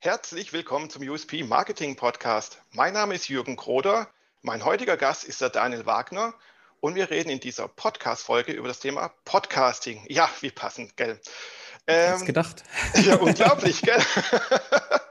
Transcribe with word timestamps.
Herzlich 0.00 0.52
willkommen 0.52 0.88
zum 0.90 1.08
USP 1.08 1.42
Marketing 1.42 1.96
Podcast. 1.96 2.62
Mein 2.72 2.94
Name 2.94 3.14
ist 3.14 3.28
Jürgen 3.28 3.56
Kroder. 3.56 4.08
Mein 4.42 4.64
heutiger 4.64 4.96
Gast 4.96 5.24
ist 5.24 5.40
der 5.40 5.50
Daniel 5.50 5.86
Wagner 5.86 6.32
und 6.80 6.94
wir 6.94 7.10
reden 7.10 7.30
in 7.30 7.40
dieser 7.40 7.68
Podcast-Folge 7.68 8.52
über 8.52 8.68
das 8.68 8.80
Thema 8.80 9.12
Podcasting. 9.24 10.04
Ja, 10.08 10.30
wie 10.40 10.50
passend, 10.50 10.96
gell? 10.96 11.20
Ähm, 11.86 12.24
gedacht. 12.24 12.62
Ja, 12.94 13.16
unglaublich, 13.16 13.82
gell? 13.82 14.00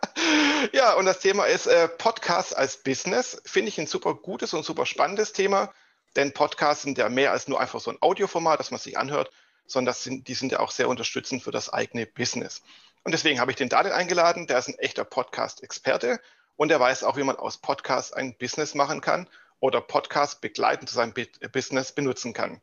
ja, 0.74 0.94
und 0.94 1.06
das 1.06 1.20
Thema 1.20 1.46
ist 1.46 1.68
äh, 1.68 1.88
Podcast 1.88 2.56
als 2.56 2.78
Business. 2.78 3.42
Finde 3.46 3.70
ich 3.70 3.80
ein 3.80 3.88
super 3.88 4.14
gutes 4.16 4.54
und 4.54 4.64
super 4.64 4.86
spannendes 4.86 5.34
Thema, 5.34 5.74
denn 6.16 6.34
Podcasts 6.34 6.84
sind 6.84 6.98
ja 6.98 7.10
mehr 7.10 7.32
als 7.32 7.48
nur 7.48 7.60
einfach 7.60 7.80
so 7.80 7.92
ein 7.92 7.98
Audioformat, 8.02 8.60
das 8.60 8.72
man 8.72 8.80
sich 8.80 8.98
anhört, 8.98 9.32
sondern 9.66 9.94
sind, 9.94 10.28
die 10.28 10.34
sind 10.34 10.52
ja 10.52 10.60
auch 10.60 10.72
sehr 10.72 10.90
unterstützend 10.90 11.44
für 11.44 11.52
das 11.52 11.70
eigene 11.72 12.06
Business. 12.06 12.62
Und 13.04 13.12
deswegen 13.12 13.40
habe 13.40 13.52
ich 13.52 13.58
den 13.58 13.70
Daniel 13.70 13.94
eingeladen, 13.94 14.48
der 14.48 14.60
ist 14.60 14.68
ein 14.68 14.80
echter 14.80 15.04
Podcast-Experte 15.04 16.20
und 16.56 16.70
der 16.70 16.80
weiß 16.80 17.04
auch, 17.04 17.18
wie 17.18 17.24
man 17.24 17.36
aus 17.36 17.58
Podcasts 17.58 18.14
ein 18.14 18.38
Business 18.38 18.74
machen 18.74 19.02
kann 19.02 19.30
oder 19.60 19.82
Podcast 19.82 20.42
begleitend 20.42 20.90
zu 20.90 20.96
seinem 20.96 21.14
Business 21.52 21.92
benutzen 21.92 22.34
kann. 22.34 22.62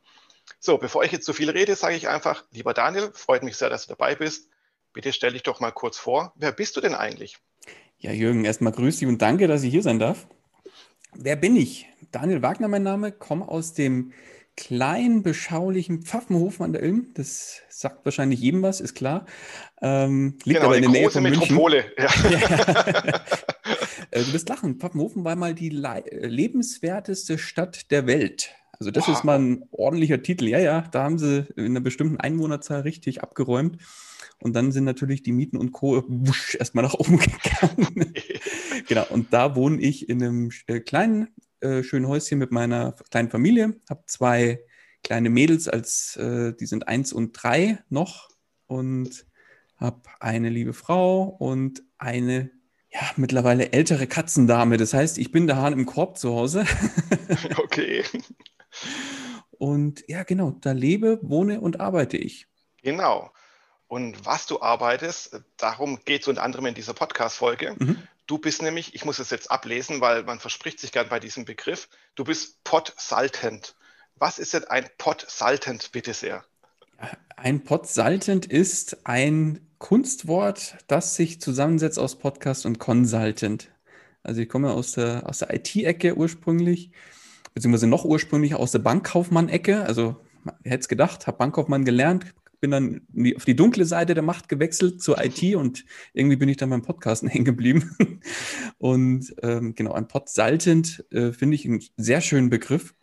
So, 0.61 0.79
bevor 0.79 1.05
ich 1.05 1.13
jetzt 1.13 1.25
zu 1.25 1.33
viel 1.33 1.51
rede, 1.51 1.77
sage 1.77 1.97
ich 1.97 2.09
einfach, 2.09 2.45
lieber 2.51 2.75
Daniel, 2.75 3.13
freut 3.15 3.43
mich 3.43 3.57
sehr, 3.57 3.71
dass 3.71 3.87
du 3.87 3.91
dabei 3.91 4.15
bist. 4.15 4.49
Bitte 4.93 5.13
stell 5.13 5.33
dich 5.33 5.43
doch 5.43 5.61
mal 5.61 5.73
kurz 5.73 5.99
vor. 5.99 6.33
Wer 6.37 6.53
bist 6.53 6.77
du 6.77 6.81
denn 6.81 6.95
eigentlich? 6.95 7.39
Ja, 8.05 8.13
Jürgen, 8.13 8.45
erstmal 8.45 8.75
grüß 8.75 8.99
dich 8.99 9.09
und 9.09 9.23
danke, 9.23 9.49
dass 9.49 9.63
ich 9.63 9.71
hier 9.71 9.83
sein 9.83 9.99
darf. 9.99 10.27
Wer 11.15 11.37
bin 11.37 11.57
ich? 11.57 11.87
Daniel 12.13 12.43
Wagner, 12.43 12.69
mein 12.69 12.83
Name, 12.83 13.13
komme 13.13 13.49
aus 13.49 13.73
dem 13.73 14.13
kleinen, 14.59 15.23
beschaulichen 15.23 16.03
Pfaffenhofen 16.03 16.67
an 16.67 16.75
der 16.75 16.83
Ilm. 16.83 17.13
Das 17.15 17.63
sagt 17.71 18.05
wahrscheinlich 18.05 18.41
jedem 18.41 18.61
was, 18.61 18.83
ist 18.83 18.95
klar. 18.95 19.25
Ähm, 19.81 20.37
liegt 20.45 20.59
genau, 20.59 20.67
aber 20.67 20.77
in 20.77 20.83
der 20.83 20.91
Nähe 20.91 21.09
von 21.09 21.23
Metropole. 21.23 21.85
München. 21.97 22.21
Ja. 22.27 23.25
Äh, 24.11 24.23
du 24.23 24.35
wirst 24.35 24.51
lachen. 24.51 24.75
Pfaffenhofen 24.75 25.25
war 25.25 25.35
mal 25.35 25.55
die 25.55 25.71
lebenswerteste 25.71 27.39
Stadt 27.39 27.91
der 27.91 28.07
Welt. 28.07 28.55
Also 28.79 28.91
das 28.91 29.09
wow. 29.09 29.17
ist 29.17 29.25
mal 29.25 29.39
ein 29.39 29.65
ordentlicher 29.71 30.23
Titel. 30.23 30.47
Ja, 30.47 30.59
ja, 30.59 30.83
da 30.93 31.05
haben 31.05 31.19
sie 31.19 31.47
in 31.57 31.65
einer 31.65 31.81
bestimmten 31.81 32.21
Einwohnerzahl 32.21 32.83
richtig 32.83 33.23
abgeräumt. 33.23 33.79
Und 34.45 34.53
dann 34.53 34.73
sind 34.73 34.85
natürlich 34.85 35.23
die 35.23 35.33
Mieten 35.33 35.57
und 35.57 35.73
Co. 35.73 36.05
Wusch, 36.07 36.55
erstmal 36.55 36.85
nach 36.85 36.93
oben 36.93 37.19
gegangen. 37.19 38.13
genau, 38.87 39.07
und 39.09 39.33
da 39.33 39.57
wohne 39.57 39.81
ich 39.81 40.11
in 40.11 40.23
einem 40.23 40.51
äh, 40.67 40.81
kleinen, 40.81 41.29
äh, 41.61 41.83
schönen 41.83 42.07
Häuschen 42.07 42.39
mit 42.39 42.53
meiner 42.53 42.93
kleinen 43.11 43.31
Familie. 43.31 43.81
Habe 43.89 44.03
zwei 44.07 44.61
kleine 45.03 45.31
Mädels, 45.31 45.67
als 45.67 46.17
äh, 46.17 46.53
die 46.53 46.67
sind 46.67 46.89
eins 46.89 47.15
und 47.15 47.33
drei 47.33 47.79
noch. 47.89 48.29
Und 48.67 49.25
habe 49.77 50.03
eine 50.21 50.51
liebe 50.51 50.75
Frau 50.75 51.23
und 51.23 51.83
eine 51.97 52.51
ja, 52.91 53.01
mittlerweile 53.17 53.73
ältere 53.73 54.07
Katzendame. 54.07 54.77
Das 54.77 54.93
heißt, 54.93 55.17
ich 55.17 55.33
bin 55.33 55.47
der 55.47 55.57
Hahn 55.57 55.73
im 55.73 55.87
Korb 55.87 56.19
zu 56.19 56.35
Hause. 56.35 56.67
okay. 57.57 58.05
Und 59.53 60.05
ja, 60.07 60.23
genau, 60.23 60.51
da 60.51 60.73
lebe, 60.73 61.19
wohne 61.23 61.63
und 61.63 61.81
arbeite 61.81 62.19
ich. 62.19 62.47
Genau. 62.83 63.31
Und 63.95 64.27
was 64.27 64.47
du 64.47 64.61
arbeitest, 64.61 65.41
darum 65.57 66.01
geht 66.05 66.23
es 66.23 66.27
unter 66.27 66.43
anderem 66.43 66.67
in 66.67 66.75
dieser 66.75 66.95
Podcast-Folge. 66.95 67.77
Mhm. 67.79 67.99
Du 68.27 68.39
bist 68.39 68.61
nämlich, 68.61 68.93
ich 68.97 69.05
muss 69.05 69.21
es 69.21 69.31
jetzt 69.31 69.53
ablesen, 69.53 70.01
weil 70.01 70.25
man 70.25 70.41
verspricht 70.41 70.81
sich 70.81 70.91
gern 70.91 71.09
bei 71.09 71.21
diesem 71.21 71.45
Begriff, 71.45 71.89
du 72.17 72.25
bist 72.25 72.65
Podsaltent. 72.65 73.77
Was 74.17 74.41
ist 74.41 74.53
denn 74.53 74.65
ein 74.65 74.89
Podsaltent, 74.99 75.93
bitte 75.93 76.13
sehr? 76.13 76.45
Ein 77.37 77.63
Podsaltent 77.63 78.47
ist 78.47 79.07
ein 79.07 79.65
Kunstwort, 79.79 80.77
das 80.89 81.15
sich 81.15 81.41
zusammensetzt 81.41 82.01
aus 82.01 82.19
Podcast 82.19 82.67
und 82.67 82.81
Consultant. 82.81 83.71
Also 84.25 84.41
ich 84.41 84.49
komme 84.49 84.73
aus 84.73 84.95
der, 84.95 85.23
aus 85.25 85.39
der 85.39 85.55
IT-Ecke 85.55 86.17
ursprünglich, 86.17 86.91
beziehungsweise 87.55 87.87
noch 87.87 88.05
ursprünglich 88.05 88.57
aus 88.57 88.73
der 88.73 88.81
Bankkaufmann-Ecke. 88.81 89.85
Also 89.85 90.17
hätte 90.65 90.81
es 90.81 90.89
gedacht, 90.89 91.29
habe 91.29 91.39
Bankkaufmann 91.39 91.85
gelernt, 91.85 92.35
bin 92.65 92.71
dann 92.71 93.03
auf 93.37 93.45
die 93.45 93.57
dunkle 93.57 93.85
Seite 93.85 94.15
der 94.15 94.23
Macht 94.23 94.49
gewechselt 94.49 95.03
zur 95.03 95.23
IT 95.23 95.55
und 95.55 95.85
irgendwie 96.15 96.37
bin 96.37 96.49
ich 96.49 96.57
dann 96.57 96.71
beim 96.71 96.81
Podcasten 96.81 97.29
hängen 97.29 97.45
geblieben. 97.45 97.95
Und 98.79 99.35
ähm, 99.43 99.75
genau, 99.75 99.93
ein 99.93 100.09
Podsaltent 100.09 101.05
äh, 101.11 101.33
finde 101.33 101.57
ich 101.57 101.67
einen 101.67 101.83
sehr 101.99 102.23
schönen 102.23 102.49
Begriff 102.49 102.95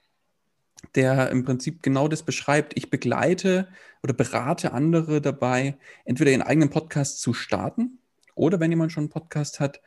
der 0.96 1.30
im 1.30 1.46
Prinzip 1.46 1.84
genau 1.84 2.08
das 2.08 2.24
beschreibt. 2.24 2.76
Ich 2.76 2.90
begleite 2.90 3.68
oder 4.02 4.14
berate 4.14 4.74
andere 4.74 5.22
dabei, 5.22 5.78
entweder 6.06 6.32
ihren 6.32 6.42
eigenen 6.42 6.72
Podcast 6.72 7.22
zu 7.22 7.36
starten 7.36 8.00
oder 8.34 8.60
wenn 8.60 8.72
jemand 8.72 8.92
schon 8.92 9.04
einen 9.04 9.12
Podcast 9.12 9.60
hat, 9.60 9.80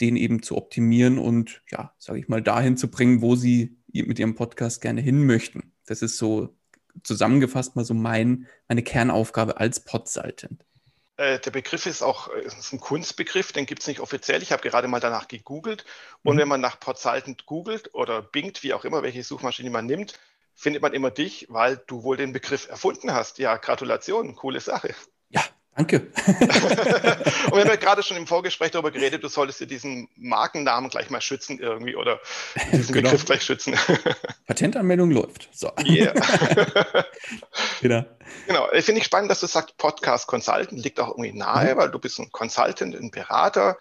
den 0.00 0.16
eben 0.16 0.42
zu 0.42 0.56
optimieren 0.56 1.16
und 1.16 1.62
ja, 1.70 1.94
sage 1.96 2.18
ich 2.18 2.26
mal, 2.26 2.42
dahin 2.42 2.76
zu 2.76 2.90
bringen, 2.90 3.22
wo 3.22 3.36
sie 3.36 3.76
mit 3.92 4.18
ihrem 4.18 4.34
Podcast 4.34 4.80
gerne 4.80 5.00
hin 5.00 5.24
möchten. 5.24 5.72
Das 5.86 6.02
ist 6.02 6.18
so 6.18 6.56
zusammengefasst 7.02 7.76
mal 7.76 7.84
so 7.84 7.94
mein, 7.94 8.46
meine 8.68 8.82
Kernaufgabe 8.82 9.58
als 9.58 9.80
Podsaltent. 9.80 10.64
Äh, 11.16 11.38
der 11.38 11.50
Begriff 11.50 11.86
ist 11.86 12.02
auch 12.02 12.28
ist 12.28 12.72
ein 12.72 12.80
Kunstbegriff, 12.80 13.52
den 13.52 13.66
gibt 13.66 13.82
es 13.82 13.86
nicht 13.86 14.00
offiziell. 14.00 14.42
Ich 14.42 14.52
habe 14.52 14.62
gerade 14.62 14.88
mal 14.88 15.00
danach 15.00 15.28
gegoogelt. 15.28 15.84
Und 16.22 16.36
mhm. 16.36 16.40
wenn 16.40 16.48
man 16.48 16.60
nach 16.60 16.80
Podsaltent 16.80 17.46
googelt 17.46 17.94
oder 17.94 18.22
bingt, 18.22 18.62
wie 18.62 18.74
auch 18.74 18.84
immer, 18.84 19.02
welche 19.02 19.22
Suchmaschine 19.22 19.70
man 19.70 19.86
nimmt, 19.86 20.18
findet 20.54 20.82
man 20.82 20.92
immer 20.92 21.10
dich, 21.10 21.46
weil 21.48 21.82
du 21.86 22.02
wohl 22.02 22.16
den 22.16 22.32
Begriff 22.32 22.68
erfunden 22.68 23.12
hast. 23.12 23.38
Ja, 23.38 23.56
Gratulation, 23.56 24.36
coole 24.36 24.60
Sache. 24.60 24.94
Danke. 25.74 26.00
und 26.26 26.40
wir 27.52 27.60
haben 27.60 27.68
ja 27.68 27.76
gerade 27.76 28.02
schon 28.02 28.18
im 28.18 28.26
Vorgespräch 28.26 28.72
darüber 28.72 28.90
geredet, 28.90 29.24
du 29.24 29.28
solltest 29.28 29.60
dir 29.60 29.66
diesen 29.66 30.08
Markennamen 30.16 30.90
gleich 30.90 31.08
mal 31.08 31.22
schützen 31.22 31.58
irgendwie 31.58 31.96
oder 31.96 32.20
diesen 32.72 32.94
genau. 32.94 33.08
Begriff 33.08 33.24
gleich 33.24 33.42
schützen. 33.42 33.74
Patentanmeldung 34.46 35.10
läuft. 35.10 35.48
So. 35.52 35.72
Yeah. 35.82 36.12
genau. 37.80 38.04
Genau, 38.46 38.68
finde 38.80 39.00
ich 39.00 39.04
spannend, 39.04 39.30
dass 39.30 39.40
du 39.40 39.46
sagst, 39.46 39.78
Podcast 39.78 40.26
Consultant 40.26 40.72
liegt 40.72 41.00
auch 41.00 41.08
irgendwie 41.08 41.32
nahe, 41.32 41.74
mhm. 41.74 41.78
weil 41.78 41.90
du 41.90 41.98
bist 41.98 42.18
ein 42.18 42.30
Consultant, 42.32 42.94
ein 42.94 43.10
Berater. 43.10 43.78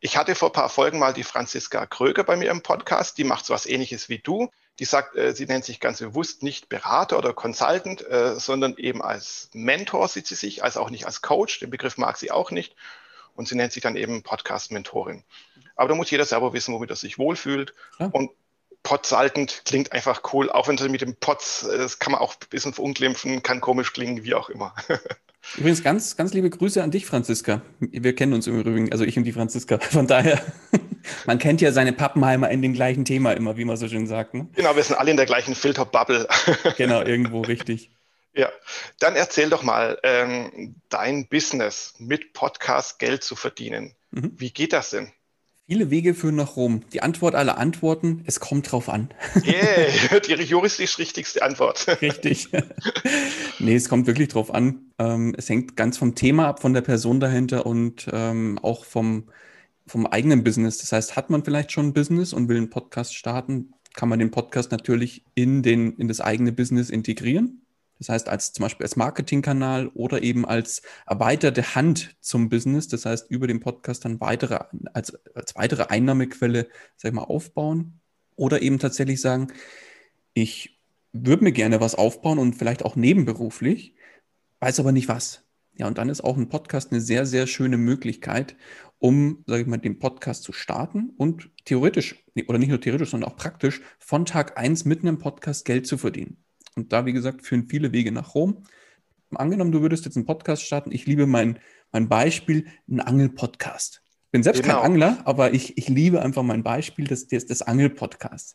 Ich 0.00 0.16
hatte 0.16 0.34
vor 0.34 0.48
ein 0.48 0.52
paar 0.52 0.70
Folgen 0.70 0.98
mal 0.98 1.12
die 1.12 1.24
Franziska 1.24 1.84
Kröger 1.84 2.24
bei 2.24 2.36
mir 2.36 2.50
im 2.50 2.62
Podcast, 2.62 3.18
die 3.18 3.24
macht 3.24 3.44
so 3.44 3.52
was 3.52 3.66
ähnliches 3.66 4.08
wie 4.08 4.18
du 4.18 4.48
die 4.78 4.84
sagt, 4.84 5.16
äh, 5.16 5.34
sie 5.34 5.46
nennt 5.46 5.64
sich 5.64 5.80
ganz 5.80 6.00
bewusst 6.00 6.42
nicht 6.42 6.68
Berater 6.68 7.18
oder 7.18 7.32
Consultant, 7.32 8.06
äh, 8.08 8.34
sondern 8.38 8.76
eben 8.76 9.02
als 9.02 9.50
Mentor 9.52 10.08
sieht 10.08 10.26
sie 10.26 10.34
sich, 10.34 10.64
als 10.64 10.76
auch 10.76 10.90
nicht 10.90 11.06
als 11.06 11.22
Coach. 11.22 11.60
Den 11.60 11.70
Begriff 11.70 11.96
mag 11.96 12.16
sie 12.16 12.30
auch 12.30 12.50
nicht. 12.50 12.74
Und 13.34 13.48
sie 13.48 13.56
nennt 13.56 13.72
sich 13.72 13.82
dann 13.82 13.96
eben 13.96 14.22
Podcast-Mentorin. 14.22 15.24
Aber 15.76 15.88
da 15.88 15.94
muss 15.94 16.10
jeder 16.10 16.24
selber 16.24 16.52
wissen, 16.52 16.72
womit 16.74 16.90
er 16.90 16.96
sich 16.96 17.18
wohlfühlt. 17.18 17.74
Ja. 17.98 18.06
Und 18.06 18.30
Podsaltend 18.84 19.62
klingt 19.64 19.92
einfach 19.92 20.22
cool, 20.32 20.50
auch 20.50 20.68
wenn 20.68 20.76
es 20.76 20.88
mit 20.88 21.00
dem 21.00 21.16
Pots, 21.16 21.62
äh, 21.62 21.78
das 21.78 21.98
kann 21.98 22.12
man 22.12 22.20
auch 22.20 22.34
ein 22.34 22.48
bisschen 22.50 22.74
verunglimpfen, 22.74 23.42
kann 23.42 23.60
komisch 23.60 23.92
klingen, 23.92 24.24
wie 24.24 24.34
auch 24.34 24.50
immer. 24.50 24.74
Übrigens 25.56 25.82
ganz, 25.82 26.16
ganz 26.16 26.32
liebe 26.32 26.50
Grüße 26.50 26.82
an 26.82 26.90
dich, 26.90 27.06
Franziska. 27.06 27.62
Wir 27.80 28.14
kennen 28.14 28.32
uns 28.32 28.46
im 28.46 28.60
Übrigen, 28.60 28.92
also 28.92 29.04
ich 29.04 29.16
und 29.16 29.24
die 29.24 29.32
Franziska. 29.32 29.78
Von 29.78 30.06
daher, 30.06 30.42
man 31.26 31.38
kennt 31.38 31.60
ja 31.60 31.72
seine 31.72 31.92
Pappenheimer 31.92 32.50
in 32.50 32.62
dem 32.62 32.74
gleichen 32.74 33.04
Thema 33.04 33.32
immer, 33.32 33.56
wie 33.56 33.64
man 33.64 33.76
so 33.76 33.88
schön 33.88 34.06
sagt. 34.06 34.34
Ne? 34.34 34.48
Genau, 34.54 34.76
wir 34.76 34.82
sind 34.82 34.96
alle 34.96 35.10
in 35.10 35.16
der 35.16 35.26
gleichen 35.26 35.54
Filterbubble. 35.54 36.28
genau, 36.76 37.02
irgendwo 37.02 37.42
richtig. 37.42 37.90
Ja, 38.34 38.50
dann 38.98 39.14
erzähl 39.14 39.48
doch 39.48 39.62
mal 39.62 39.98
ähm, 40.02 40.74
dein 40.88 41.28
Business 41.28 41.94
mit 41.98 42.32
Podcast 42.32 42.98
Geld 42.98 43.22
zu 43.22 43.36
verdienen. 43.36 43.94
Mhm. 44.10 44.32
Wie 44.36 44.50
geht 44.50 44.72
das 44.72 44.90
denn? 44.90 45.12
Viele 45.66 45.90
Wege 45.90 46.12
führen 46.12 46.36
nach 46.36 46.56
Rom. 46.56 46.82
Die 46.92 47.02
Antwort 47.02 47.34
aller 47.34 47.56
Antworten, 47.56 48.22
es 48.26 48.38
kommt 48.38 48.70
drauf 48.70 48.90
an. 48.90 49.08
Yeah, 49.46 50.20
die 50.20 50.34
juristisch 50.42 50.98
richtigste 50.98 51.42
Antwort. 51.42 51.86
Richtig. 52.02 52.48
nee, 53.60 53.74
es 53.74 53.88
kommt 53.88 54.06
wirklich 54.06 54.28
drauf 54.28 54.52
an. 54.52 54.90
Ähm, 54.98 55.34
es 55.38 55.48
hängt 55.48 55.74
ganz 55.74 55.96
vom 55.96 56.14
Thema 56.14 56.48
ab, 56.48 56.60
von 56.60 56.74
der 56.74 56.82
Person 56.82 57.18
dahinter 57.18 57.64
und 57.64 58.08
ähm, 58.12 58.58
auch 58.60 58.84
vom, 58.84 59.30
vom 59.86 60.06
eigenen 60.06 60.44
Business. 60.44 60.78
Das 60.78 60.92
heißt, 60.92 61.16
hat 61.16 61.30
man 61.30 61.44
vielleicht 61.44 61.72
schon 61.72 61.88
ein 61.88 61.92
Business 61.92 62.32
und 62.32 62.48
will 62.48 62.56
einen 62.56 62.70
Podcast 62.70 63.14
starten, 63.14 63.74
kann 63.94 64.08
man 64.08 64.18
den 64.18 64.30
Podcast 64.30 64.72
natürlich 64.72 65.24
in, 65.34 65.62
den, 65.62 65.96
in 65.96 66.08
das 66.08 66.20
eigene 66.20 66.52
Business 66.52 66.90
integrieren. 66.90 67.64
Das 67.98 68.08
heißt, 68.08 68.28
als 68.28 68.52
zum 68.52 68.64
Beispiel 68.64 68.84
als 68.84 68.96
Marketingkanal 68.96 69.88
oder 69.88 70.22
eben 70.22 70.44
als 70.44 70.82
erweiterte 71.06 71.74
Hand 71.74 72.16
zum 72.20 72.48
Business. 72.48 72.88
Das 72.88 73.06
heißt, 73.06 73.30
über 73.30 73.46
den 73.46 73.60
Podcast 73.60 74.04
dann 74.04 74.20
weitere, 74.20 74.58
als, 74.92 75.14
als 75.34 75.54
weitere 75.54 75.84
Einnahmequelle, 75.84 76.68
sag 76.96 77.10
ich 77.10 77.14
mal, 77.14 77.22
aufbauen. 77.22 78.00
Oder 78.36 78.62
eben 78.62 78.80
tatsächlich 78.80 79.20
sagen, 79.20 79.52
ich 80.32 80.80
würde 81.12 81.44
mir 81.44 81.52
gerne 81.52 81.80
was 81.80 81.94
aufbauen 81.94 82.40
und 82.40 82.54
vielleicht 82.54 82.84
auch 82.84 82.96
nebenberuflich, 82.96 83.94
weiß 84.58 84.80
aber 84.80 84.90
nicht 84.90 85.08
was. 85.08 85.44
Ja, 85.76 85.88
und 85.88 85.98
dann 85.98 86.08
ist 86.08 86.22
auch 86.22 86.36
ein 86.36 86.48
Podcast 86.48 86.92
eine 86.92 87.00
sehr, 87.00 87.26
sehr 87.26 87.46
schöne 87.46 87.76
Möglichkeit, 87.76 88.56
um, 88.98 89.44
sage 89.46 89.62
ich 89.62 89.66
mal, 89.66 89.78
den 89.78 89.98
Podcast 89.98 90.44
zu 90.44 90.52
starten 90.52 91.10
und 91.16 91.50
theoretisch, 91.64 92.24
oder 92.46 92.58
nicht 92.58 92.68
nur 92.68 92.80
theoretisch, 92.80 93.10
sondern 93.10 93.30
auch 93.30 93.36
praktisch 93.36 93.80
von 93.98 94.24
Tag 94.24 94.56
1 94.56 94.84
mit 94.84 95.00
einem 95.00 95.18
Podcast 95.18 95.64
Geld 95.64 95.86
zu 95.86 95.98
verdienen. 95.98 96.38
Und 96.76 96.92
da, 96.92 97.06
wie 97.06 97.12
gesagt, 97.12 97.44
führen 97.44 97.68
viele 97.68 97.92
Wege 97.92 98.12
nach 98.12 98.34
Rom. 98.34 98.64
Angenommen, 99.34 99.72
du 99.72 99.82
würdest 99.82 100.04
jetzt 100.04 100.16
einen 100.16 100.26
Podcast 100.26 100.62
starten. 100.62 100.92
Ich 100.92 101.06
liebe 101.06 101.26
mein, 101.26 101.58
mein 101.92 102.08
Beispiel, 102.08 102.66
einen 102.88 103.00
Angel-Podcast. 103.00 104.02
Ich 104.26 104.30
bin 104.30 104.42
selbst 104.44 104.62
genau. 104.62 104.80
kein 104.80 104.92
Angler, 104.92 105.18
aber 105.24 105.54
ich, 105.54 105.76
ich 105.76 105.88
liebe 105.88 106.22
einfach 106.22 106.42
mein 106.42 106.62
Beispiel 106.62 107.06
des, 107.06 107.26
des, 107.26 107.46
des 107.46 107.62
Angel-Podcasts. 107.62 108.54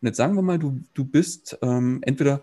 Und 0.00 0.06
jetzt 0.06 0.16
sagen 0.16 0.34
wir 0.34 0.42
mal, 0.42 0.58
du, 0.58 0.82
du 0.94 1.04
bist 1.04 1.58
ähm, 1.62 2.00
entweder 2.02 2.42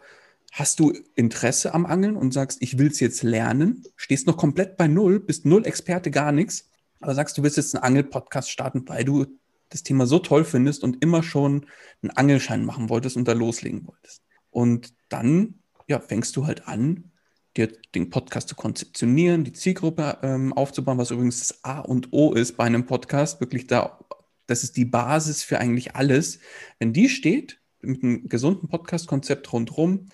hast 0.51 0.79
du 0.79 0.93
Interesse 1.15 1.73
am 1.73 1.85
Angeln 1.85 2.15
und 2.15 2.33
sagst, 2.33 2.61
ich 2.61 2.77
will 2.77 2.87
es 2.87 2.99
jetzt 2.99 3.23
lernen, 3.23 3.83
stehst 3.95 4.27
noch 4.27 4.37
komplett 4.37 4.77
bei 4.77 4.87
Null, 4.87 5.19
bist 5.19 5.45
null 5.45 5.65
Experte, 5.65 6.11
gar 6.11 6.31
nichts, 6.31 6.69
aber 6.99 7.15
sagst, 7.15 7.37
du 7.37 7.43
willst 7.43 7.57
jetzt 7.57 7.73
einen 7.73 7.83
Angel-Podcast 7.83 8.51
starten, 8.51 8.87
weil 8.87 9.05
du 9.05 9.25
das 9.69 9.83
Thema 9.83 10.05
so 10.05 10.19
toll 10.19 10.43
findest 10.43 10.83
und 10.83 11.01
immer 11.01 11.23
schon 11.23 11.65
einen 12.01 12.11
Angelschein 12.11 12.65
machen 12.65 12.89
wolltest 12.89 13.15
und 13.15 13.27
da 13.27 13.31
loslegen 13.31 13.87
wolltest. 13.87 14.21
Und 14.49 14.93
dann 15.07 15.61
ja, 15.87 15.99
fängst 15.99 16.35
du 16.35 16.45
halt 16.45 16.67
an, 16.67 17.11
dir 17.55 17.71
den 17.95 18.09
Podcast 18.09 18.49
zu 18.49 18.55
konzeptionieren, 18.55 19.43
die 19.45 19.53
Zielgruppe 19.53 20.19
ähm, 20.21 20.53
aufzubauen, 20.53 20.97
was 20.97 21.11
übrigens 21.11 21.39
das 21.39 21.63
A 21.63 21.79
und 21.79 22.09
O 22.11 22.33
ist 22.33 22.57
bei 22.57 22.65
einem 22.65 22.85
Podcast, 22.85 23.39
wirklich 23.39 23.67
da, 23.67 23.99
das 24.47 24.63
ist 24.63 24.75
die 24.77 24.85
Basis 24.85 25.43
für 25.43 25.59
eigentlich 25.59 25.95
alles. 25.95 26.39
Wenn 26.79 26.93
die 26.93 27.09
steht, 27.09 27.59
mit 27.81 28.03
einem 28.03 28.29
gesunden 28.29 28.69
Podcast-Konzept 28.69 29.51
rundherum, 29.51 30.07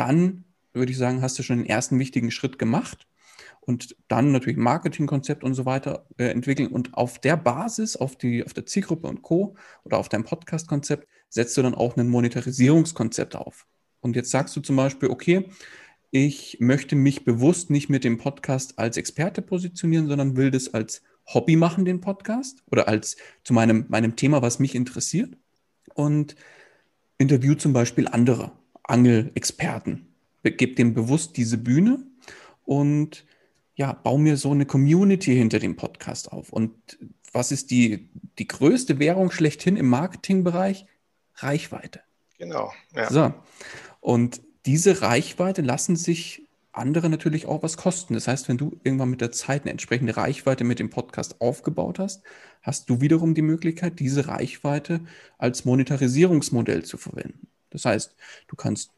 dann 0.00 0.44
würde 0.72 0.92
ich 0.92 0.98
sagen, 0.98 1.20
hast 1.20 1.38
du 1.38 1.42
schon 1.42 1.58
den 1.58 1.66
ersten 1.66 1.98
wichtigen 1.98 2.30
Schritt 2.30 2.58
gemacht 2.58 3.06
und 3.60 3.94
dann 4.08 4.32
natürlich 4.32 4.56
Marketingkonzept 4.56 5.44
und 5.44 5.52
so 5.52 5.66
weiter 5.66 6.06
äh, 6.16 6.28
entwickeln 6.28 6.68
und 6.68 6.94
auf 6.94 7.18
der 7.18 7.36
Basis, 7.36 7.96
auf, 7.96 8.16
die, 8.16 8.42
auf 8.42 8.54
der 8.54 8.64
Zielgruppe 8.64 9.08
und 9.08 9.20
Co. 9.20 9.56
oder 9.84 9.98
auf 9.98 10.08
deinem 10.08 10.24
Podcast-Konzept 10.24 11.06
setzt 11.28 11.54
du 11.58 11.62
dann 11.62 11.74
auch 11.74 11.98
ein 11.98 12.08
Monetarisierungskonzept 12.08 13.36
auf. 13.36 13.66
Und 14.00 14.16
jetzt 14.16 14.30
sagst 14.30 14.56
du 14.56 14.60
zum 14.60 14.76
Beispiel, 14.76 15.10
okay, 15.10 15.50
ich 16.10 16.56
möchte 16.60 16.96
mich 16.96 17.26
bewusst 17.26 17.68
nicht 17.68 17.90
mit 17.90 18.02
dem 18.02 18.16
Podcast 18.16 18.78
als 18.78 18.96
Experte 18.96 19.42
positionieren, 19.42 20.08
sondern 20.08 20.36
will 20.36 20.50
das 20.50 20.72
als 20.72 21.02
Hobby 21.26 21.56
machen, 21.56 21.84
den 21.84 22.00
Podcast, 22.00 22.64
oder 22.70 22.88
als 22.88 23.18
zu 23.44 23.52
meinem, 23.52 23.84
meinem 23.88 24.16
Thema, 24.16 24.40
was 24.40 24.58
mich 24.58 24.74
interessiert. 24.74 25.36
Und 25.92 26.36
interview 27.18 27.54
zum 27.54 27.74
Beispiel 27.74 28.08
andere 28.08 28.52
Angelexperten. 28.90 30.06
Gebe 30.42 30.74
dem 30.74 30.94
bewusst 30.94 31.36
diese 31.36 31.58
Bühne 31.58 32.02
und 32.64 33.24
ja, 33.74 33.92
baue 33.92 34.20
mir 34.20 34.36
so 34.36 34.50
eine 34.50 34.66
Community 34.66 35.34
hinter 35.34 35.58
dem 35.58 35.76
Podcast 35.76 36.32
auf. 36.32 36.52
Und 36.52 36.98
was 37.32 37.52
ist 37.52 37.70
die, 37.70 38.10
die 38.38 38.48
größte 38.48 38.98
Währung 38.98 39.30
schlechthin 39.30 39.76
im 39.76 39.88
Marketingbereich? 39.88 40.86
Reichweite. 41.36 42.00
Genau. 42.38 42.72
Ja. 42.94 43.10
So. 43.10 43.34
Und 44.00 44.42
diese 44.66 45.02
Reichweite 45.02 45.62
lassen 45.62 45.96
sich 45.96 46.48
andere 46.72 47.08
natürlich 47.08 47.46
auch 47.46 47.62
was 47.62 47.76
kosten. 47.76 48.14
Das 48.14 48.28
heißt, 48.28 48.48
wenn 48.48 48.58
du 48.58 48.78
irgendwann 48.84 49.10
mit 49.10 49.20
der 49.20 49.32
Zeit 49.32 49.62
eine 49.62 49.70
entsprechende 49.70 50.16
Reichweite 50.16 50.64
mit 50.64 50.78
dem 50.78 50.90
Podcast 50.90 51.40
aufgebaut 51.40 51.98
hast, 51.98 52.22
hast 52.62 52.88
du 52.88 53.00
wiederum 53.00 53.34
die 53.34 53.42
Möglichkeit, 53.42 53.98
diese 53.98 54.28
Reichweite 54.28 55.00
als 55.38 55.64
Monetarisierungsmodell 55.64 56.84
zu 56.84 56.96
verwenden. 56.96 57.49
Das 57.70 57.84
heißt, 57.84 58.14
du 58.48 58.56
kannst 58.56 58.90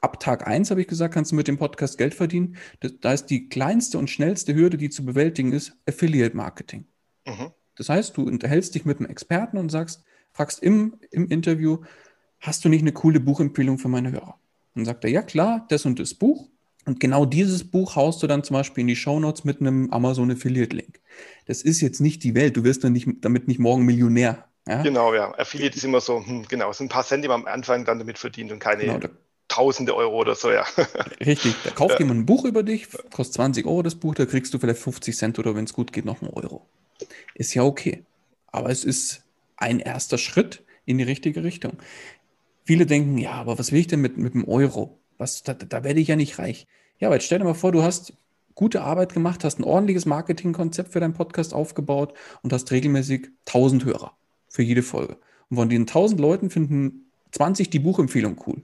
ab 0.00 0.20
Tag 0.20 0.46
1, 0.46 0.70
habe 0.70 0.80
ich 0.80 0.86
gesagt, 0.86 1.14
kannst 1.14 1.32
du 1.32 1.36
mit 1.36 1.48
dem 1.48 1.58
Podcast 1.58 1.98
Geld 1.98 2.14
verdienen. 2.14 2.56
da 3.00 3.12
ist 3.12 3.26
die 3.26 3.48
kleinste 3.48 3.98
und 3.98 4.08
schnellste 4.08 4.54
Hürde, 4.54 4.76
die 4.76 4.90
zu 4.90 5.04
bewältigen 5.04 5.52
ist, 5.52 5.72
Affiliate 5.86 6.36
Marketing. 6.36 6.86
Mhm. 7.26 7.50
Das 7.76 7.88
heißt, 7.88 8.16
du 8.16 8.22
unterhältst 8.22 8.74
dich 8.74 8.84
mit 8.84 8.98
einem 8.98 9.10
Experten 9.10 9.58
und 9.58 9.70
sagst, 9.70 10.04
fragst 10.32 10.62
im, 10.62 10.94
im 11.10 11.28
Interview, 11.28 11.78
hast 12.38 12.64
du 12.64 12.68
nicht 12.68 12.82
eine 12.82 12.92
coole 12.92 13.20
Buchempfehlung 13.20 13.78
für 13.78 13.88
meine 13.88 14.12
Hörer? 14.12 14.38
Dann 14.74 14.84
sagt 14.84 15.04
er, 15.04 15.10
ja 15.10 15.22
klar, 15.22 15.66
das 15.68 15.86
und 15.86 15.98
das 15.98 16.14
Buch. 16.14 16.48
Und 16.86 17.00
genau 17.00 17.26
dieses 17.26 17.64
Buch 17.64 17.96
haust 17.96 18.22
du 18.22 18.26
dann 18.26 18.42
zum 18.42 18.54
Beispiel 18.54 18.82
in 18.82 18.88
die 18.88 18.96
Shownotes 18.96 19.44
mit 19.44 19.60
einem 19.60 19.90
Amazon 19.90 20.30
Affiliate 20.30 20.74
Link. 20.74 21.00
Das 21.46 21.62
ist 21.62 21.80
jetzt 21.80 22.00
nicht 22.00 22.24
die 22.24 22.34
Welt. 22.34 22.56
Du 22.56 22.64
wirst 22.64 22.84
dann 22.84 22.92
nicht, 22.92 23.08
damit 23.20 23.48
nicht 23.48 23.60
morgen 23.60 23.84
Millionär. 23.84 24.49
Ja? 24.66 24.82
Genau, 24.82 25.14
ja. 25.14 25.32
Affiliate 25.38 25.76
ist 25.76 25.84
immer 25.84 26.00
so, 26.00 26.24
hm, 26.24 26.46
genau, 26.48 26.70
es 26.70 26.78
sind 26.78 26.86
ein 26.86 26.90
paar 26.90 27.04
Cent, 27.04 27.24
die 27.24 27.28
man 27.28 27.42
am 27.42 27.46
Anfang 27.46 27.84
dann 27.84 27.98
damit 27.98 28.18
verdient 28.18 28.52
und 28.52 28.58
keine 28.58 28.84
genau, 28.84 29.08
Tausende 29.48 29.96
Euro 29.96 30.16
oder 30.16 30.36
so, 30.36 30.52
ja. 30.52 30.64
Richtig, 31.20 31.56
da 31.64 31.70
kauft 31.70 31.94
ja. 31.94 32.00
jemand 32.00 32.20
ein 32.20 32.26
Buch 32.26 32.44
über 32.44 32.62
dich, 32.62 32.86
kostet 33.10 33.34
20 33.34 33.66
Euro 33.66 33.82
das 33.82 33.96
Buch, 33.96 34.14
da 34.14 34.24
kriegst 34.24 34.54
du 34.54 34.60
vielleicht 34.60 34.78
50 34.78 35.16
Cent 35.16 35.38
oder 35.40 35.56
wenn 35.56 35.64
es 35.64 35.72
gut 35.72 35.92
geht, 35.92 36.04
noch 36.04 36.22
einen 36.22 36.32
Euro. 36.32 36.66
Ist 37.34 37.54
ja 37.54 37.64
okay. 37.64 38.04
Aber 38.52 38.70
es 38.70 38.84
ist 38.84 39.24
ein 39.56 39.80
erster 39.80 40.18
Schritt 40.18 40.62
in 40.84 40.98
die 40.98 41.04
richtige 41.04 41.42
Richtung. 41.42 41.78
Viele 42.64 42.86
denken, 42.86 43.18
ja, 43.18 43.32
aber 43.32 43.58
was 43.58 43.72
will 43.72 43.80
ich 43.80 43.88
denn 43.88 44.00
mit, 44.00 44.18
mit 44.18 44.34
einem 44.34 44.44
Euro? 44.44 45.00
Was, 45.18 45.42
da, 45.42 45.54
da 45.54 45.82
werde 45.82 45.98
ich 45.98 46.06
ja 46.06 46.16
nicht 46.16 46.38
reich. 46.38 46.68
Ja, 47.00 47.08
aber 47.08 47.16
jetzt 47.16 47.26
stell 47.26 47.40
dir 47.40 47.44
mal 47.44 47.54
vor, 47.54 47.72
du 47.72 47.82
hast 47.82 48.12
gute 48.54 48.82
Arbeit 48.82 49.14
gemacht, 49.14 49.42
hast 49.42 49.58
ein 49.58 49.64
ordentliches 49.64 50.06
Marketingkonzept 50.06 50.92
für 50.92 51.00
deinen 51.00 51.14
Podcast 51.14 51.54
aufgebaut 51.54 52.14
und 52.42 52.52
hast 52.52 52.70
regelmäßig 52.70 53.30
1000 53.46 53.84
Hörer 53.84 54.16
für 54.50 54.62
jede 54.62 54.82
Folge. 54.82 55.16
Und 55.48 55.56
von 55.56 55.68
den 55.70 55.82
1000 55.82 56.20
Leuten 56.20 56.50
finden 56.50 57.10
20 57.32 57.70
die 57.70 57.78
Buchempfehlung 57.78 58.42
cool, 58.46 58.62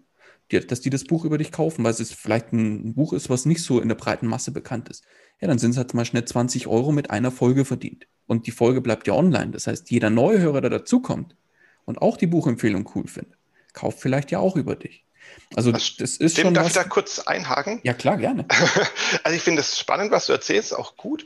die, 0.52 0.60
dass 0.60 0.80
die 0.80 0.90
das 0.90 1.04
Buch 1.04 1.24
über 1.24 1.38
dich 1.38 1.52
kaufen, 1.52 1.84
weil 1.84 1.92
es 1.92 2.12
vielleicht 2.12 2.52
ein 2.52 2.94
Buch 2.94 3.14
ist, 3.14 3.30
was 3.30 3.46
nicht 3.46 3.62
so 3.62 3.80
in 3.80 3.88
der 3.88 3.94
breiten 3.94 4.26
Masse 4.26 4.50
bekannt 4.50 4.88
ist. 4.90 5.04
Ja, 5.40 5.48
dann 5.48 5.58
sind 5.58 5.70
es 5.70 5.76
halt 5.76 5.94
mal 5.94 6.04
schnell 6.04 6.24
20 6.24 6.66
Euro 6.66 6.92
mit 6.92 7.10
einer 7.10 7.30
Folge 7.30 7.64
verdient. 7.64 8.06
Und 8.26 8.46
die 8.46 8.50
Folge 8.50 8.80
bleibt 8.80 9.06
ja 9.06 9.14
online. 9.14 9.52
Das 9.52 9.66
heißt, 9.66 9.90
jeder 9.90 10.10
Neuhörer, 10.10 10.60
der 10.60 10.70
dazukommt 10.70 11.36
und 11.84 12.02
auch 12.02 12.16
die 12.16 12.26
Buchempfehlung 12.26 12.88
cool 12.94 13.06
findet, 13.06 13.38
kauft 13.72 14.00
vielleicht 14.00 14.30
ja 14.30 14.40
auch 14.40 14.56
über 14.56 14.74
dich. 14.74 15.05
Also 15.54 15.70
das, 15.70 15.96
das 15.96 16.16
ist 16.16 16.38
schon. 16.38 16.54
Darf 16.54 16.64
was... 16.64 16.72
ich 16.72 16.78
da 16.78 16.84
kurz 16.84 17.20
einhaken? 17.20 17.80
Ja, 17.84 17.94
klar, 17.94 18.16
gerne. 18.16 18.46
also 19.22 19.36
ich 19.36 19.42
finde 19.42 19.60
es 19.60 19.78
spannend, 19.78 20.10
was 20.10 20.26
du 20.26 20.32
erzählst, 20.32 20.74
auch 20.74 20.96
gut. 20.96 21.24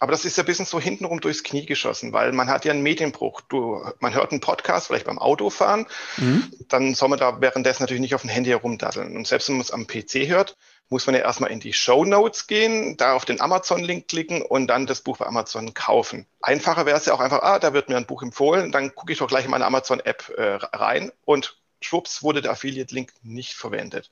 Aber 0.00 0.10
das 0.12 0.24
ist 0.24 0.36
ja 0.36 0.42
ein 0.42 0.46
bisschen 0.46 0.66
so 0.66 0.80
hintenrum 0.80 1.20
durchs 1.20 1.44
Knie 1.44 1.66
geschossen, 1.66 2.12
weil 2.12 2.32
man 2.32 2.48
hat 2.48 2.64
ja 2.64 2.72
einen 2.72 2.82
Medienbruch. 2.82 3.40
Du, 3.42 3.80
man 4.00 4.14
hört 4.14 4.32
einen 4.32 4.40
Podcast, 4.40 4.88
vielleicht 4.88 5.06
beim 5.06 5.18
Autofahren, 5.18 5.86
mhm. 6.16 6.50
dann 6.68 6.94
soll 6.94 7.10
man 7.10 7.18
da 7.18 7.40
währenddessen 7.40 7.82
natürlich 7.82 8.00
nicht 8.00 8.14
auf 8.14 8.22
dem 8.22 8.30
Handy 8.30 8.50
herumdaddeln. 8.50 9.16
Und 9.16 9.26
selbst 9.26 9.48
wenn 9.48 9.56
man 9.56 9.62
es 9.62 9.70
am 9.70 9.86
PC 9.86 10.28
hört, 10.28 10.56
muss 10.90 11.06
man 11.06 11.14
ja 11.14 11.22
erstmal 11.22 11.52
in 11.52 11.60
die 11.60 11.72
Show 11.72 12.04
Notes 12.04 12.48
gehen, 12.48 12.96
da 12.96 13.14
auf 13.14 13.24
den 13.24 13.40
Amazon-Link 13.40 14.08
klicken 14.08 14.42
und 14.42 14.66
dann 14.66 14.86
das 14.86 15.00
Buch 15.00 15.18
bei 15.18 15.26
Amazon 15.26 15.72
kaufen. 15.72 16.26
Einfacher 16.42 16.84
wäre 16.84 16.96
es 16.96 17.06
ja 17.06 17.14
auch 17.14 17.20
einfach, 17.20 17.42
ah, 17.42 17.60
da 17.60 17.72
wird 17.72 17.88
mir 17.88 17.96
ein 17.96 18.06
Buch 18.06 18.22
empfohlen, 18.22 18.72
dann 18.72 18.94
gucke 18.94 19.12
ich 19.12 19.20
doch 19.20 19.28
gleich 19.28 19.44
in 19.44 19.52
meine 19.52 19.66
Amazon-App 19.66 20.34
äh, 20.36 20.58
rein 20.76 21.12
und 21.24 21.59
schwupps 21.80 22.22
wurde 22.22 22.42
der 22.42 22.52
Affiliate-Link 22.52 23.12
nicht 23.22 23.54
verwendet. 23.54 24.10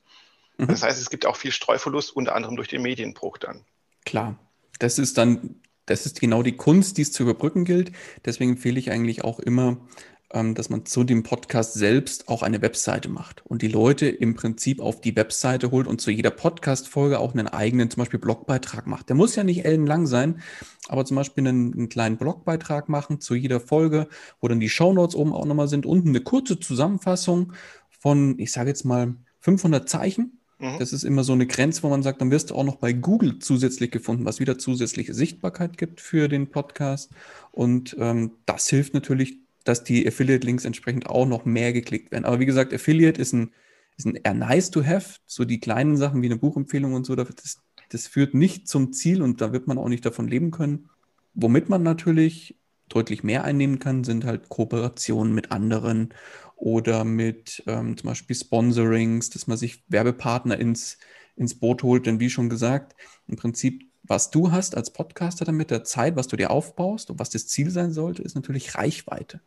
Mhm. 0.57 0.67
Das 0.67 0.83
heißt, 0.83 1.01
es 1.01 1.09
gibt 1.09 1.25
auch 1.25 1.35
viel 1.35 1.51
Streuverlust, 1.51 2.15
unter 2.15 2.35
anderem 2.35 2.55
durch 2.55 2.67
den 2.67 2.81
Medienbruch 2.81 3.37
dann. 3.37 3.65
Klar, 4.05 4.37
das 4.79 4.99
ist 4.99 5.17
dann, 5.17 5.61
das 5.85 6.05
ist 6.05 6.19
genau 6.19 6.43
die 6.43 6.57
Kunst, 6.57 6.97
die 6.97 7.03
es 7.03 7.11
zu 7.11 7.23
überbrücken 7.23 7.65
gilt. 7.65 7.91
Deswegen 8.25 8.51
empfehle 8.51 8.79
ich 8.79 8.91
eigentlich 8.91 9.23
auch 9.23 9.39
immer, 9.39 9.77
dass 10.29 10.69
man 10.69 10.85
zu 10.85 11.03
dem 11.03 11.23
Podcast 11.23 11.73
selbst 11.73 12.27
auch 12.27 12.43
eine 12.43 12.61
Webseite 12.61 13.09
macht 13.09 13.43
und 13.45 13.63
die 13.63 13.67
Leute 13.67 14.07
im 14.07 14.35
Prinzip 14.35 14.79
auf 14.79 15.01
die 15.01 15.15
Webseite 15.15 15.71
holt 15.71 15.87
und 15.87 16.01
zu 16.01 16.11
jeder 16.11 16.29
Podcast-Folge 16.29 17.19
auch 17.19 17.33
einen 17.33 17.47
eigenen, 17.47 17.89
zum 17.89 18.01
Beispiel 18.01 18.19
Blogbeitrag 18.19 18.85
macht. 18.85 19.09
Der 19.09 19.15
muss 19.15 19.35
ja 19.35 19.43
nicht 19.43 19.65
ellenlang 19.65 20.05
sein, 20.05 20.41
aber 20.87 21.03
zum 21.05 21.15
Beispiel 21.15 21.47
einen, 21.47 21.73
einen 21.73 21.89
kleinen 21.89 22.17
Blogbeitrag 22.17 22.89
machen 22.89 23.19
zu 23.19 23.33
jeder 23.33 23.59
Folge, 23.59 24.07
wo 24.39 24.47
dann 24.47 24.59
die 24.59 24.69
Shownotes 24.69 25.15
oben 25.15 25.33
auch 25.33 25.45
nochmal 25.45 25.67
sind 25.67 25.87
und 25.87 26.07
eine 26.07 26.21
kurze 26.21 26.59
Zusammenfassung 26.59 27.53
von, 27.99 28.37
ich 28.37 28.51
sage 28.51 28.69
jetzt 28.69 28.85
mal, 28.85 29.15
500 29.39 29.89
Zeichen. 29.89 30.39
Mhm. 30.59 30.77
Das 30.77 30.93
ist 30.93 31.03
immer 31.03 31.23
so 31.23 31.33
eine 31.33 31.47
Grenze, 31.47 31.83
wo 31.83 31.89
man 31.89 32.03
sagt, 32.03 32.21
dann 32.21 32.31
wirst 32.31 32.51
du 32.51 32.55
auch 32.55 32.63
noch 32.63 32.75
bei 32.75 32.93
Google 32.93 33.39
zusätzlich 33.39 33.91
gefunden, 33.91 34.25
was 34.25 34.39
wieder 34.39 34.57
zusätzliche 34.57 35.13
Sichtbarkeit 35.13 35.77
gibt 35.77 36.01
für 36.01 36.27
den 36.27 36.51
Podcast. 36.51 37.11
Und 37.51 37.95
ähm, 37.99 38.33
das 38.45 38.67
hilft 38.67 38.93
natürlich 38.93 39.38
dass 39.63 39.83
die 39.83 40.07
Affiliate-Links 40.07 40.65
entsprechend 40.65 41.07
auch 41.07 41.25
noch 41.25 41.45
mehr 41.45 41.73
geklickt 41.73 42.11
werden. 42.11 42.25
Aber 42.25 42.39
wie 42.39 42.45
gesagt, 42.45 42.73
Affiliate 42.73 43.21
ist 43.21 43.33
ein, 43.33 43.53
ist 43.97 44.05
ein 44.05 44.15
eher 44.15 44.33
nice 44.33 44.71
to 44.71 44.83
have. 44.85 45.19
So 45.25 45.45
die 45.45 45.59
kleinen 45.59 45.97
Sachen 45.97 46.21
wie 46.21 46.27
eine 46.27 46.37
Buchempfehlung 46.37 46.93
und 46.93 47.05
so, 47.05 47.15
das, 47.15 47.61
das 47.89 48.07
führt 48.07 48.33
nicht 48.33 48.67
zum 48.67 48.93
Ziel 48.93 49.21
und 49.21 49.41
da 49.41 49.51
wird 49.51 49.67
man 49.67 49.77
auch 49.77 49.89
nicht 49.89 50.05
davon 50.05 50.27
leben 50.27 50.51
können. 50.51 50.89
Womit 51.33 51.69
man 51.69 51.83
natürlich 51.83 52.57
deutlich 52.87 53.23
mehr 53.23 53.43
einnehmen 53.43 53.79
kann, 53.79 54.03
sind 54.03 54.25
halt 54.25 54.49
Kooperationen 54.49 55.33
mit 55.33 55.51
anderen 55.51 56.13
oder 56.55 57.05
mit 57.05 57.63
ähm, 57.67 57.95
zum 57.95 58.07
Beispiel 58.07 58.35
Sponsorings, 58.35 59.29
dass 59.29 59.47
man 59.47 59.57
sich 59.57 59.83
Werbepartner 59.87 60.59
ins, 60.59 60.97
ins 61.35 61.57
Boot 61.57 61.83
holt. 61.83 62.05
Denn 62.05 62.19
wie 62.19 62.29
schon 62.29 62.49
gesagt, 62.49 62.95
im 63.27 63.37
Prinzip, 63.37 63.88
was 64.09 64.31
du 64.31 64.51
hast 64.51 64.75
als 64.75 64.91
Podcaster 64.91 65.45
dann 65.45 65.55
mit 65.55 65.71
der 65.71 65.83
Zeit, 65.83 66.15
was 66.15 66.27
du 66.27 66.35
dir 66.35 66.49
aufbaust 66.49 67.11
und 67.11 67.19
was 67.19 67.29
das 67.29 67.47
Ziel 67.47 67.69
sein 67.69 67.93
sollte, 67.93 68.23
ist 68.23 68.35
natürlich 68.35 68.75
Reichweite. 68.75 69.39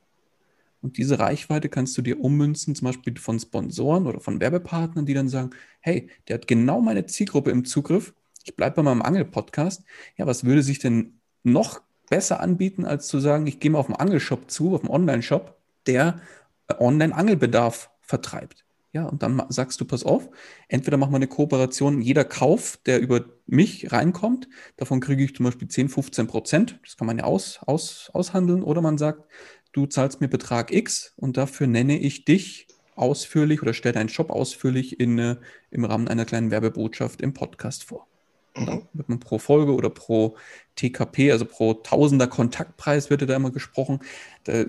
Und 0.80 0.98
diese 0.98 1.18
Reichweite 1.18 1.68
kannst 1.68 1.98
du 1.98 2.02
dir 2.02 2.20
ummünzen, 2.20 2.74
zum 2.74 2.86
Beispiel 2.86 3.16
von 3.18 3.38
Sponsoren 3.38 4.06
oder 4.06 4.20
von 4.20 4.40
Werbepartnern, 4.40 5.04
die 5.04 5.14
dann 5.14 5.28
sagen, 5.28 5.50
hey, 5.80 6.08
der 6.26 6.34
hat 6.34 6.46
genau 6.46 6.80
meine 6.80 7.06
Zielgruppe 7.06 7.50
im 7.50 7.64
Zugriff. 7.64 8.14
ich 8.44 8.56
bleibe 8.56 8.76
bei 8.76 8.82
meinem 8.82 9.02
Angel-Podcast. 9.02 9.82
Ja, 10.16 10.26
was 10.26 10.44
würde 10.44 10.62
sich 10.62 10.78
denn 10.78 11.18
noch 11.42 11.80
besser 12.08 12.40
anbieten, 12.40 12.84
als 12.84 13.08
zu 13.08 13.18
sagen, 13.18 13.46
ich 13.46 13.58
gehe 13.58 13.70
mal 13.70 13.78
auf 13.78 13.86
den 13.86 13.96
Angelshop 13.96 14.50
zu, 14.50 14.74
auf 14.74 14.82
den 14.82 14.90
Online-Shop, 14.90 15.56
der 15.86 16.20
äh, 16.68 16.74
Online-Angelbedarf 16.78 17.90
vertreibt. 18.00 18.64
Ja, 18.92 19.06
und 19.06 19.22
dann 19.22 19.42
sagst 19.48 19.80
du, 19.80 19.86
pass 19.86 20.04
auf, 20.04 20.28
entweder 20.68 20.98
machen 20.98 21.12
wir 21.12 21.16
eine 21.16 21.26
Kooperation, 21.26 22.02
jeder 22.02 22.24
Kauf, 22.24 22.78
der 22.84 23.00
über 23.00 23.24
mich 23.46 23.90
reinkommt, 23.90 24.48
davon 24.76 25.00
kriege 25.00 25.24
ich 25.24 25.34
zum 25.34 25.44
Beispiel 25.44 25.66
10, 25.66 25.88
15 25.88 26.26
Prozent, 26.26 26.78
das 26.84 26.98
kann 26.98 27.06
man 27.06 27.16
ja 27.16 27.24
aus, 27.24 27.60
aus, 27.62 28.10
aushandeln, 28.12 28.62
oder 28.62 28.82
man 28.82 28.98
sagt, 28.98 29.24
du 29.72 29.86
zahlst 29.86 30.20
mir 30.20 30.28
Betrag 30.28 30.72
X 30.72 31.14
und 31.16 31.38
dafür 31.38 31.66
nenne 31.66 31.98
ich 31.98 32.26
dich 32.26 32.66
ausführlich 32.94 33.62
oder 33.62 33.72
stelle 33.72 33.94
deinen 33.94 34.10
Shop 34.10 34.30
ausführlich 34.30 35.00
in, 35.00 35.18
äh, 35.18 35.36
im 35.70 35.84
Rahmen 35.86 36.08
einer 36.08 36.26
kleinen 36.26 36.50
Werbebotschaft 36.50 37.22
im 37.22 37.32
Podcast 37.32 37.84
vor. 37.84 38.06
Und 38.54 38.66
dann 38.66 38.76
mhm. 38.76 38.88
wird 38.92 39.08
man 39.08 39.20
pro 39.20 39.38
Folge 39.38 39.72
oder 39.72 39.90
pro 39.90 40.36
TKP, 40.76 41.32
also 41.32 41.44
pro 41.46 41.74
Tausender 41.74 42.26
Kontaktpreis, 42.26 43.08
wird 43.08 43.28
da 43.28 43.34
immer 43.34 43.50
gesprochen. 43.50 44.00
Da, 44.44 44.64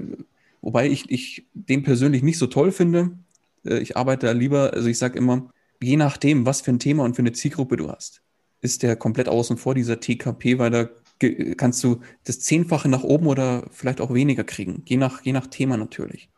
wobei 0.62 0.88
ich, 0.88 1.12
ich 1.12 1.46
den 1.54 1.84
persönlich 1.84 2.24
nicht 2.24 2.38
so 2.38 2.48
toll 2.48 2.72
finde. 2.72 3.18
Äh, 3.66 3.80
ich 3.80 3.98
arbeite 3.98 4.28
da 4.28 4.32
lieber, 4.32 4.74
also 4.74 4.88
ich 4.88 4.98
sage 4.98 5.18
immer, 5.18 5.52
je 5.82 5.98
nachdem, 5.98 6.46
was 6.46 6.62
für 6.62 6.72
ein 6.72 6.80
Thema 6.80 7.04
und 7.04 7.16
für 7.16 7.22
eine 7.22 7.34
Zielgruppe 7.34 7.78
du 7.78 7.90
hast, 7.90 8.22
ist 8.62 8.84
der 8.84 8.96
komplett 8.96 9.28
außen 9.28 9.58
vor 9.58 9.76
dieser 9.76 10.00
TKP, 10.00 10.58
weil 10.60 10.72
da 10.72 10.90
kannst 11.58 11.84
du 11.84 12.02
das 12.26 12.40
Zehnfache 12.40 12.90
nach 12.90 13.04
oben 13.04 13.28
oder 13.28 13.68
vielleicht 13.72 14.02
auch 14.02 14.14
weniger 14.14 14.44
kriegen, 14.44 14.84
je 14.86 14.98
nach, 14.98 15.22
je 15.24 15.34
nach 15.34 15.48
Thema 15.48 15.78
natürlich. 15.78 16.30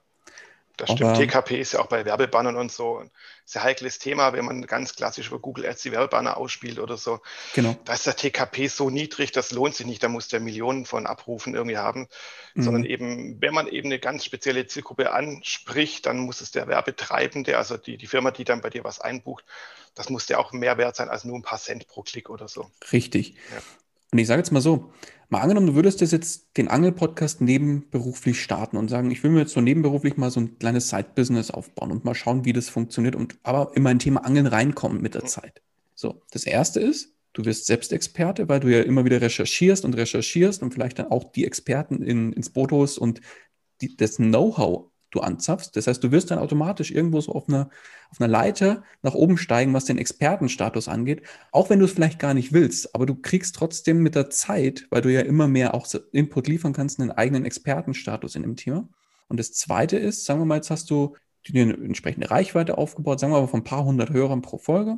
Das 0.77 0.91
stimmt. 0.91 1.10
Aber, 1.10 1.20
TKP 1.20 1.60
ist 1.60 1.74
ja 1.74 1.79
auch 1.79 1.88
bei 1.88 2.05
Werbebannern 2.05 2.55
und 2.55 2.72
so 2.72 3.00
ein 3.00 3.12
sehr 3.46 3.63
heikles 3.63 4.00
Thema, 4.00 4.34
wenn 4.34 4.46
man 4.46 4.65
ganz 4.65 4.96
klassisch 4.96 5.27
über 5.27 5.39
Google 5.39 5.65
Ads 5.65 5.84
die 5.84 5.91
Werbebanner 5.91 6.38
ausspielt 6.38 6.79
oder 6.79 6.98
so. 6.98 7.22
Genau. 7.53 7.75
Da 7.86 7.94
ist 7.94 8.05
der 8.05 8.15
TKP 8.15 8.67
so 8.67 8.89
niedrig, 8.89 9.32
das 9.32 9.51
lohnt 9.51 9.75
sich 9.75 9.86
nicht. 9.86 10.03
Da 10.03 10.10
muss 10.10 10.27
der 10.27 10.39
Millionen 10.39 10.86
von 10.86 11.05
Abrufen 11.05 11.53
irgendwie 11.53 11.77
haben. 11.77 12.08
Mhm. 12.55 12.63
Sondern 12.63 12.86
eben, 12.86 13.41
wenn 13.41 13.53
man 13.53 13.67
eben 13.67 13.88
eine 13.88 14.00
ganz 14.00 14.25
spezielle 14.25 14.67
Zielgruppe 14.67 15.13
anspricht, 15.13 16.05
dann 16.05 16.20
muss 16.20 16.41
es 16.41 16.51
der 16.51 16.67
Werbetreibende, 16.67 17.58
also 17.58 17.77
die, 17.77 17.98
die 17.98 18.08
Firma, 18.08 18.32
die 18.32 18.44
dann 18.44 18.62
bei 18.62 18.70
dir 18.70 18.84
was 18.84 19.00
einbucht, 19.00 19.46
das 19.94 20.10
muss 20.10 20.27
ja 20.27 20.38
auch 20.38 20.51
mehr 20.51 20.77
wert 20.77 20.96
sein 20.96 21.10
als 21.10 21.24
nur 21.24 21.38
ein 21.38 21.41
paar 21.41 21.60
Cent 21.60 21.88
pro 21.88 22.01
Klick 22.01 22.29
oder 22.29 22.48
so. 22.48 22.70
Richtig. 22.91 23.36
Ja. 23.51 23.62
Und 24.12 24.20
ich 24.20 24.28
sage 24.28 24.40
jetzt 24.40 24.52
mal 24.52 24.62
so, 24.62 24.92
mal 25.30 25.42
angenommen, 25.42 25.68
du 25.68 25.76
würdest 25.76 26.02
jetzt 26.02 26.58
den 26.58 26.68
Angel-Podcast 26.68 27.42
nebenberuflich 27.42 28.42
starten 28.42 28.78
und 28.78 28.90
sagen, 28.90 29.12
ich 29.12 29.24
will 29.24 29.32
mir 29.32 29.42
jetzt 29.42 29.54
so 29.54 29.62
nebenberuflich 29.62 30.18
mal 30.18 30.32
so 30.32 30.40
ein 30.40 30.58
kleines 30.60 30.90
Side-Business 30.90 31.52
aufbauen 31.52 31.92
und 31.92 32.06
mal 32.06 32.16
schauen, 32.16 32.46
wie 32.46 32.54
das 32.54 32.70
funktioniert 32.70 33.16
und 33.16 33.38
aber 33.44 33.72
in 33.76 33.84
mein 33.84 34.00
Thema 34.00 34.24
Angeln 34.26 34.48
reinkommen 34.48 35.02
mit 35.02 35.16
der. 35.16 35.26
Zeit. 35.26 35.62
So, 35.96 36.22
das 36.32 36.46
erste 36.46 36.80
ist, 36.80 37.16
du 37.34 37.46
wirst 37.46 37.66
selbst 37.66 37.92
Experte, 37.92 38.48
weil 38.48 38.60
du 38.60 38.68
ja 38.68 38.82
immer 38.82 39.06
wieder 39.06 39.22
recherchierst 39.22 39.86
und 39.86 39.96
recherchierst 39.96 40.62
und 40.62 40.74
vielleicht 40.74 41.00
dann 41.00 41.12
auch 41.12 41.32
die 41.32 41.46
Experten 41.46 42.02
in, 42.04 42.32
ins 42.34 42.50
Boot 42.50 42.72
holst 42.72 43.00
und 43.00 43.22
die, 43.82 43.96
das 43.98 44.18
Know-how 44.18 44.92
du 45.15 45.22
anzapfst. 45.22 45.72
Das 45.74 45.88
heißt, 45.88 46.03
du 46.03 46.12
wirst 46.12 46.31
dann 46.31 46.39
automatisch 46.39 46.91
irgendwo 46.91 47.22
so 47.22 47.31
auf 47.31 47.48
einer, 47.48 47.69
auf 48.12 48.22
einer 48.22 48.27
Leiter 48.27 48.84
nach 49.01 49.13
oben 49.13 49.38
steigen, 49.38 49.74
was 49.74 49.86
den 49.86 49.98
Expertenstatus 49.98 50.88
angeht, 50.88 51.24
auch 51.51 51.69
wenn 51.69 51.79
du 51.79 51.86
es 51.86 51.91
vielleicht 51.91 52.19
gar 52.19 52.34
nicht 52.34 52.53
willst. 52.53 52.93
Aber 52.93 53.05
du 53.05 53.15
kriegst 53.15 53.55
trotzdem 53.55 54.03
mit 54.03 54.15
der 54.15 54.29
Zeit, 54.29 54.88
weil 54.89 55.01
du 55.01 55.12
ja 55.12 55.22
immer 55.22 55.48
mehr 55.48 55.74
auch 55.74 55.88
Input 56.12 56.48
liefern 56.48 56.74
kannst, 56.74 57.00
einen 57.00 57.12
eigenen 57.12 57.45
Expertenstatus 57.45 58.36
in 58.36 58.43
dem 58.43 58.55
Thema. 58.55 58.88
Und 59.27 59.39
das 59.39 59.53
Zweite 59.53 59.98
ist, 59.98 60.25
sagen 60.25 60.39
wir 60.39 60.45
mal, 60.45 60.57
jetzt 60.57 60.69
hast 60.69 60.89
du 60.89 61.15
dir 61.48 61.63
eine 61.63 61.74
entsprechende 61.74 62.29
Reichweite 62.29 62.77
aufgebaut, 62.77 63.19
sagen 63.19 63.34
wir 63.34 63.41
mal 63.41 63.48
von 63.48 63.62
ein 63.62 63.65
paar 63.65 63.86
hundert 63.86 64.10
Hörern 64.10 64.41
pro 64.41 64.57
Folge. 64.57 64.98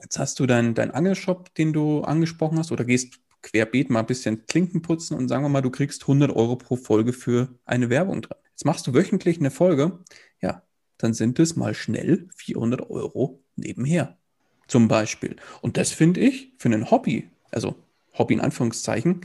Jetzt 0.00 0.18
hast 0.18 0.40
du 0.40 0.46
deinen 0.46 0.74
dein 0.74 0.90
Angelshop, 0.90 1.54
den 1.54 1.72
du 1.72 2.02
angesprochen 2.02 2.58
hast, 2.58 2.72
oder 2.72 2.84
gehst 2.84 3.20
querbeet 3.42 3.90
mal 3.90 4.00
ein 4.00 4.06
bisschen 4.06 4.46
Klinken 4.46 4.82
putzen 4.82 5.16
und 5.16 5.28
sagen 5.28 5.44
wir 5.44 5.48
mal, 5.48 5.62
du 5.62 5.70
kriegst 5.70 6.02
100 6.02 6.34
Euro 6.34 6.56
pro 6.56 6.76
Folge 6.76 7.12
für 7.12 7.48
eine 7.64 7.90
Werbung 7.90 8.22
drin. 8.22 8.38
Jetzt 8.50 8.64
machst 8.64 8.86
du 8.86 8.94
wöchentlich 8.94 9.38
eine 9.38 9.50
Folge, 9.50 10.00
ja, 10.40 10.62
dann 10.98 11.14
sind 11.14 11.38
es 11.38 11.56
mal 11.56 11.74
schnell 11.74 12.28
400 12.36 12.90
Euro 12.90 13.42
nebenher. 13.56 14.18
Zum 14.66 14.86
Beispiel. 14.86 15.36
Und 15.62 15.76
das 15.76 15.90
finde 15.90 16.20
ich 16.20 16.52
für 16.58 16.68
ein 16.68 16.90
Hobby, 16.90 17.28
also 17.50 17.74
Hobby 18.16 18.34
in 18.34 18.40
Anführungszeichen, 18.40 19.22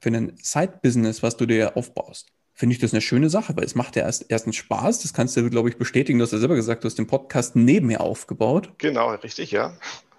für 0.00 0.08
ein 0.08 0.32
Side-Business, 0.42 1.22
was 1.22 1.36
du 1.36 1.46
dir 1.46 1.76
aufbaust, 1.76 2.32
finde 2.56 2.72
ich 2.72 2.80
das 2.80 2.92
eine 2.92 3.02
schöne 3.02 3.28
Sache, 3.28 3.54
weil 3.56 3.64
es 3.64 3.74
macht 3.74 3.96
ja 3.96 4.02
erst, 4.02 4.26
erstens 4.28 4.56
Spaß. 4.56 5.02
Das 5.02 5.12
kannst 5.12 5.36
du, 5.36 5.48
glaube 5.50 5.68
ich, 5.68 5.76
bestätigen. 5.76 6.18
Du 6.18 6.24
hast 6.24 6.32
ja 6.32 6.38
selber 6.38 6.54
gesagt, 6.54 6.82
du 6.82 6.86
hast 6.86 6.96
den 6.96 7.06
Podcast 7.06 7.54
nebenher 7.54 8.00
aufgebaut. 8.00 8.72
Genau, 8.78 9.10
richtig, 9.10 9.50
ja. 9.50 9.76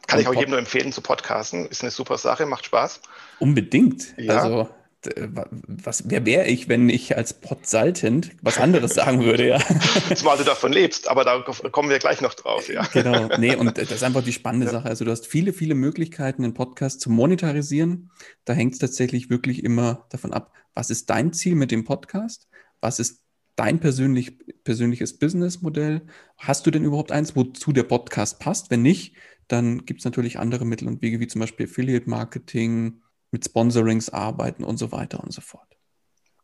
Kann 0.08 0.20
ich 0.20 0.28
auch 0.28 0.34
jedem 0.34 0.52
nur 0.52 0.60
empfehlen 0.60 0.92
zu 0.92 1.02
podcasten. 1.02 1.68
Ist 1.68 1.82
eine 1.82 1.92
super 1.92 2.18
Sache, 2.18 2.46
macht 2.46 2.66
Spaß. 2.66 3.02
Unbedingt. 3.40 4.18
Ja. 4.18 4.42
Also 4.42 4.70
äh, 5.06 5.28
was, 5.68 6.10
wer 6.10 6.26
wäre 6.26 6.48
ich, 6.48 6.70
wenn 6.70 6.90
ich 6.90 7.16
als 7.16 7.34
Podsaltent 7.34 8.32
was 8.42 8.58
anderes 8.58 8.94
sagen 8.96 9.24
würde, 9.24 9.48
ja. 9.48 9.60
Zumal 10.16 10.38
du 10.38 10.44
davon 10.44 10.72
lebst, 10.72 11.08
aber 11.08 11.24
da 11.24 11.40
kommen 11.72 11.90
wir 11.90 12.00
gleich 12.00 12.22
noch 12.22 12.34
drauf, 12.34 12.68
ja. 12.70 12.84
Genau, 12.94 13.30
nee, 13.38 13.56
und 13.56 13.78
das 13.78 13.92
ist 13.92 14.04
einfach 14.04 14.24
die 14.24 14.34
spannende 14.34 14.68
ja. 14.68 14.72
Sache. 14.72 14.88
Also 14.88 15.06
du 15.06 15.12
hast 15.12 15.28
viele, 15.28 15.54
viele 15.54 15.76
Möglichkeiten, 15.76 16.44
einen 16.44 16.54
Podcast 16.54 17.02
zu 17.02 17.10
monetarisieren. 17.10 18.12
Da 18.46 18.54
hängt 18.54 18.74
es 18.74 18.80
tatsächlich 18.80 19.30
wirklich 19.30 19.64
immer 19.64 20.08
davon 20.10 20.34
ab, 20.34 20.54
was 20.74 20.90
ist 20.90 21.10
dein 21.10 21.34
Ziel 21.34 21.56
mit 21.56 21.72
dem 21.72 21.84
Podcast? 21.84 22.48
Was 22.82 23.00
ist 23.00 23.24
dein 23.58 23.82
persönlich, 23.82 24.38
persönliches 24.64 25.20
Businessmodell? 25.20 26.08
Hast 26.38 26.66
du 26.66 26.72
denn 26.72 26.86
überhaupt 26.86 27.12
eins, 27.12 27.36
wozu 27.36 27.74
der 27.74 27.84
Podcast 27.84 28.40
passt? 28.40 28.72
Wenn 28.72 28.82
nicht, 28.82 29.16
dann 29.50 29.86
gibt 29.86 30.00
es 30.00 30.06
natürlich 30.06 30.40
andere 30.40 30.66
Mittel 30.66 30.88
und 30.88 31.02
Wege, 31.02 31.20
wie 31.20 31.28
zum 31.28 31.42
Beispiel 31.42 31.66
Affiliate 31.66 32.10
Marketing, 32.10 33.02
mit 33.32 33.44
Sponsorings 33.44 34.10
arbeiten 34.10 34.64
und 34.64 34.78
so 34.78 34.94
weiter 34.94 35.22
und 35.22 35.34
so 35.34 35.42
fort. 35.42 35.68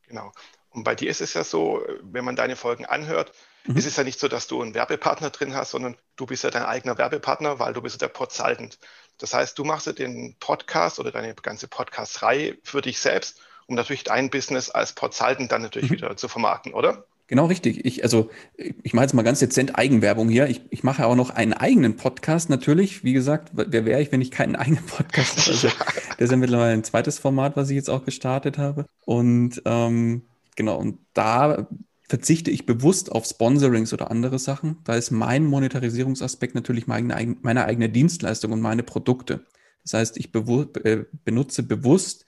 Genau. 0.07 0.33
Und 0.69 0.83
bei 0.83 0.95
dir 0.95 1.09
ist 1.09 1.21
es 1.21 1.33
ja 1.33 1.43
so, 1.43 1.81
wenn 2.01 2.25
man 2.25 2.35
deine 2.35 2.55
Folgen 2.55 2.85
anhört, 2.85 3.31
mhm. 3.65 3.77
ist 3.77 3.85
es 3.85 3.95
ja 3.95 4.03
nicht 4.03 4.19
so, 4.19 4.27
dass 4.27 4.47
du 4.47 4.61
einen 4.61 4.73
Werbepartner 4.73 5.29
drin 5.29 5.55
hast, 5.55 5.71
sondern 5.71 5.95
du 6.15 6.25
bist 6.25 6.43
ja 6.43 6.49
dein 6.49 6.63
eigener 6.63 6.97
Werbepartner, 6.97 7.59
weil 7.59 7.73
du 7.73 7.81
bist 7.81 7.95
ja 7.95 8.07
der 8.07 8.13
Podsaltent. 8.13 8.79
Das 9.19 9.33
heißt, 9.33 9.57
du 9.57 9.63
machst 9.63 9.85
ja 9.85 9.93
den 9.93 10.35
Podcast 10.39 10.99
oder 10.99 11.11
deine 11.11 11.35
ganze 11.35 11.67
Podcast-Reihe 11.67 12.57
für 12.63 12.81
dich 12.81 12.99
selbst, 12.99 13.39
um 13.73 13.75
natürlich 13.75 14.03
dein 14.03 14.29
Business 14.29 14.69
als 14.69 14.93
Podsaltent 14.93 15.51
dann 15.51 15.63
natürlich 15.63 15.89
mhm. 15.89 15.95
wieder 15.95 16.17
zu 16.17 16.27
vermarkten, 16.27 16.73
oder? 16.73 17.05
Genau 17.27 17.45
richtig. 17.45 17.85
Ich, 17.85 18.03
also, 18.03 18.29
ich 18.57 18.93
mache 18.93 19.05
jetzt 19.05 19.13
mal 19.13 19.23
ganz 19.23 19.39
dezent 19.39 19.77
Eigenwerbung 19.77 20.29
hier. 20.29 20.47
Ich, 20.47 20.61
ich 20.69 20.83
mache 20.83 21.05
auch 21.05 21.15
noch 21.15 21.31
einen 21.31 21.53
eigenen 21.53 21.95
Podcast 21.95 22.49
natürlich. 22.49 23.03
Wie 23.03 23.13
gesagt, 23.13 23.51
wer 23.53 23.85
wäre 23.85 24.01
ich, 24.01 24.11
wenn 24.11 24.21
ich 24.21 24.29
keinen 24.29 24.55
eigenen 24.57 24.85
Podcast 24.85 25.39
habe? 25.39 25.51
Also, 25.51 25.67
das 26.17 26.19
ist 26.19 26.31
ja 26.31 26.37
mittlerweile 26.37 26.73
ein 26.73 26.83
zweites 26.83 27.17
Format, 27.17 27.55
was 27.57 27.69
ich 27.69 27.75
jetzt 27.75 27.89
auch 27.89 28.05
gestartet 28.05 28.57
habe. 28.57 28.85
Und 29.05 29.61
ähm, 29.65 30.23
genau, 30.55 30.77
und 30.77 30.99
da 31.13 31.67
verzichte 32.07 32.51
ich 32.51 32.67
bewusst 32.67 33.11
auf 33.11 33.25
Sponsorings 33.25 33.93
oder 33.93 34.11
andere 34.11 34.37
Sachen. 34.37 34.77
Da 34.83 34.95
ist 34.95 35.09
mein 35.09 35.45
Monetarisierungsaspekt 35.45 36.53
natürlich 36.53 36.85
meine, 36.85 37.35
meine 37.41 37.65
eigene 37.65 37.89
Dienstleistung 37.89 38.51
und 38.51 38.61
meine 38.61 38.83
Produkte. 38.83 39.45
Das 39.83 39.93
heißt, 39.93 40.17
ich 40.17 40.31
bewu 40.31 40.65
äh, 40.83 41.05
benutze 41.25 41.63
bewusst 41.63 42.25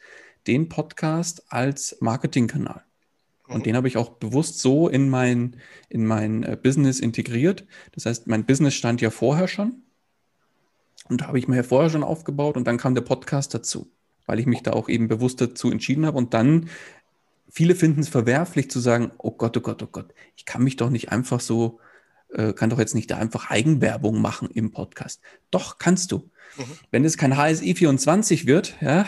den 0.48 0.70
Podcast 0.70 1.44
als 1.50 1.98
Marketingkanal. 2.02 2.84
Und 3.48 3.60
mhm. 3.60 3.64
den 3.64 3.76
habe 3.76 3.88
ich 3.88 3.98
auch 3.98 4.10
bewusst 4.10 4.60
so 4.60 4.88
in 4.88 5.10
mein, 5.10 5.58
in 5.90 6.06
mein 6.06 6.44
äh, 6.44 6.58
Business 6.62 7.00
integriert. 7.00 7.66
Das 7.94 8.06
heißt, 8.06 8.28
mein 8.28 8.46
Business 8.46 8.74
stand 8.74 9.02
ja 9.02 9.10
vorher 9.10 9.48
schon. 9.48 9.84
Und 11.08 11.22
da 11.22 11.28
habe 11.28 11.38
ich 11.38 11.48
mir 11.48 11.58
ja 11.58 11.64
vorher 11.64 11.90
schon 11.90 12.04
aufgebaut 12.04 12.58
und 12.58 12.66
dann 12.66 12.78
kam 12.78 12.96
der 12.96 13.02
Podcast 13.02 13.54
dazu, 13.54 13.92
weil 14.26 14.40
ich 14.40 14.48
mich 14.48 14.64
da 14.64 14.74
auch 14.74 14.90
eben 14.90 15.08
bewusst 15.08 15.40
dazu 15.40 15.70
entschieden 15.70 16.06
habe. 16.06 16.18
Und 16.18 16.34
dann, 16.34 16.70
viele 17.48 17.76
finden 17.76 18.02
es 18.02 18.10
verwerflich 18.10 18.72
zu 18.72 18.80
sagen, 18.80 19.12
oh 19.20 19.32
Gott, 19.32 19.56
oh 19.58 19.62
Gott, 19.62 19.84
oh 19.84 19.88
Gott, 19.92 20.14
ich 20.36 20.46
kann 20.46 20.64
mich 20.64 20.78
doch 20.78 20.90
nicht 20.90 21.12
einfach 21.12 21.40
so, 21.40 21.80
äh, 22.30 22.54
kann 22.54 22.72
doch 22.72 22.80
jetzt 22.80 22.96
nicht 22.96 23.12
da 23.12 23.18
einfach 23.18 23.52
Eigenwerbung 23.52 24.20
machen 24.20 24.50
im 24.52 24.72
Podcast. 24.72 25.22
Doch, 25.52 25.78
kannst 25.78 26.12
du. 26.12 26.32
Mhm. 26.58 26.64
Wenn 26.92 27.06
es 27.06 27.18
kein 27.18 27.38
HSI 27.38 27.76
24 27.76 28.46
wird, 28.46 28.76
ja, 28.82 29.06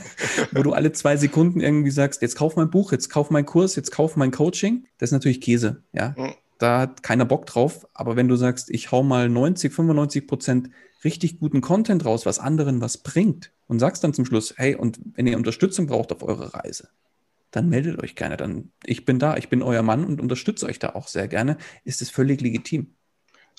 wo 0.52 0.62
du 0.62 0.72
alle 0.72 0.92
zwei 0.92 1.16
Sekunden 1.16 1.60
irgendwie 1.60 1.90
sagst, 1.90 2.22
jetzt 2.22 2.36
kauf 2.36 2.56
mein 2.56 2.70
Buch, 2.70 2.92
jetzt 2.92 3.08
kauf 3.08 3.30
mein 3.30 3.46
Kurs, 3.46 3.76
jetzt 3.76 3.90
kauf 3.90 4.16
mein 4.16 4.30
Coaching, 4.30 4.86
das 4.98 5.08
ist 5.08 5.12
natürlich 5.12 5.40
Käse, 5.40 5.82
ja. 5.92 6.14
Mhm. 6.16 6.34
Da 6.58 6.80
hat 6.80 7.02
keiner 7.04 7.24
Bock 7.24 7.46
drauf. 7.46 7.86
Aber 7.94 8.16
wenn 8.16 8.28
du 8.28 8.36
sagst, 8.36 8.68
ich 8.70 8.90
hau 8.90 9.02
mal 9.02 9.28
90, 9.28 9.72
95 9.72 10.26
Prozent 10.26 10.70
richtig 11.04 11.38
guten 11.38 11.60
Content 11.60 12.04
raus, 12.04 12.26
was 12.26 12.40
anderen 12.40 12.80
was 12.80 12.98
bringt 12.98 13.52
und 13.68 13.78
sagst 13.78 14.02
dann 14.02 14.12
zum 14.12 14.24
Schluss, 14.24 14.54
hey, 14.56 14.74
und 14.74 14.98
wenn 15.14 15.26
ihr 15.26 15.36
Unterstützung 15.36 15.86
braucht 15.86 16.12
auf 16.12 16.22
eurer 16.22 16.54
Reise, 16.54 16.88
dann 17.50 17.68
meldet 17.68 18.02
euch 18.02 18.16
gerne. 18.16 18.36
Dann, 18.36 18.72
ich 18.84 19.04
bin 19.04 19.18
da, 19.18 19.36
ich 19.36 19.48
bin 19.48 19.62
euer 19.62 19.82
Mann 19.82 20.04
und 20.04 20.20
unterstütze 20.20 20.66
euch 20.66 20.78
da 20.78 20.90
auch 20.90 21.08
sehr 21.08 21.28
gerne. 21.28 21.56
Ist 21.84 22.02
es 22.02 22.10
völlig 22.10 22.40
legitim. 22.40 22.94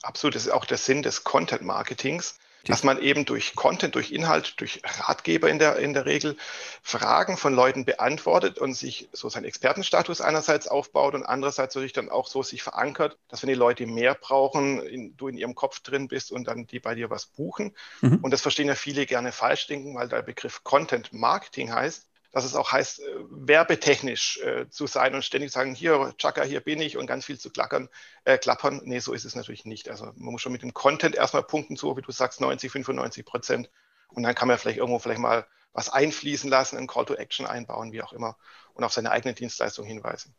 Absolut, 0.01 0.35
das 0.35 0.45
ist 0.45 0.51
auch 0.51 0.65
der 0.65 0.77
Sinn 0.77 1.01
des 1.01 1.23
Content 1.23 1.61
Marketings 1.61 2.37
dass 2.65 2.83
man 2.83 3.01
eben 3.01 3.25
durch 3.25 3.55
Content, 3.55 3.95
durch 3.95 4.11
Inhalt, 4.11 4.59
durch 4.59 4.81
Ratgeber 4.83 5.49
in 5.49 5.59
der, 5.59 5.77
in 5.77 5.93
der 5.93 6.05
Regel 6.05 6.35
Fragen 6.81 7.37
von 7.37 7.53
Leuten 7.53 7.85
beantwortet 7.85 8.59
und 8.59 8.73
sich 8.73 9.09
so 9.13 9.29
seinen 9.29 9.45
Expertenstatus 9.45 10.21
einerseits 10.21 10.67
aufbaut 10.67 11.13
und 11.13 11.23
andererseits 11.23 11.75
natürlich 11.75 11.93
dann 11.93 12.09
auch 12.09 12.27
so 12.27 12.43
sich 12.43 12.61
verankert, 12.63 13.17
dass 13.29 13.41
wenn 13.41 13.49
die 13.49 13.55
Leute 13.55 13.85
mehr 13.85 14.15
brauchen, 14.15 14.81
in, 14.81 15.15
du 15.15 15.27
in 15.27 15.37
ihrem 15.37 15.55
Kopf 15.55 15.79
drin 15.79 16.07
bist 16.07 16.31
und 16.31 16.47
dann 16.47 16.67
die 16.67 16.79
bei 16.79 16.95
dir 16.95 17.09
was 17.09 17.27
buchen. 17.27 17.75
Mhm. 18.01 18.19
Und 18.21 18.31
das 18.31 18.41
verstehen 18.41 18.67
ja 18.67 18.75
viele 18.75 19.05
gerne 19.05 19.31
falsch 19.31 19.67
denken, 19.67 19.95
weil 19.95 20.09
der 20.09 20.21
Begriff 20.21 20.63
Content 20.63 21.13
Marketing 21.13 21.73
heißt, 21.73 22.08
dass 22.31 22.45
es 22.45 22.55
auch 22.55 22.71
heißt, 22.71 22.99
äh, 22.99 23.03
werbetechnisch 23.29 24.39
äh, 24.39 24.69
zu 24.69 24.87
sein 24.87 25.15
und 25.15 25.25
ständig 25.25 25.51
sagen, 25.51 25.73
hier, 25.73 26.13
Chaka, 26.17 26.43
hier 26.43 26.59
bin 26.59 26.79
ich 26.81 26.97
und 26.97 27.07
ganz 27.07 27.25
viel 27.25 27.39
zu 27.39 27.49
klackern, 27.49 27.89
äh, 28.23 28.37
klappern. 28.37 28.81
Nee, 28.83 28.99
so 28.99 29.13
ist 29.13 29.25
es 29.25 29.35
natürlich 29.35 29.65
nicht. 29.65 29.89
Also 29.89 30.05
man 30.15 30.33
muss 30.33 30.41
schon 30.41 30.51
mit 30.51 30.61
dem 30.61 30.73
Content 30.73 31.15
erstmal 31.15 31.43
punkten, 31.43 31.75
so 31.75 31.97
wie 31.97 32.01
du 32.01 32.11
sagst, 32.11 32.41
90, 32.41 32.71
95 32.71 33.25
Prozent. 33.25 33.69
Und 34.09 34.23
dann 34.23 34.35
kann 34.35 34.47
man 34.47 34.57
vielleicht 34.57 34.77
irgendwo 34.77 34.99
vielleicht 34.99 35.21
mal 35.21 35.47
was 35.73 35.89
einfließen 35.89 36.49
lassen, 36.49 36.77
ein 36.77 36.87
Call 36.87 37.05
to 37.05 37.15
Action 37.15 37.45
einbauen, 37.45 37.91
wie 37.91 38.01
auch 38.01 38.13
immer, 38.13 38.37
und 38.73 38.83
auf 38.83 38.93
seine 38.93 39.11
eigene 39.11 39.33
Dienstleistung 39.33 39.85
hinweisen. 39.85 40.35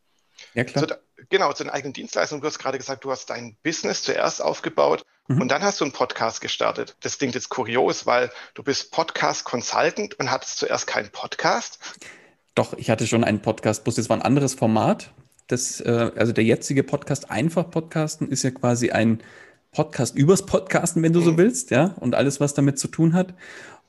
Ja, 0.53 0.63
klar. 0.63 0.87
Zu, 0.87 0.99
genau, 1.29 1.53
zu 1.53 1.63
den 1.63 1.69
eigenen 1.69 1.93
Dienstleistungen. 1.93 2.41
Du 2.41 2.47
hast 2.47 2.59
gerade 2.59 2.77
gesagt, 2.77 3.03
du 3.03 3.11
hast 3.11 3.29
dein 3.29 3.57
Business 3.63 4.03
zuerst 4.03 4.41
aufgebaut 4.41 5.05
mhm. 5.27 5.41
und 5.41 5.49
dann 5.49 5.61
hast 5.61 5.79
du 5.79 5.85
einen 5.85 5.93
Podcast 5.93 6.41
gestartet. 6.41 6.95
Das 7.01 7.17
klingt 7.17 7.35
jetzt 7.35 7.49
kurios, 7.49 8.05
weil 8.05 8.31
du 8.53 8.63
bist 8.63 8.91
Podcast-Consultant 8.91 10.19
und 10.19 10.31
hattest 10.31 10.57
zuerst 10.57 10.87
keinen 10.87 11.09
Podcast. 11.09 11.79
Doch, 12.55 12.73
ich 12.73 12.89
hatte 12.89 13.07
schon 13.07 13.23
einen 13.23 13.41
Podcast, 13.41 13.83
bloß 13.83 13.97
jetzt 13.97 14.09
war 14.09 14.17
ein 14.17 14.21
anderes 14.21 14.53
Format. 14.53 15.13
Das, 15.47 15.81
äh, 15.81 16.11
also 16.15 16.33
der 16.33 16.43
jetzige 16.43 16.83
Podcast, 16.83 17.31
Einfach 17.31 17.69
Podcasten, 17.69 18.29
ist 18.29 18.43
ja 18.43 18.51
quasi 18.51 18.91
ein 18.91 19.21
Podcast 19.71 20.15
übers 20.15 20.45
Podcasten, 20.45 21.01
wenn 21.01 21.13
du 21.13 21.21
mhm. 21.21 21.25
so 21.25 21.37
willst, 21.37 21.71
ja, 21.71 21.95
und 21.99 22.15
alles, 22.15 22.39
was 22.39 22.53
damit 22.53 22.77
zu 22.77 22.87
tun 22.87 23.13
hat. 23.13 23.33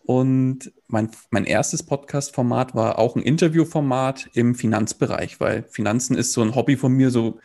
Und 0.05 0.73
mein, 0.89 1.11
mein 1.31 1.45
erstes 1.45 1.85
Podcast-Format 1.85 2.75
war 2.75 2.99
auch 2.99 3.15
ein 3.15 3.23
Interviewformat 3.23 4.31
im 4.35 4.55
Finanzbereich, 4.55 5.39
weil 5.39 5.65
Finanzen 5.71 6.17
ist 6.17 6.33
so 6.33 6.43
ein 6.43 6.55
Hobby 6.55 6.77
von 6.77 6.93
mir, 6.93 7.11
so 7.11 7.39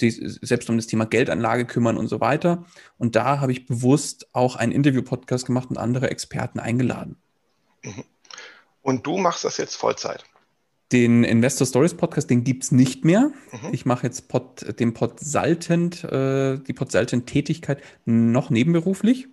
die, 0.00 0.10
selbst 0.10 0.68
um 0.70 0.76
das 0.76 0.86
Thema 0.86 1.04
Geldanlage 1.04 1.64
kümmern 1.64 1.96
und 1.96 2.08
so 2.08 2.20
weiter. 2.20 2.64
Und 2.98 3.16
da 3.16 3.40
habe 3.40 3.52
ich 3.52 3.66
bewusst 3.66 4.28
auch 4.32 4.56
einen 4.56 4.72
Interview-Podcast 4.72 5.46
gemacht 5.46 5.70
und 5.70 5.76
andere 5.76 6.10
Experten 6.10 6.60
eingeladen. 6.60 7.16
Mhm. 7.82 8.04
Und 8.82 9.06
du 9.06 9.18
machst 9.18 9.44
das 9.44 9.58
jetzt 9.58 9.76
Vollzeit? 9.76 10.24
Den 10.90 11.24
Investor 11.24 11.66
Stories 11.66 11.94
Podcast, 11.94 12.28
den 12.28 12.44
gibt 12.44 12.64
es 12.64 12.72
nicht 12.72 13.04
mehr. 13.04 13.30
Mhm. 13.52 13.68
Ich 13.72 13.86
mache 13.86 14.06
jetzt 14.06 14.28
Pod, 14.28 14.78
den 14.78 14.92
Podsaltent, 14.92 16.04
äh, 16.04 16.58
die 16.58 16.72
Podsaltent-Tätigkeit 16.72 17.82
noch 18.04 18.50
nebenberuflich. 18.50 19.28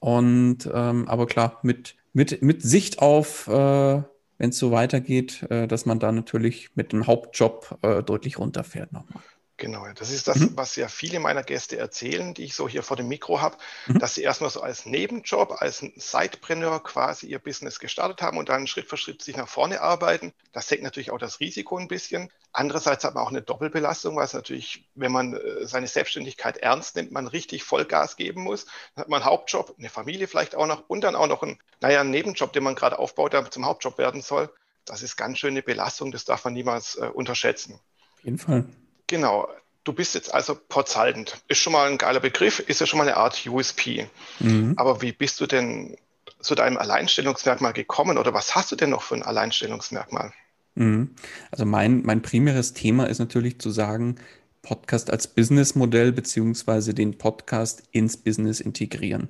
Und 0.00 0.68
ähm, 0.72 1.08
aber 1.08 1.26
klar, 1.26 1.60
mit 1.62 1.96
mit, 2.14 2.40
mit 2.40 2.62
Sicht 2.62 3.00
auf, 3.00 3.48
äh, 3.48 4.02
wenn 4.38 4.50
es 4.50 4.58
so 4.58 4.70
weitergeht, 4.70 5.42
äh, 5.50 5.66
dass 5.68 5.84
man 5.84 5.98
da 5.98 6.10
natürlich 6.12 6.70
mit 6.74 6.92
dem 6.92 7.06
Hauptjob 7.06 7.78
äh, 7.82 8.02
deutlich 8.02 8.38
runterfährt 8.38 8.92
nochmal. 8.92 9.22
Genau, 9.56 9.86
das 9.94 10.10
ist 10.10 10.26
das, 10.26 10.38
mhm. 10.38 10.56
was 10.56 10.74
ja 10.74 10.88
viele 10.88 11.20
meiner 11.20 11.44
Gäste 11.44 11.78
erzählen, 11.78 12.34
die 12.34 12.42
ich 12.42 12.56
so 12.56 12.68
hier 12.68 12.82
vor 12.82 12.96
dem 12.96 13.06
Mikro 13.06 13.40
habe, 13.40 13.56
mhm. 13.86 14.00
dass 14.00 14.16
sie 14.16 14.22
erstmal 14.22 14.50
so 14.50 14.60
als 14.60 14.84
Nebenjob, 14.84 15.62
als 15.62 15.78
Sidepreneur 15.78 16.82
quasi 16.82 17.28
ihr 17.28 17.38
Business 17.38 17.78
gestartet 17.78 18.20
haben 18.20 18.36
und 18.36 18.48
dann 18.48 18.66
Schritt 18.66 18.88
für 18.88 18.96
Schritt 18.96 19.22
sich 19.22 19.36
nach 19.36 19.46
vorne 19.46 19.80
arbeiten. 19.80 20.32
Das 20.52 20.66
senkt 20.66 20.82
natürlich 20.82 21.12
auch 21.12 21.18
das 21.18 21.38
Risiko 21.38 21.78
ein 21.78 21.86
bisschen. 21.86 22.30
Andererseits 22.52 23.04
hat 23.04 23.14
man 23.14 23.22
auch 23.22 23.30
eine 23.30 23.42
Doppelbelastung, 23.42 24.16
weil 24.16 24.24
es 24.24 24.32
natürlich, 24.32 24.88
wenn 24.96 25.12
man 25.12 25.34
äh, 25.34 25.66
seine 25.66 25.86
Selbstständigkeit 25.86 26.56
ernst 26.56 26.96
nimmt, 26.96 27.12
man 27.12 27.28
richtig 27.28 27.62
Vollgas 27.62 28.16
geben 28.16 28.42
muss. 28.42 28.64
Dann 28.96 29.02
hat 29.02 29.08
man 29.08 29.22
einen 29.22 29.30
Hauptjob, 29.30 29.76
eine 29.78 29.88
Familie 29.88 30.26
vielleicht 30.26 30.56
auch 30.56 30.66
noch 30.66 30.88
und 30.88 31.02
dann 31.02 31.14
auch 31.14 31.28
noch 31.28 31.44
einen, 31.44 31.60
naja, 31.80 32.00
einen 32.00 32.10
Nebenjob, 32.10 32.52
den 32.52 32.64
man 32.64 32.74
gerade 32.74 32.98
aufbaut, 32.98 33.32
der 33.32 33.48
zum 33.52 33.66
Hauptjob 33.66 33.98
werden 33.98 34.20
soll. 34.20 34.52
Das 34.84 35.02
ist 35.02 35.16
ganz 35.16 35.38
schön 35.38 35.50
eine 35.50 35.62
Belastung, 35.62 36.10
das 36.10 36.24
darf 36.24 36.44
man 36.44 36.54
niemals 36.54 36.96
äh, 36.96 37.06
unterschätzen. 37.06 37.78
Auf 38.14 38.24
jeden 38.24 38.38
Fall. 38.38 38.66
Genau. 39.14 39.48
Du 39.84 39.92
bist 39.92 40.16
jetzt 40.16 40.34
also 40.34 40.56
Portsaltend. 40.68 41.36
Ist 41.46 41.58
schon 41.58 41.72
mal 41.72 41.88
ein 41.88 41.98
geiler 41.98 42.18
Begriff, 42.18 42.58
ist 42.58 42.80
ja 42.80 42.86
schon 42.86 42.98
mal 42.98 43.06
eine 43.06 43.16
Art 43.16 43.46
USP. 43.46 44.08
Mhm. 44.40 44.74
Aber 44.76 45.02
wie 45.02 45.12
bist 45.12 45.40
du 45.40 45.46
denn 45.46 45.96
zu 46.40 46.56
deinem 46.56 46.76
Alleinstellungsmerkmal 46.78 47.72
gekommen 47.72 48.18
oder 48.18 48.34
was 48.34 48.56
hast 48.56 48.72
du 48.72 48.76
denn 48.76 48.90
noch 48.90 49.02
für 49.02 49.14
ein 49.14 49.22
Alleinstellungsmerkmal? 49.22 50.32
Mhm. 50.74 51.14
Also 51.52 51.64
mein, 51.64 52.02
mein 52.02 52.22
primäres 52.22 52.72
Thema 52.72 53.04
ist 53.04 53.20
natürlich 53.20 53.60
zu 53.60 53.70
sagen, 53.70 54.16
Podcast 54.62 55.12
als 55.12 55.28
Businessmodell 55.28 56.10
beziehungsweise 56.10 56.92
den 56.92 57.16
Podcast 57.16 57.84
ins 57.92 58.16
Business 58.16 58.58
integrieren. 58.58 59.28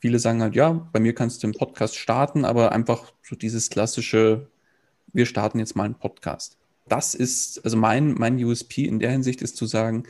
Viele 0.00 0.18
sagen 0.18 0.42
halt, 0.42 0.56
ja, 0.56 0.72
bei 0.92 0.98
mir 0.98 1.14
kannst 1.14 1.44
du 1.44 1.46
einen 1.46 1.54
Podcast 1.54 1.96
starten, 1.96 2.44
aber 2.44 2.72
einfach 2.72 3.12
so 3.22 3.36
dieses 3.36 3.70
klassische, 3.70 4.48
wir 5.12 5.26
starten 5.26 5.60
jetzt 5.60 5.76
mal 5.76 5.84
einen 5.84 5.94
Podcast 5.94 6.59
das 6.90 7.14
ist, 7.14 7.64
also 7.64 7.76
mein, 7.76 8.14
mein 8.14 8.42
USP 8.42 8.84
in 8.84 8.98
der 8.98 9.10
Hinsicht 9.10 9.42
ist 9.42 9.56
zu 9.56 9.66
sagen, 9.66 10.04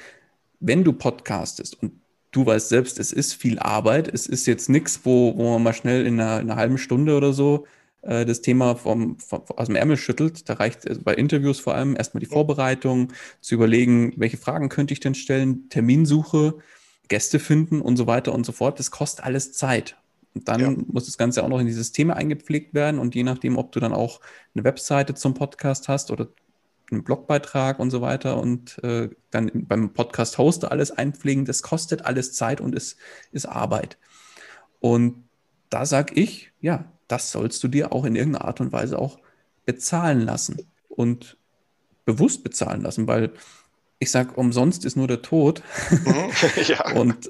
wenn 0.60 0.82
du 0.82 0.92
podcastest 0.92 1.80
und 1.82 1.92
du 2.32 2.46
weißt 2.46 2.68
selbst, 2.68 2.98
es 2.98 3.12
ist 3.12 3.34
viel 3.34 3.58
Arbeit, 3.58 4.08
es 4.08 4.26
ist 4.26 4.46
jetzt 4.46 4.68
nichts, 4.68 5.00
wo, 5.04 5.36
wo 5.36 5.52
man 5.52 5.62
mal 5.62 5.72
schnell 5.72 6.06
in 6.06 6.20
einer, 6.20 6.40
in 6.40 6.50
einer 6.50 6.56
halben 6.56 6.78
Stunde 6.78 7.16
oder 7.16 7.32
so 7.32 7.66
äh, 8.02 8.24
das 8.24 8.40
Thema 8.40 8.76
vom, 8.76 9.18
vom, 9.18 9.42
aus 9.56 9.66
dem 9.66 9.76
Ärmel 9.76 9.96
schüttelt. 9.96 10.48
Da 10.48 10.54
reicht 10.54 10.88
also 10.88 11.02
bei 11.02 11.14
Interviews 11.14 11.60
vor 11.60 11.74
allem 11.74 11.96
erstmal 11.96 12.20
die 12.20 12.26
Vorbereitung, 12.26 13.12
zu 13.40 13.54
überlegen, 13.54 14.14
welche 14.16 14.38
Fragen 14.38 14.68
könnte 14.68 14.94
ich 14.94 15.00
denn 15.00 15.14
stellen, 15.14 15.68
Terminsuche, 15.68 16.54
Gäste 17.08 17.40
finden 17.40 17.80
und 17.80 17.96
so 17.96 18.06
weiter 18.06 18.32
und 18.32 18.46
so 18.46 18.52
fort. 18.52 18.78
Das 18.78 18.90
kostet 18.90 19.24
alles 19.24 19.52
Zeit. 19.52 19.96
Und 20.34 20.48
dann 20.48 20.60
ja. 20.60 20.70
muss 20.86 21.06
das 21.06 21.18
Ganze 21.18 21.42
auch 21.42 21.48
noch 21.48 21.58
in 21.58 21.66
die 21.66 21.72
Systeme 21.72 22.16
eingepflegt 22.16 22.72
werden. 22.72 23.00
Und 23.00 23.14
je 23.14 23.24
nachdem, 23.24 23.58
ob 23.58 23.72
du 23.72 23.80
dann 23.80 23.92
auch 23.92 24.20
eine 24.54 24.64
Webseite 24.64 25.14
zum 25.14 25.34
Podcast 25.34 25.88
hast 25.88 26.10
oder 26.10 26.28
einen 26.92 27.04
Blogbeitrag 27.04 27.78
und 27.78 27.90
so 27.90 28.00
weiter 28.00 28.38
und 28.38 28.82
äh, 28.82 29.10
dann 29.30 29.50
beim 29.54 29.92
Podcast-Hoster 29.92 30.70
alles 30.70 30.90
einpflegen, 30.90 31.44
das 31.44 31.62
kostet 31.62 32.04
alles 32.04 32.32
Zeit 32.32 32.60
und 32.60 32.74
ist, 32.74 32.96
ist 33.32 33.46
Arbeit. 33.46 33.98
Und 34.80 35.24
da 35.68 35.86
sage 35.86 36.14
ich, 36.14 36.52
ja, 36.60 36.90
das 37.08 37.32
sollst 37.32 37.62
du 37.62 37.68
dir 37.68 37.92
auch 37.92 38.04
in 38.04 38.16
irgendeiner 38.16 38.44
Art 38.46 38.60
und 38.60 38.72
Weise 38.72 38.98
auch 38.98 39.18
bezahlen 39.66 40.20
lassen 40.20 40.66
und 40.88 41.36
bewusst 42.04 42.42
bezahlen 42.42 42.82
lassen, 42.82 43.06
weil 43.06 43.32
ich 43.98 44.10
sage, 44.10 44.32
umsonst 44.34 44.84
ist 44.84 44.96
nur 44.96 45.06
der 45.06 45.22
Tod. 45.22 45.62
Mhm, 45.90 46.30
ja. 46.66 46.92
und, 46.94 47.28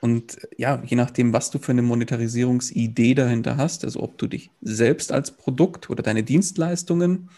und 0.00 0.38
ja, 0.56 0.82
je 0.84 0.96
nachdem, 0.96 1.32
was 1.32 1.50
du 1.50 1.58
für 1.58 1.72
eine 1.72 1.82
Monetarisierungsidee 1.82 3.14
dahinter 3.14 3.56
hast, 3.56 3.84
also 3.84 4.02
ob 4.02 4.18
du 4.18 4.26
dich 4.26 4.50
selbst 4.60 5.10
als 5.12 5.32
Produkt 5.32 5.88
oder 5.90 6.02
deine 6.02 6.22
Dienstleistungen 6.22 7.30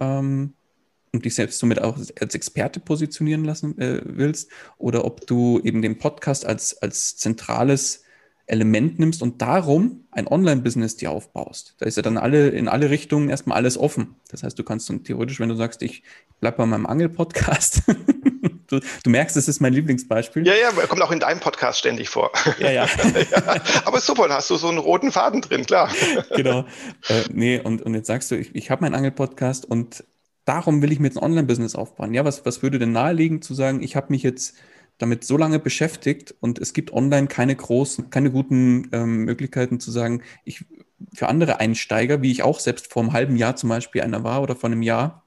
ähm, 0.00 0.54
und 1.14 1.24
dich 1.24 1.34
selbst 1.34 1.58
somit 1.60 1.80
auch 1.80 1.96
als 2.20 2.34
Experte 2.34 2.80
positionieren 2.80 3.44
lassen 3.44 3.78
äh, 3.78 4.02
willst, 4.04 4.50
oder 4.78 5.04
ob 5.04 5.26
du 5.26 5.60
eben 5.62 5.80
den 5.80 5.96
Podcast 5.96 6.44
als, 6.44 6.76
als 6.82 7.16
zentrales 7.16 8.02
Element 8.46 8.98
nimmst 8.98 9.22
und 9.22 9.40
darum 9.40 10.06
ein 10.10 10.26
Online-Business 10.26 10.96
dir 10.96 11.10
aufbaust. 11.10 11.76
Da 11.78 11.86
ist 11.86 11.96
ja 11.96 12.02
dann 12.02 12.18
alle 12.18 12.48
in 12.48 12.68
alle 12.68 12.90
Richtungen 12.90 13.30
erstmal 13.30 13.56
alles 13.56 13.78
offen. 13.78 14.16
Das 14.28 14.42
heißt, 14.42 14.58
du 14.58 14.64
kannst 14.64 14.90
dann 14.90 15.02
theoretisch, 15.02 15.40
wenn 15.40 15.48
du 15.48 15.54
sagst, 15.54 15.82
ich 15.82 16.02
bleib 16.40 16.58
bei 16.58 16.66
meinem 16.66 16.84
Angel-Podcast, 16.84 17.82
du, 18.66 18.80
du, 18.80 19.10
merkst, 19.10 19.36
das 19.36 19.48
ist 19.48 19.60
mein 19.60 19.72
Lieblingsbeispiel. 19.72 20.46
Ja, 20.46 20.54
ja, 20.54 20.70
kommt 20.86 21.00
auch 21.00 21.10
in 21.10 21.20
deinem 21.20 21.40
Podcast 21.40 21.78
ständig 21.78 22.08
vor. 22.10 22.32
Ja, 22.58 22.70
ja. 22.70 22.86
ja 23.30 23.60
aber 23.84 24.00
super, 24.00 24.28
dann 24.28 24.36
hast 24.36 24.50
du 24.50 24.56
so 24.56 24.68
einen 24.68 24.78
roten 24.78 25.10
Faden 25.10 25.40
drin, 25.40 25.64
klar. 25.64 25.90
genau. 26.36 26.66
Äh, 27.08 27.22
nee, 27.32 27.60
und, 27.60 27.82
und 27.82 27.94
jetzt 27.94 28.08
sagst 28.08 28.30
du, 28.30 28.36
ich, 28.36 28.54
ich 28.54 28.70
habe 28.70 28.82
meinen 28.82 28.94
Angel-Podcast 28.94 29.64
und 29.64 30.04
darum 30.44 30.82
will 30.82 30.92
ich 30.92 31.00
mir 31.00 31.08
jetzt 31.08 31.16
ein 31.16 31.24
Online-Business 31.24 31.74
aufbauen. 31.74 32.14
Ja, 32.14 32.24
was, 32.24 32.44
was 32.44 32.62
würde 32.62 32.78
denn 32.78 32.92
naheliegen 32.92 33.42
zu 33.42 33.54
sagen, 33.54 33.82
ich 33.82 33.96
habe 33.96 34.08
mich 34.10 34.22
jetzt 34.22 34.56
damit 34.98 35.24
so 35.24 35.36
lange 35.36 35.58
beschäftigt 35.58 36.34
und 36.40 36.58
es 36.58 36.72
gibt 36.72 36.92
online 36.92 37.26
keine 37.26 37.56
großen, 37.56 38.10
keine 38.10 38.30
guten 38.30 38.88
ähm, 38.92 39.24
Möglichkeiten 39.24 39.80
zu 39.80 39.90
sagen, 39.90 40.22
ich 40.44 40.64
für 41.12 41.28
andere 41.28 41.60
Einsteiger, 41.60 42.22
wie 42.22 42.30
ich 42.30 42.42
auch 42.42 42.60
selbst 42.60 42.92
vor 42.92 43.02
einem 43.02 43.12
halben 43.12 43.36
Jahr 43.36 43.56
zum 43.56 43.68
Beispiel 43.68 44.02
einer 44.02 44.24
war 44.24 44.42
oder 44.42 44.56
vor 44.56 44.70
einem 44.70 44.82
Jahr, 44.82 45.24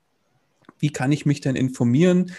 wie 0.80 0.92
kann 0.92 1.12
ich 1.12 1.26
mich 1.26 1.42
denn 1.42 1.56
informieren? 1.56 2.32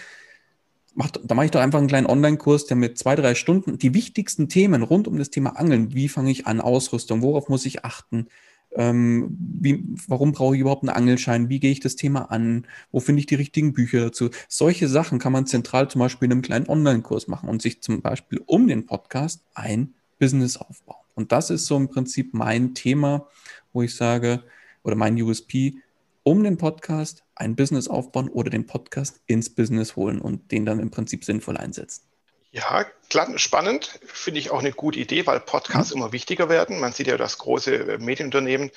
Mach, 0.94 1.10
da 1.10 1.34
mache 1.34 1.46
ich 1.46 1.50
doch 1.50 1.60
einfach 1.60 1.78
einen 1.78 1.88
kleinen 1.88 2.06
Online-Kurs, 2.06 2.66
der 2.66 2.76
mit 2.76 2.98
zwei, 2.98 3.14
drei 3.14 3.34
Stunden 3.34 3.78
die 3.78 3.94
wichtigsten 3.94 4.48
Themen 4.48 4.82
rund 4.82 5.06
um 5.06 5.18
das 5.18 5.30
Thema 5.30 5.50
Angeln, 5.50 5.94
wie 5.94 6.08
fange 6.08 6.30
ich 6.30 6.46
an, 6.46 6.60
Ausrüstung, 6.60 7.22
worauf 7.22 7.48
muss 7.48 7.66
ich 7.66 7.84
achten, 7.84 8.28
ähm, 8.76 9.36
wie, 9.38 9.84
warum 10.06 10.32
brauche 10.32 10.54
ich 10.54 10.60
überhaupt 10.60 10.82
einen 10.82 10.96
Angelschein? 10.96 11.48
Wie 11.48 11.60
gehe 11.60 11.72
ich 11.72 11.80
das 11.80 11.96
Thema 11.96 12.30
an? 12.30 12.66
Wo 12.90 13.00
finde 13.00 13.20
ich 13.20 13.26
die 13.26 13.34
richtigen 13.34 13.72
Bücher 13.72 14.00
dazu? 14.00 14.30
Solche 14.48 14.88
Sachen 14.88 15.18
kann 15.18 15.32
man 15.32 15.46
zentral 15.46 15.88
zum 15.88 16.00
Beispiel 16.00 16.26
in 16.26 16.32
einem 16.32 16.42
kleinen 16.42 16.68
Online-Kurs 16.68 17.28
machen 17.28 17.48
und 17.48 17.62
sich 17.62 17.82
zum 17.82 18.02
Beispiel 18.02 18.42
um 18.46 18.66
den 18.68 18.86
Podcast 18.86 19.44
ein 19.54 19.94
Business 20.18 20.56
aufbauen. 20.56 21.04
Und 21.14 21.32
das 21.32 21.50
ist 21.50 21.66
so 21.66 21.76
im 21.76 21.88
Prinzip 21.88 22.34
mein 22.34 22.74
Thema, 22.74 23.26
wo 23.72 23.82
ich 23.82 23.94
sage, 23.94 24.44
oder 24.82 24.96
mein 24.96 25.20
USP, 25.20 25.76
um 26.22 26.44
den 26.44 26.58
Podcast 26.58 27.24
ein 27.34 27.56
Business 27.56 27.88
aufbauen 27.88 28.28
oder 28.28 28.50
den 28.50 28.66
Podcast 28.66 29.20
ins 29.26 29.50
Business 29.50 29.96
holen 29.96 30.20
und 30.20 30.52
den 30.52 30.66
dann 30.66 30.78
im 30.78 30.90
Prinzip 30.90 31.24
sinnvoll 31.24 31.56
einsetzen. 31.56 32.07
Ja, 32.50 32.84
klar, 33.10 33.38
spannend. 33.38 34.00
Finde 34.06 34.40
ich 34.40 34.50
auch 34.50 34.60
eine 34.60 34.72
gute 34.72 34.98
Idee, 34.98 35.26
weil 35.26 35.40
Podcasts 35.40 35.94
mhm. 35.94 36.02
immer 36.02 36.12
wichtiger 36.12 36.48
werden. 36.48 36.80
Man 36.80 36.92
sieht 36.92 37.06
ja, 37.06 37.16
dass 37.16 37.38
große 37.38 37.74
äh, 37.74 37.98
Medienunternehmen 37.98 38.70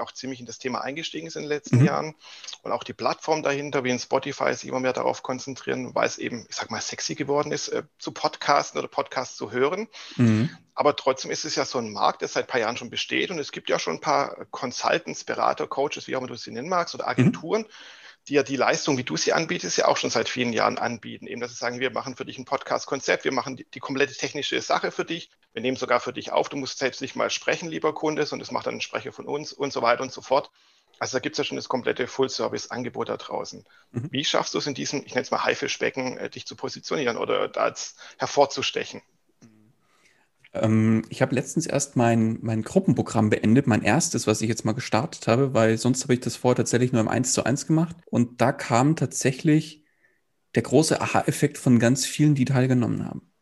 auch 0.00 0.12
ziemlich 0.12 0.40
in 0.40 0.46
das 0.46 0.58
Thema 0.58 0.80
eingestiegen 0.80 1.28
ist 1.28 1.36
in 1.36 1.42
den 1.42 1.48
letzten 1.48 1.78
mhm. 1.78 1.84
Jahren 1.84 2.14
und 2.62 2.72
auch 2.72 2.82
die 2.82 2.92
Plattform 2.92 3.44
dahinter, 3.44 3.84
wie 3.84 3.90
in 3.90 4.00
Spotify, 4.00 4.52
sich 4.52 4.68
immer 4.68 4.80
mehr 4.80 4.92
darauf 4.92 5.22
konzentrieren, 5.22 5.94
weil 5.94 6.06
es 6.06 6.18
eben, 6.18 6.46
ich 6.48 6.56
sag 6.56 6.72
mal, 6.72 6.80
sexy 6.80 7.14
geworden 7.14 7.52
ist, 7.52 7.68
äh, 7.68 7.84
zu 7.98 8.10
podcasten 8.10 8.78
oder 8.78 8.88
Podcasts 8.88 9.36
zu 9.36 9.52
hören. 9.52 9.88
Mhm. 10.16 10.50
Aber 10.74 10.96
trotzdem 10.96 11.30
ist 11.30 11.44
es 11.44 11.54
ja 11.54 11.64
so 11.64 11.78
ein 11.78 11.92
Markt, 11.92 12.22
der 12.22 12.28
seit 12.28 12.46
ein 12.46 12.48
paar 12.48 12.60
Jahren 12.60 12.76
schon 12.76 12.90
besteht 12.90 13.30
und 13.30 13.38
es 13.38 13.52
gibt 13.52 13.70
ja 13.70 13.78
schon 13.78 13.94
ein 13.94 14.00
paar 14.00 14.46
Consultants, 14.50 15.22
Berater, 15.24 15.68
Coaches, 15.68 16.08
wie 16.08 16.16
auch 16.16 16.20
immer 16.20 16.28
du 16.28 16.34
sie 16.34 16.50
nennen 16.50 16.68
magst, 16.68 16.94
oder 16.94 17.04
mhm. 17.04 17.10
Agenturen, 17.10 17.62
mhm 17.62 17.72
die 18.28 18.34
ja 18.34 18.42
die 18.42 18.56
Leistung, 18.56 18.96
wie 18.96 19.04
du 19.04 19.16
sie 19.16 19.32
anbietest, 19.32 19.76
ja 19.76 19.86
auch 19.86 19.96
schon 19.96 20.10
seit 20.10 20.28
vielen 20.28 20.52
Jahren 20.52 20.78
anbieten. 20.78 21.26
Eben, 21.26 21.40
dass 21.40 21.50
sie 21.50 21.56
sagen, 21.56 21.80
wir 21.80 21.90
machen 21.90 22.16
für 22.16 22.24
dich 22.24 22.38
ein 22.38 22.44
Podcast-Konzept, 22.44 23.24
wir 23.24 23.32
machen 23.32 23.56
die, 23.56 23.64
die, 23.64 23.80
komplette 23.80 24.14
technische 24.14 24.60
Sache 24.60 24.90
für 24.90 25.04
dich, 25.04 25.30
wir 25.52 25.62
nehmen 25.62 25.76
sogar 25.76 26.00
für 26.00 26.12
dich 26.12 26.32
auf, 26.32 26.48
du 26.48 26.56
musst 26.56 26.78
selbst 26.78 27.00
nicht 27.02 27.16
mal 27.16 27.30
sprechen, 27.30 27.68
lieber 27.68 27.92
Kunde, 27.92 28.24
sondern 28.24 28.44
das 28.44 28.50
macht 28.50 28.66
dann 28.66 28.76
ein 28.76 28.80
Sprecher 28.80 29.12
von 29.12 29.26
uns 29.26 29.52
und 29.52 29.72
so 29.72 29.82
weiter 29.82 30.02
und 30.02 30.12
so 30.12 30.22
fort. 30.22 30.50
Also 30.98 31.18
da 31.18 31.20
gibt 31.20 31.34
es 31.34 31.38
ja 31.38 31.44
schon 31.44 31.56
das 31.56 31.68
komplette 31.68 32.06
Full-Service-Angebot 32.06 33.08
da 33.08 33.16
draußen. 33.16 33.64
Mhm. 33.90 34.08
Wie 34.12 34.24
schaffst 34.24 34.54
du 34.54 34.58
es 34.58 34.66
in 34.66 34.74
diesem, 34.74 35.04
ich 35.04 35.14
nenne 35.14 35.22
es 35.22 35.30
mal 35.30 35.44
Haifischbecken, 35.44 36.16
äh, 36.18 36.30
dich 36.30 36.46
zu 36.46 36.56
positionieren 36.56 37.16
oder 37.16 37.50
als 37.56 37.96
hervorzustechen? 38.18 39.02
Ähm, 40.54 41.02
ich 41.08 41.20
habe 41.20 41.34
letztens 41.34 41.66
erst 41.66 41.96
mein, 41.96 42.38
mein 42.42 42.62
Gruppenprogramm 42.62 43.30
beendet, 43.30 43.66
mein 43.66 43.82
erstes, 43.82 44.26
was 44.26 44.40
ich 44.40 44.48
jetzt 44.48 44.64
mal 44.64 44.72
gestartet 44.72 45.26
habe, 45.26 45.52
weil 45.52 45.76
sonst 45.78 46.04
habe 46.04 46.14
ich 46.14 46.20
das 46.20 46.36
vorher 46.36 46.56
tatsächlich 46.56 46.92
nur 46.92 47.00
im 47.00 47.08
1 47.08 47.32
zu 47.32 47.44
1 47.44 47.66
gemacht. 47.66 47.96
Und 48.10 48.40
da 48.40 48.52
kam 48.52 48.96
tatsächlich 48.96 49.84
der 50.54 50.62
große 50.62 51.00
Aha-Effekt 51.00 51.58
von 51.58 51.78
ganz 51.78 52.06
vielen, 52.06 52.34
die 52.34 52.44
teilgenommen 52.44 53.04
haben. 53.04 53.32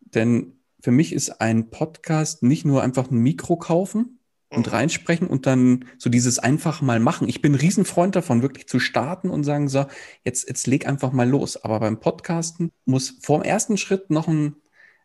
Denn 0.00 0.58
für 0.80 0.90
mich 0.90 1.12
ist 1.12 1.40
ein 1.40 1.70
Podcast 1.70 2.42
nicht 2.42 2.64
nur 2.64 2.82
einfach 2.82 3.10
ein 3.10 3.18
Mikro 3.18 3.56
kaufen 3.56 4.18
und 4.50 4.66
mhm. 4.66 4.72
reinsprechen 4.72 5.26
und 5.26 5.46
dann 5.46 5.86
so 5.96 6.10
dieses 6.10 6.38
einfach 6.38 6.82
mal 6.82 7.00
machen. 7.00 7.28
Ich 7.28 7.40
bin 7.40 7.52
ein 7.52 7.60
Riesenfreund 7.60 8.14
davon, 8.14 8.42
wirklich 8.42 8.68
zu 8.68 8.78
starten 8.78 9.30
und 9.30 9.44
sagen, 9.44 9.68
so, 9.68 9.86
jetzt, 10.24 10.48
jetzt 10.48 10.66
leg 10.66 10.86
einfach 10.86 11.12
mal 11.12 11.28
los. 11.28 11.56
Aber 11.64 11.80
beim 11.80 12.00
Podcasten 12.00 12.70
muss 12.84 13.18
vor 13.22 13.40
dem 13.40 13.44
ersten 13.44 13.78
Schritt 13.78 14.10
noch 14.10 14.28
ein 14.28 14.56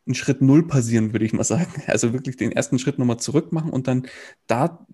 einen 0.07 0.15
Schritt 0.15 0.41
Null 0.41 0.67
passieren, 0.67 1.13
würde 1.13 1.25
ich 1.25 1.33
mal 1.33 1.43
sagen. 1.43 1.71
Also 1.87 2.13
wirklich 2.13 2.37
den 2.37 2.51
ersten 2.51 2.79
Schritt 2.79 2.99
nochmal 2.99 3.19
zurück 3.19 3.51
machen 3.51 3.71
und 3.71 3.87
dann 3.87 4.07
da 4.47 4.85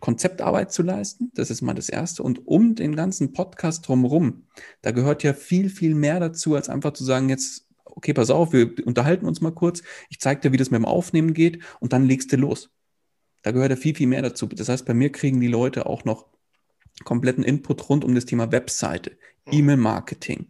Konzeptarbeit 0.00 0.72
zu 0.72 0.82
leisten. 0.82 1.30
Das 1.34 1.50
ist 1.50 1.62
mal 1.62 1.74
das 1.74 1.88
Erste. 1.88 2.22
Und 2.22 2.46
um 2.46 2.74
den 2.74 2.94
ganzen 2.96 3.32
Podcast 3.32 3.88
drumherum, 3.88 4.44
da 4.82 4.90
gehört 4.90 5.22
ja 5.22 5.32
viel, 5.32 5.70
viel 5.70 5.94
mehr 5.94 6.20
dazu, 6.20 6.54
als 6.54 6.68
einfach 6.68 6.92
zu 6.92 7.04
sagen, 7.04 7.28
jetzt, 7.28 7.66
okay, 7.84 8.12
pass 8.12 8.30
auf, 8.30 8.52
wir 8.52 8.86
unterhalten 8.86 9.26
uns 9.26 9.40
mal 9.40 9.52
kurz. 9.52 9.82
Ich 10.10 10.20
zeige 10.20 10.40
dir, 10.42 10.52
wie 10.52 10.58
das 10.58 10.70
mit 10.70 10.78
dem 10.78 10.84
Aufnehmen 10.84 11.32
geht 11.32 11.62
und 11.80 11.92
dann 11.92 12.04
legst 12.04 12.32
du 12.32 12.36
los. 12.36 12.70
Da 13.42 13.52
gehört 13.52 13.70
ja 13.70 13.76
viel, 13.76 13.94
viel 13.94 14.06
mehr 14.06 14.22
dazu. 14.22 14.46
Das 14.46 14.68
heißt, 14.68 14.84
bei 14.86 14.94
mir 14.94 15.10
kriegen 15.10 15.40
die 15.40 15.46
Leute 15.46 15.86
auch 15.86 16.04
noch 16.04 16.26
kompletten 17.04 17.44
Input 17.44 17.88
rund 17.88 18.04
um 18.04 18.14
das 18.14 18.24
Thema 18.24 18.52
Webseite, 18.52 19.12
mhm. 19.46 19.52
E-Mail-Marketing, 19.52 20.46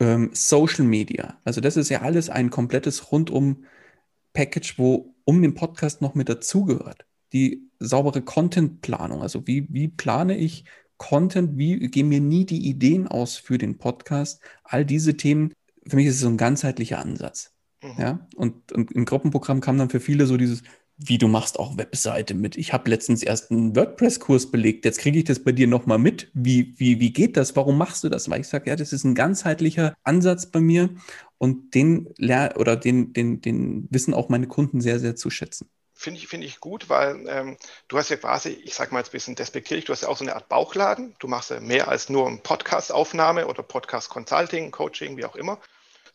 ähm, 0.00 0.30
Social 0.32 0.84
Media. 0.84 1.38
Also 1.44 1.60
das 1.60 1.76
ist 1.76 1.88
ja 1.88 2.02
alles 2.02 2.30
ein 2.30 2.50
komplettes 2.50 3.10
Rundum-Package, 3.12 4.78
wo 4.78 5.14
um 5.24 5.42
den 5.42 5.54
Podcast 5.54 6.00
noch 6.00 6.14
mit 6.14 6.28
dazugehört. 6.28 7.04
Die 7.32 7.68
saubere 7.78 8.22
Content-Planung. 8.22 9.22
Also 9.22 9.46
wie, 9.46 9.66
wie 9.70 9.88
plane 9.88 10.36
ich 10.36 10.64
Content? 10.96 11.56
Wie 11.56 11.78
gehen 11.88 12.08
mir 12.08 12.20
nie 12.20 12.46
die 12.46 12.66
Ideen 12.68 13.06
aus 13.06 13.36
für 13.36 13.58
den 13.58 13.78
Podcast? 13.78 14.40
All 14.64 14.84
diese 14.84 15.16
Themen. 15.16 15.52
Für 15.86 15.96
mich 15.96 16.06
ist 16.06 16.16
es 16.16 16.20
so 16.20 16.28
ein 16.28 16.36
ganzheitlicher 16.36 16.98
Ansatz. 16.98 17.52
Mhm. 17.82 17.94
Ja, 17.98 18.28
und, 18.34 18.72
und 18.72 18.92
im 18.92 19.04
Gruppenprogramm 19.04 19.60
kam 19.60 19.78
dann 19.78 19.90
für 19.90 20.00
viele 20.00 20.26
so 20.26 20.36
dieses, 20.36 20.62
wie 20.98 21.16
du 21.16 21.28
machst 21.28 21.58
auch 21.58 21.78
Webseite 21.78 22.34
mit. 22.34 22.56
Ich 22.56 22.72
habe 22.72 22.90
letztens 22.90 23.22
erst 23.22 23.52
einen 23.52 23.76
WordPress-Kurs 23.76 24.50
belegt. 24.50 24.84
Jetzt 24.84 24.98
kriege 24.98 25.18
ich 25.18 25.24
das 25.24 25.42
bei 25.42 25.52
dir 25.52 25.68
nochmal 25.68 25.98
mit. 25.98 26.28
Wie, 26.34 26.74
wie, 26.76 26.98
wie 26.98 27.12
geht 27.12 27.36
das? 27.36 27.54
Warum 27.54 27.78
machst 27.78 28.02
du 28.02 28.08
das? 28.08 28.28
Weil 28.28 28.40
ich 28.40 28.48
sage, 28.48 28.68
ja, 28.68 28.76
das 28.76 28.92
ist 28.92 29.04
ein 29.04 29.14
ganzheitlicher 29.14 29.94
Ansatz 30.02 30.46
bei 30.50 30.60
mir 30.60 30.90
und 31.38 31.74
den 31.74 32.08
oder 32.56 32.76
den, 32.76 33.12
den, 33.12 33.40
den 33.40 33.86
wissen 33.90 34.12
auch 34.12 34.28
meine 34.28 34.48
Kunden 34.48 34.80
sehr, 34.80 34.98
sehr 34.98 35.14
zu 35.14 35.30
schätzen. 35.30 35.70
Finde 35.94 36.20
ich, 36.20 36.28
finde 36.28 36.46
ich 36.46 36.60
gut, 36.60 36.88
weil 36.88 37.24
ähm, 37.28 37.56
du 37.88 37.98
hast 37.98 38.08
ja 38.08 38.16
quasi, 38.16 38.50
ich 38.50 38.74
sage 38.74 38.92
mal 38.92 39.00
jetzt 39.00 39.08
ein 39.08 39.12
bisschen 39.12 39.34
despektierlich, 39.34 39.84
du 39.84 39.92
hast 39.92 40.02
ja 40.02 40.08
auch 40.08 40.16
so 40.16 40.24
eine 40.24 40.34
Art 40.34 40.48
Bauchladen. 40.48 41.14
Du 41.20 41.28
machst 41.28 41.50
ja 41.50 41.60
mehr 41.60 41.88
als 41.88 42.08
nur 42.08 42.26
eine 42.26 42.38
Podcast-Aufnahme 42.38 43.46
oder 43.46 43.62
Podcast-Consulting, 43.62 44.72
Coaching, 44.72 45.16
wie 45.16 45.24
auch 45.24 45.36
immer 45.36 45.60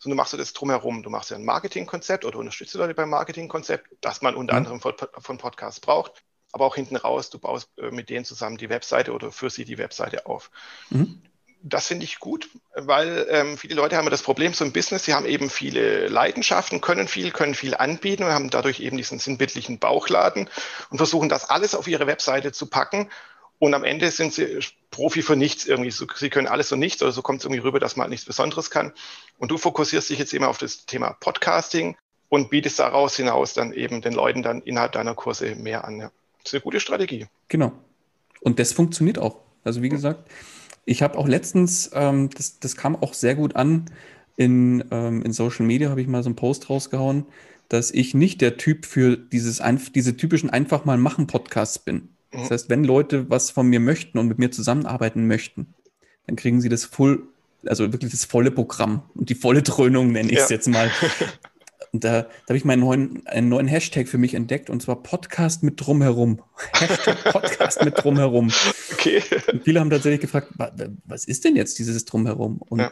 sondern 0.04 0.18
du 0.18 0.20
machst 0.20 0.32
du 0.34 0.36
das 0.36 0.52
drumherum. 0.52 1.02
Du 1.02 1.08
machst 1.08 1.30
ja 1.30 1.36
ein 1.36 1.44
Marketingkonzept 1.44 2.26
oder 2.26 2.38
unterstützt 2.38 2.74
Leute 2.74 2.94
beim 2.94 3.08
Marketingkonzept, 3.08 3.88
das 4.02 4.20
man 4.20 4.34
unter 4.34 4.52
mhm. 4.52 4.58
anderem 4.58 4.80
von, 4.80 4.94
von 5.18 5.38
Podcasts 5.38 5.80
braucht, 5.80 6.22
aber 6.52 6.66
auch 6.66 6.74
hinten 6.74 6.96
raus, 6.96 7.30
du 7.30 7.38
baust 7.38 7.70
äh, 7.78 7.90
mit 7.90 8.10
denen 8.10 8.26
zusammen 8.26 8.58
die 8.58 8.68
Webseite 8.68 9.12
oder 9.12 9.32
für 9.32 9.48
sie 9.48 9.64
die 9.64 9.78
Webseite 9.78 10.26
auf. 10.26 10.50
Mhm. 10.90 11.22
Das 11.66 11.86
finde 11.86 12.04
ich 12.04 12.18
gut, 12.18 12.50
weil 12.74 13.26
ähm, 13.30 13.56
viele 13.56 13.76
Leute 13.76 13.96
haben 13.96 14.10
das 14.10 14.20
Problem 14.20 14.52
so 14.52 14.66
im 14.66 14.74
Business, 14.74 15.06
sie 15.06 15.14
haben 15.14 15.24
eben 15.24 15.48
viele 15.48 16.08
Leidenschaften, 16.08 16.82
können 16.82 17.08
viel, 17.08 17.30
können 17.30 17.54
viel 17.54 17.74
anbieten 17.74 18.24
und 18.24 18.32
haben 18.32 18.50
dadurch 18.50 18.80
eben 18.80 18.98
diesen 18.98 19.18
sinnbildlichen 19.18 19.78
Bauchladen 19.78 20.50
und 20.90 20.98
versuchen 20.98 21.30
das 21.30 21.48
alles 21.48 21.74
auf 21.74 21.88
ihre 21.88 22.06
Webseite 22.06 22.52
zu 22.52 22.66
packen 22.66 23.08
und 23.58 23.74
am 23.74 23.84
Ende 23.84 24.10
sind 24.10 24.34
sie 24.34 24.60
Profi 24.90 25.22
für 25.22 25.36
nichts 25.36 25.66
irgendwie. 25.66 25.90
Sie 25.90 26.30
können 26.30 26.46
alles 26.46 26.70
und 26.72 26.78
nichts 26.78 27.02
oder 27.02 27.12
so 27.12 27.22
kommt 27.22 27.40
es 27.40 27.44
irgendwie 27.44 27.62
rüber, 27.62 27.80
dass 27.80 27.96
man 27.96 28.04
halt 28.04 28.10
nichts 28.10 28.26
Besonderes 28.26 28.70
kann. 28.70 28.92
Und 29.38 29.50
du 29.50 29.58
fokussierst 29.58 30.10
dich 30.10 30.18
jetzt 30.18 30.34
immer 30.34 30.48
auf 30.48 30.58
das 30.58 30.86
Thema 30.86 31.16
Podcasting 31.20 31.96
und 32.28 32.50
bietest 32.50 32.78
daraus 32.78 33.16
hinaus 33.16 33.54
dann 33.54 33.72
eben 33.72 34.02
den 34.02 34.12
Leuten 34.12 34.42
dann 34.42 34.62
innerhalb 34.62 34.92
deiner 34.92 35.14
Kurse 35.14 35.54
mehr 35.54 35.84
an. 35.84 36.00
Ja. 36.00 36.10
Das 36.42 36.52
ist 36.52 36.54
eine 36.54 36.62
gute 36.62 36.80
Strategie. 36.80 37.26
Genau. 37.48 37.72
Und 38.40 38.58
das 38.58 38.72
funktioniert 38.72 39.18
auch. 39.18 39.40
Also 39.64 39.82
wie 39.82 39.88
gesagt, 39.88 40.30
ich 40.84 41.02
habe 41.02 41.16
auch 41.16 41.26
letztens, 41.26 41.90
ähm, 41.94 42.30
das, 42.30 42.60
das 42.60 42.76
kam 42.76 42.96
auch 42.96 43.14
sehr 43.14 43.34
gut 43.34 43.56
an, 43.56 43.90
in, 44.36 44.84
ähm, 44.90 45.22
in 45.22 45.32
Social 45.32 45.64
Media 45.64 45.90
habe 45.90 46.02
ich 46.02 46.08
mal 46.08 46.22
so 46.22 46.28
einen 46.28 46.36
Post 46.36 46.68
rausgehauen, 46.68 47.26
dass 47.68 47.90
ich 47.90 48.14
nicht 48.14 48.40
der 48.40 48.56
Typ 48.56 48.84
für 48.84 49.16
dieses, 49.16 49.62
diese 49.94 50.16
typischen 50.16 50.50
einfach 50.50 50.84
mal 50.84 50.98
machen 50.98 51.26
Podcasts 51.26 51.78
bin. 51.78 52.13
Das 52.42 52.50
heißt, 52.50 52.70
wenn 52.70 52.84
Leute 52.84 53.30
was 53.30 53.50
von 53.50 53.66
mir 53.68 53.80
möchten 53.80 54.18
und 54.18 54.28
mit 54.28 54.38
mir 54.38 54.50
zusammenarbeiten 54.50 55.26
möchten, 55.26 55.74
dann 56.26 56.36
kriegen 56.36 56.60
sie 56.60 56.68
das 56.68 56.84
voll, 56.84 57.22
also 57.66 57.92
wirklich 57.92 58.10
das 58.10 58.24
volle 58.24 58.50
Programm 58.50 59.02
und 59.14 59.30
die 59.30 59.34
volle 59.34 59.62
Dröhnung 59.62 60.12
nenne 60.12 60.30
ich 60.30 60.38
es 60.38 60.48
ja. 60.48 60.56
jetzt 60.56 60.68
mal. 60.68 60.90
Und 61.92 62.02
da, 62.02 62.22
da 62.22 62.28
habe 62.48 62.56
ich 62.56 62.64
meinen 62.64 62.80
neuen, 62.80 63.24
einen 63.28 63.48
neuen 63.48 63.68
Hashtag 63.68 64.08
für 64.08 64.18
mich 64.18 64.34
entdeckt 64.34 64.68
und 64.68 64.82
zwar 64.82 65.00
Podcast 65.04 65.62
mit 65.62 65.74
drumherum. 65.76 66.42
Hashtag 66.72 67.22
Podcast 67.30 67.84
mit 67.84 67.96
drumherum. 67.96 68.50
Okay. 68.92 69.22
Und 69.52 69.62
viele 69.62 69.80
haben 69.80 69.90
tatsächlich 69.90 70.20
gefragt, 70.20 70.48
was 71.04 71.24
ist 71.24 71.44
denn 71.44 71.54
jetzt 71.56 71.78
dieses 71.78 72.04
drumherum? 72.04 72.58
Und 72.58 72.80
ja 72.80 72.90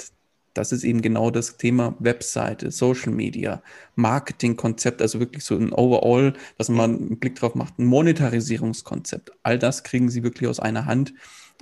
das 0.55 0.73
ist 0.73 0.85
eben 0.85 1.03
genau 1.03 1.31
das 1.31 1.57
Thema 1.57 1.95
Webseite, 1.99 2.71
Social 2.71 3.13
Media, 3.13 3.63
Marketingkonzept, 3.95 5.01
also 5.01 5.19
wirklich 5.21 5.45
so 5.45 5.57
ein 5.57 5.73
Overall, 5.73 6.35
dass 6.59 6.69
man 6.69 6.97
einen 6.97 7.19
Blick 7.19 7.37
drauf 7.37 7.55
macht, 7.55 7.79
ein 7.79 7.87
Monetarisierungskonzept. 7.87 9.33
All 9.43 9.59
das 9.59 9.83
kriegen 9.83 10.11
sie 10.11 10.23
wirklich 10.23 10.49
aus 10.49 10.61
einer 10.61 10.87
Hand 10.87 11.15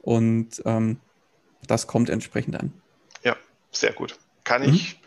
und 0.03 0.63
ähm, 0.65 0.99
das 1.67 1.87
kommt 1.87 2.11
entsprechend 2.11 2.57
an. 2.57 2.73
Ja, 3.23 3.37
sehr 3.71 3.93
gut. 3.93 4.19
Kann 4.45 4.63
mhm. 4.63 4.75
ich 4.75 5.01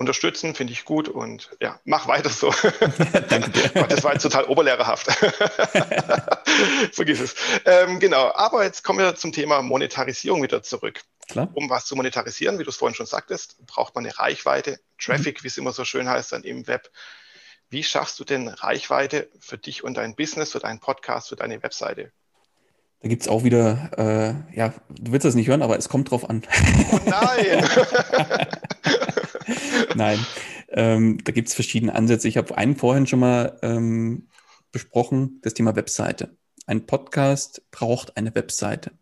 unterstützen, 0.00 0.54
finde 0.54 0.72
ich 0.72 0.86
gut 0.86 1.10
und 1.10 1.50
ja, 1.60 1.78
mach 1.84 2.08
weiter 2.08 2.30
so. 2.30 2.50
danke 3.28 3.50
dir. 3.50 3.68
das 3.86 4.02
war 4.02 4.14
jetzt 4.14 4.22
total 4.22 4.44
oberlehrerhaft. 4.46 5.06
Vergiss 6.92 7.20
es. 7.20 7.34
Ähm, 7.66 8.00
genau, 8.00 8.32
aber 8.34 8.64
jetzt 8.64 8.82
kommen 8.82 8.98
wir 8.98 9.14
zum 9.14 9.30
Thema 9.30 9.60
Monetarisierung 9.60 10.42
wieder 10.42 10.62
zurück. 10.62 11.02
Klar. 11.28 11.50
Um 11.52 11.68
was 11.68 11.84
zu 11.84 11.96
monetarisieren, 11.96 12.58
wie 12.58 12.64
du 12.64 12.70
es 12.70 12.76
vorhin 12.76 12.94
schon 12.94 13.04
sagtest, 13.04 13.58
braucht 13.66 13.94
man 13.94 14.06
eine 14.06 14.18
Reichweite, 14.18 14.80
Traffic, 14.98 15.40
mhm. 15.40 15.44
wie 15.44 15.48
es 15.48 15.58
immer 15.58 15.72
so 15.72 15.84
schön 15.84 16.08
heißt, 16.08 16.32
dann 16.32 16.44
im 16.44 16.66
Web. 16.66 16.90
Wie 17.68 17.84
schaffst 17.84 18.18
du 18.18 18.24
denn 18.24 18.48
Reichweite 18.48 19.28
für 19.38 19.58
dich 19.58 19.84
und 19.84 19.98
dein 19.98 20.16
Business, 20.16 20.52
für 20.52 20.60
deinen 20.60 20.80
Podcast, 20.80 21.28
für 21.28 21.36
deine 21.36 21.62
Webseite? 21.62 22.10
Da 23.02 23.08
gibt 23.08 23.22
es 23.22 23.28
auch 23.28 23.44
wieder, 23.44 23.90
äh, 23.98 24.56
ja, 24.56 24.72
du 24.88 25.12
willst 25.12 25.26
das 25.26 25.34
nicht 25.34 25.48
hören, 25.48 25.62
aber 25.62 25.76
es 25.76 25.90
kommt 25.90 26.10
drauf 26.10 26.28
an. 26.28 26.42
Oh 26.90 27.00
nein! 27.04 27.68
nein, 29.94 30.18
ähm, 30.68 31.18
da 31.24 31.32
gibt 31.32 31.48
es 31.48 31.54
verschiedene 31.54 31.94
Ansätze. 31.94 32.28
Ich 32.28 32.36
habe 32.36 32.56
einen 32.56 32.76
vorhin 32.76 33.06
schon 33.06 33.20
mal 33.20 33.58
ähm, 33.62 34.28
besprochen, 34.72 35.40
das 35.42 35.54
Thema 35.54 35.76
Webseite. 35.76 36.36
Ein 36.66 36.86
Podcast 36.86 37.62
braucht 37.70 38.16
eine 38.16 38.34
Webseite. 38.34 38.92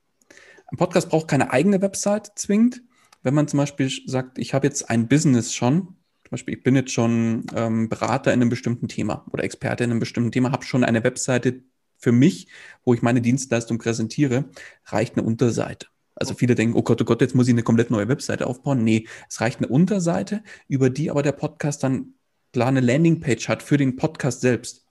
Ein 0.66 0.78
Podcast 0.78 1.08
braucht 1.08 1.28
keine 1.28 1.50
eigene 1.52 1.80
Website 1.82 2.32
zwingend. 2.36 2.82
Wenn 3.22 3.34
man 3.34 3.48
zum 3.48 3.58
Beispiel 3.58 3.90
sagt, 4.06 4.38
ich 4.38 4.54
habe 4.54 4.66
jetzt 4.66 4.88
ein 4.90 5.08
Business 5.08 5.54
schon, 5.54 5.80
zum 6.24 6.30
Beispiel 6.30 6.54
ich 6.56 6.62
bin 6.62 6.76
jetzt 6.76 6.92
schon 6.92 7.46
ähm, 7.54 7.88
Berater 7.88 8.32
in 8.32 8.40
einem 8.40 8.50
bestimmten 8.50 8.88
Thema 8.88 9.26
oder 9.32 9.44
Experte 9.44 9.84
in 9.84 9.90
einem 9.90 10.00
bestimmten 10.00 10.32
Thema, 10.32 10.52
habe 10.52 10.64
schon 10.64 10.84
eine 10.84 11.04
Webseite 11.04 11.62
für 11.96 12.12
mich, 12.12 12.48
wo 12.84 12.94
ich 12.94 13.02
meine 13.02 13.20
Dienstleistung 13.20 13.78
präsentiere, 13.78 14.44
reicht 14.86 15.16
eine 15.16 15.26
Unterseite. 15.26 15.88
Also 16.18 16.34
viele 16.34 16.54
denken, 16.54 16.76
oh 16.76 16.82
Gott, 16.82 17.00
oh 17.00 17.04
Gott, 17.04 17.20
jetzt 17.20 17.34
muss 17.34 17.46
ich 17.46 17.54
eine 17.54 17.62
komplett 17.62 17.90
neue 17.90 18.08
Webseite 18.08 18.46
aufbauen. 18.46 18.82
Nee, 18.82 19.06
es 19.28 19.40
reicht 19.40 19.58
eine 19.58 19.68
Unterseite, 19.68 20.42
über 20.66 20.90
die 20.90 21.10
aber 21.10 21.22
der 21.22 21.32
Podcast 21.32 21.82
dann 21.82 22.14
klar 22.52 22.68
eine 22.68 22.80
Landingpage 22.80 23.48
hat 23.48 23.62
für 23.62 23.76
den 23.76 23.96
Podcast 23.96 24.40
selbst 24.40 24.86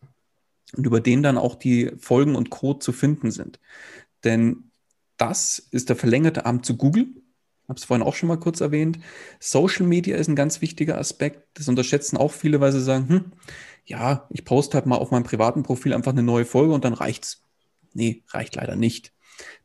und 0.75 0.85
über 0.85 1.01
den 1.01 1.23
dann 1.23 1.37
auch 1.37 1.55
die 1.55 1.91
Folgen 1.97 2.35
und 2.35 2.49
Code 2.49 2.79
zu 2.79 2.91
finden 2.91 3.31
sind. 3.31 3.59
Denn 4.23 4.71
das 5.17 5.59
ist 5.71 5.89
der 5.89 5.95
verlängerte 5.95 6.45
Arm 6.45 6.63
zu 6.63 6.77
Google. 6.77 7.07
Habe 7.67 7.77
es 7.77 7.83
vorhin 7.83 8.05
auch 8.05 8.15
schon 8.15 8.29
mal 8.29 8.39
kurz 8.39 8.61
erwähnt. 8.61 8.99
Social 9.39 9.85
Media 9.85 10.15
ist 10.15 10.29
ein 10.29 10.35
ganz 10.35 10.61
wichtiger 10.61 10.97
Aspekt. 10.97 11.45
Das 11.55 11.67
unterschätzen 11.67 12.15
auch 12.15 12.31
viele, 12.31 12.61
weil 12.61 12.71
sie 12.71 12.81
sagen, 12.81 13.09
hm, 13.09 13.31
ja, 13.85 14.27
ich 14.29 14.45
poste 14.45 14.75
halt 14.75 14.85
mal 14.85 14.97
auf 14.97 15.11
meinem 15.11 15.23
privaten 15.23 15.63
Profil 15.63 15.93
einfach 15.93 16.11
eine 16.11 16.23
neue 16.23 16.45
Folge 16.45 16.73
und 16.73 16.85
dann 16.85 16.93
reicht's. 16.93 17.43
Nee, 17.93 18.23
reicht 18.29 18.55
leider 18.55 18.75
nicht. 18.75 19.13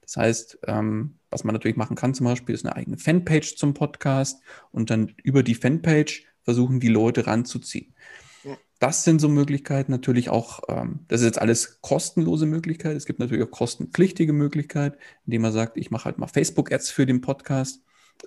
Das 0.01 0.17
heißt, 0.17 0.59
ähm, 0.67 1.19
was 1.33 1.45
man 1.45 1.55
natürlich 1.55 1.77
machen 1.77 1.97
kann 1.97 2.15
zum 2.15 2.25
Beispiel, 2.25 2.55
ist 2.55 2.65
eine 2.65 2.77
eigene 2.77 2.99
Fanpage 2.99 3.57
zum 3.57 3.75
Podcast 3.75 4.43
und 4.71 4.91
dann 4.91 5.15
über 5.23 5.43
die 5.43 5.55
Fanpage 5.55 6.25
versuchen, 6.43 6.81
die 6.81 6.89
Leute 6.89 7.27
ranzuziehen. 7.27 7.95
Das 8.83 9.05
sind 9.05 9.21
so 9.21 9.29
Möglichkeiten, 9.29 9.93
natürlich 9.93 10.29
auch, 10.29 10.63
ähm, 10.69 11.05
das 11.07 11.21
ist 11.21 11.27
jetzt 11.27 11.41
alles 11.41 11.81
kostenlose 11.83 12.47
Möglichkeiten. 12.47 12.97
Es 12.97 13.07
gibt 13.07 13.21
natürlich 13.21 13.45
auch 13.45 13.51
kostenpflichtige 13.53 14.33
Möglichkeiten, 14.33 14.97
indem 15.25 15.43
man 15.43 15.53
sagt, 15.53 15.77
ich 15.77 15.93
mache 15.93 16.07
halt 16.07 16.19
mal 16.19 16.27
Facebook-Ads 16.27 16.91
für 16.91 17.07
den 17.07 17.21
Podcast. 17.21 17.81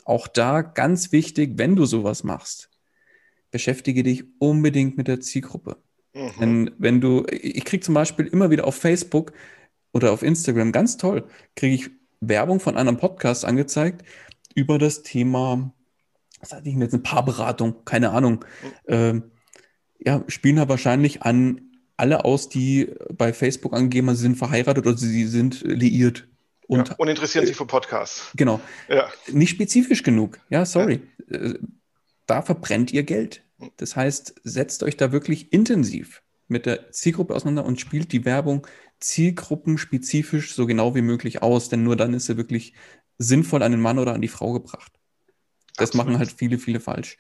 Auch 0.06 0.30
da 0.30 0.62
ganz 0.62 1.12
wichtig, 1.12 1.58
wenn 1.58 1.76
du 1.76 1.84
sowas 1.86 2.24
machst, 2.24 2.70
beschäftige 3.52 4.02
dich 4.02 4.24
unbedingt 4.40 4.96
mit 4.96 5.10
der 5.10 5.20
Zielgruppe. 5.20 5.76
Mhm. 6.14 6.32
Wenn, 6.40 6.72
wenn 6.78 7.02
du, 7.02 7.26
ich 7.30 7.66
kriege 7.66 7.84
zum 7.84 7.94
Beispiel 7.94 8.26
immer 8.26 8.50
wieder 8.50 8.66
auf 8.66 8.76
Facebook 8.76 9.34
oder 9.92 10.14
auf 10.14 10.24
Instagram, 10.24 10.72
ganz 10.72 10.96
toll, 10.96 11.28
kriege 11.58 11.76
ich 11.76 11.90
Werbung 12.22 12.60
von 12.60 12.78
einem 12.78 12.98
Podcast 12.98 13.46
angezeigt 13.46 14.04
über 14.54 14.78
das 14.78 15.04
Thema, 15.04 15.72
was 16.40 16.54
hatte 16.54 16.70
ich 16.70 16.76
mir 16.76 16.86
jetzt, 16.86 16.94
eine 16.94 17.04
Paarberatung, 17.04 17.84
keine 17.86 18.12
Ahnung. 18.12 18.46
Ähm, 18.88 19.32
ja, 20.00 20.24
spielen 20.28 20.58
da 20.58 20.70
wahrscheinlich 20.70 21.24
an 21.24 21.62
alle 21.98 22.26
aus, 22.26 22.50
die 22.50 22.94
bei 23.14 23.34
Facebook 23.34 23.74
angegeben 23.74 24.08
haben, 24.08 24.16
sie 24.16 24.24
sind 24.24 24.38
verheiratet 24.38 24.86
oder 24.86 24.98
sie 24.98 25.26
sind 25.26 25.62
liiert. 25.62 26.28
Und, 26.68 26.90
ja, 26.90 26.96
und 26.96 27.08
interessieren 27.08 27.46
sich 27.46 27.56
für 27.56 27.66
Podcasts. 27.66 28.32
Genau. 28.36 28.60
Ja. 28.90 29.08
Nicht 29.32 29.52
spezifisch 29.52 30.04
genug. 30.04 30.40
Ja, 30.50 30.66
sorry. 30.66 31.02
Ja. 31.30 31.38
Äh, 31.38 31.60
da 32.26 32.42
verbrennt 32.42 32.92
ihr 32.92 33.04
Geld. 33.04 33.44
Das 33.78 33.96
heißt, 33.96 34.36
setzt 34.44 34.84
euch 34.84 34.98
da 34.98 35.12
wirklich 35.12 35.54
intensiv 35.54 36.24
mit 36.48 36.66
der 36.66 36.92
Zielgruppe 36.92 37.36
auseinander 37.36 37.66
und 37.66 37.80
spielt 37.80 38.12
die 38.12 38.26
Werbung 38.26 38.68
zielgruppenspezifisch 39.06 40.54
so 40.54 40.66
genau 40.66 40.96
wie 40.96 41.04
möglich 41.04 41.44
aus, 41.44 41.70
denn 41.70 41.84
nur 41.84 41.96
dann 41.96 42.14
ist 42.14 42.26
sie 42.26 42.38
wirklich 42.38 42.74
sinnvoll 43.20 43.62
an 43.62 43.72
den 43.72 43.82
Mann 43.82 44.00
oder 44.00 44.14
an 44.14 44.22
die 44.22 44.28
Frau 44.28 44.52
gebracht. 44.54 44.92
Das 45.78 45.90
Absolut. 45.90 46.08
machen 46.08 46.20
halt 46.20 46.32
viele, 46.32 46.58
viele 46.58 46.80
falsch. 46.80 47.18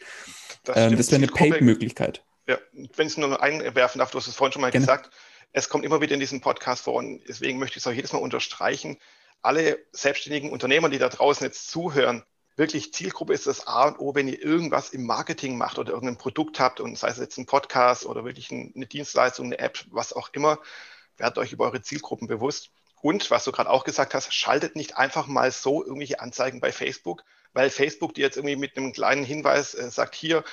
Das, 0.63 0.77
ähm, 0.77 0.97
das 0.97 1.11
wäre 1.11 1.17
eine 1.21 1.27
Paid-Möglichkeit. 1.27 2.25
Ja, 2.47 2.57
wenn 2.73 3.07
ich 3.07 3.13
es 3.13 3.17
nur 3.17 3.41
einwerfen 3.41 3.99
darf, 3.99 4.11
du 4.11 4.17
hast 4.17 4.27
es 4.27 4.35
vorhin 4.35 4.53
schon 4.53 4.61
mal 4.61 4.71
Gerne. 4.71 4.85
gesagt, 4.85 5.11
es 5.51 5.69
kommt 5.69 5.85
immer 5.85 6.01
wieder 6.01 6.15
in 6.15 6.19
diesem 6.19 6.41
Podcast 6.41 6.83
vor 6.83 6.95
und 6.95 7.21
deswegen 7.27 7.59
möchte 7.59 7.77
ich 7.77 7.83
es 7.83 7.87
auch 7.87 7.95
jedes 7.95 8.13
Mal 8.13 8.19
unterstreichen. 8.19 8.97
Alle 9.41 9.77
selbstständigen 9.91 10.51
Unternehmer, 10.51 10.89
die 10.89 10.97
da 10.97 11.09
draußen 11.09 11.45
jetzt 11.45 11.69
zuhören, 11.69 12.23
wirklich 12.55 12.93
Zielgruppe 12.93 13.33
ist 13.33 13.45
das 13.45 13.67
A 13.67 13.89
und 13.89 13.99
O, 13.99 14.15
wenn 14.15 14.27
ihr 14.27 14.41
irgendwas 14.41 14.89
im 14.89 15.05
Marketing 15.05 15.57
macht 15.57 15.77
oder 15.77 15.93
irgendein 15.93 16.17
Produkt 16.17 16.59
habt 16.59 16.79
und 16.79 16.97
sei 16.97 17.09
es 17.09 17.17
jetzt 17.17 17.37
ein 17.37 17.45
Podcast 17.45 18.05
oder 18.05 18.25
wirklich 18.25 18.51
eine 18.51 18.87
Dienstleistung, 18.87 19.47
eine 19.47 19.59
App, 19.59 19.85
was 19.91 20.13
auch 20.13 20.29
immer, 20.33 20.59
werdet 21.17 21.37
euch 21.37 21.51
über 21.51 21.65
eure 21.65 21.81
Zielgruppen 21.81 22.27
bewusst. 22.27 22.71
Und 23.01 23.29
was 23.29 23.43
du 23.43 23.51
gerade 23.51 23.69
auch 23.69 23.83
gesagt 23.83 24.13
hast, 24.13 24.33
schaltet 24.33 24.75
nicht 24.75 24.97
einfach 24.97 25.27
mal 25.27 25.51
so 25.51 25.83
irgendwelche 25.83 26.19
Anzeigen 26.19 26.59
bei 26.59 26.71
Facebook, 26.71 27.23
weil 27.53 27.69
Facebook 27.69 28.13
dir 28.13 28.23
jetzt 28.23 28.37
irgendwie 28.37 28.55
mit 28.55 28.77
einem 28.77 28.93
kleinen 28.93 29.23
Hinweis 29.23 29.75
äh, 29.75 29.89
sagt, 29.89 30.15
hier, 30.15 30.43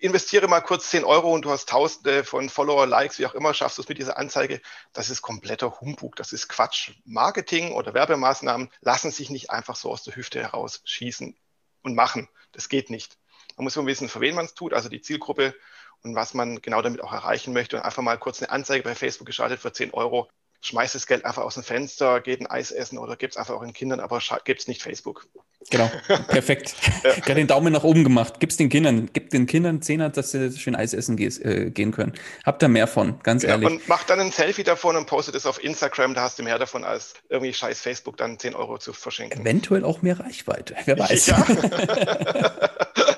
investiere 0.00 0.48
mal 0.48 0.60
kurz 0.60 0.90
10 0.90 1.04
Euro 1.04 1.32
und 1.32 1.44
du 1.44 1.50
hast 1.50 1.68
tausende 1.68 2.24
von 2.24 2.48
Follower, 2.48 2.86
Likes, 2.86 3.18
wie 3.18 3.26
auch 3.26 3.34
immer, 3.34 3.54
schaffst 3.54 3.78
du 3.78 3.82
es 3.82 3.88
mit 3.88 3.98
dieser 3.98 4.16
Anzeige. 4.16 4.60
Das 4.92 5.10
ist 5.10 5.22
kompletter 5.22 5.80
Humbug, 5.80 6.16
das 6.16 6.32
ist 6.32 6.48
Quatsch. 6.48 6.92
Marketing 7.04 7.72
oder 7.72 7.94
Werbemaßnahmen 7.94 8.70
lassen 8.80 9.10
sich 9.10 9.30
nicht 9.30 9.50
einfach 9.50 9.76
so 9.76 9.90
aus 9.90 10.02
der 10.02 10.16
Hüfte 10.16 10.40
heraus 10.40 10.80
schießen 10.84 11.36
und 11.82 11.94
machen. 11.94 12.28
Das 12.52 12.68
geht 12.68 12.90
nicht. 12.90 13.18
Man 13.56 13.64
muss 13.64 13.76
immer 13.76 13.86
wissen, 13.86 14.08
für 14.08 14.20
wen 14.20 14.34
man 14.34 14.46
es 14.46 14.54
tut, 14.54 14.72
also 14.72 14.88
die 14.88 15.00
Zielgruppe 15.00 15.54
und 16.02 16.14
was 16.14 16.34
man 16.34 16.60
genau 16.62 16.82
damit 16.82 17.02
auch 17.02 17.12
erreichen 17.12 17.52
möchte. 17.52 17.76
Und 17.76 17.82
einfach 17.82 18.02
mal 18.02 18.18
kurz 18.18 18.42
eine 18.42 18.50
Anzeige 18.50 18.84
bei 18.84 18.94
Facebook 18.94 19.26
geschaltet 19.26 19.60
für 19.60 19.72
10 19.72 19.92
Euro 19.92 20.28
schmeißt 20.64 20.94
das 20.94 21.06
Geld 21.06 21.24
einfach 21.24 21.42
aus 21.42 21.54
dem 21.54 21.62
Fenster, 21.62 22.20
geht 22.20 22.40
ein 22.40 22.46
Eis 22.46 22.70
essen 22.70 22.98
oder 22.98 23.16
gibt 23.16 23.34
es 23.34 23.36
einfach 23.36 23.54
auch 23.54 23.62
den 23.62 23.72
Kindern, 23.74 24.00
aber 24.00 24.20
gibt 24.44 24.60
es 24.60 24.68
nicht 24.68 24.82
Facebook. 24.82 25.26
Genau, 25.70 25.90
perfekt. 26.28 26.74
ja. 27.02 27.14
Gerade 27.14 27.34
den 27.34 27.46
Daumen 27.46 27.72
nach 27.72 27.84
oben 27.84 28.04
gemacht. 28.04 28.34
Gib 28.38 28.50
es 28.50 28.56
den 28.56 28.68
Kindern, 28.68 29.08
gib 29.12 29.30
den 29.30 29.46
Kindern 29.46 29.82
Zehner, 29.82 30.10
dass 30.10 30.30
sie 30.30 30.52
schön 30.58 30.74
Eis 30.74 30.92
essen 30.94 31.18
äh, 31.18 31.70
gehen 31.70 31.92
können. 31.92 32.12
Habt 32.44 32.62
da 32.62 32.68
mehr 32.68 32.86
von, 32.86 33.18
ganz 33.22 33.42
ja, 33.42 33.50
ehrlich. 33.50 33.68
Und 33.68 33.88
mach 33.88 34.04
dann 34.04 34.20
ein 34.20 34.30
Selfie 34.30 34.64
davon 34.64 34.96
und 34.96 35.06
postet 35.06 35.34
es 35.34 35.46
auf 35.46 35.62
Instagram, 35.62 36.14
da 36.14 36.22
hast 36.22 36.38
du 36.38 36.42
mehr 36.42 36.58
davon, 36.58 36.84
als 36.84 37.14
irgendwie 37.28 37.52
scheiß 37.52 37.80
Facebook 37.80 38.16
dann 38.16 38.38
10 38.38 38.54
Euro 38.54 38.78
zu 38.78 38.92
verschenken. 38.92 39.42
Eventuell 39.42 39.84
auch 39.84 40.02
mehr 40.02 40.18
Reichweite, 40.20 40.74
wer 40.84 40.98
weiß. 40.98 41.26
Ja. 41.26 41.46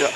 ja. 0.00 0.08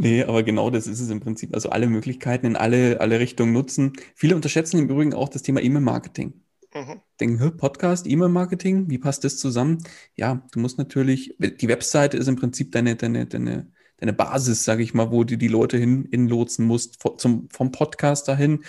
Nee, 0.00 0.22
aber 0.22 0.44
genau 0.44 0.70
das 0.70 0.86
ist 0.86 1.00
es 1.00 1.10
im 1.10 1.18
Prinzip. 1.18 1.52
Also 1.54 1.70
alle 1.70 1.88
Möglichkeiten 1.88 2.46
in 2.46 2.54
alle, 2.54 3.00
alle 3.00 3.18
Richtungen 3.18 3.52
nutzen. 3.52 3.94
Viele 4.14 4.36
unterschätzen 4.36 4.78
im 4.78 4.88
Übrigen 4.88 5.12
auch 5.12 5.28
das 5.28 5.42
Thema 5.42 5.60
E-Mail-Marketing. 5.60 6.34
Mhm. 6.72 7.00
Denken, 7.20 7.56
Podcast, 7.56 8.06
E-Mail-Marketing, 8.06 8.88
wie 8.88 8.98
passt 8.98 9.24
das 9.24 9.38
zusammen? 9.38 9.78
Ja, 10.14 10.46
du 10.52 10.60
musst 10.60 10.78
natürlich, 10.78 11.34
die 11.40 11.66
Webseite 11.66 12.16
ist 12.16 12.28
im 12.28 12.36
Prinzip 12.36 12.70
deine, 12.70 12.94
deine, 12.94 13.26
deine, 13.26 13.72
deine 13.96 14.12
Basis, 14.12 14.62
sage 14.62 14.84
ich 14.84 14.94
mal, 14.94 15.10
wo 15.10 15.24
du 15.24 15.36
die 15.36 15.48
Leute 15.48 15.78
hin, 15.78 16.06
hinlotsen 16.08 16.64
musst, 16.64 17.02
zum, 17.16 17.48
vom 17.50 17.72
Podcast 17.72 18.28
dahin 18.28 18.62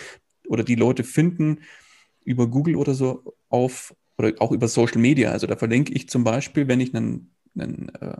oder 0.48 0.63
die 0.63 0.74
Leute 0.74 1.04
finden 1.04 1.60
über 2.24 2.48
Google 2.48 2.76
oder 2.76 2.96
so 2.96 3.36
auf 3.50 3.94
oder 4.18 4.34
auch 4.39 4.52
über 4.52 4.68
Social 4.68 5.00
Media. 5.00 5.30
Also 5.30 5.46
da 5.46 5.56
verlinke 5.56 5.94
ich 5.94 6.10
zum 6.10 6.24
Beispiel, 6.24 6.68
wenn 6.68 6.80
ich 6.80 6.96
einen, 6.96 7.36
einen 7.56 7.89
äh, 7.89 8.18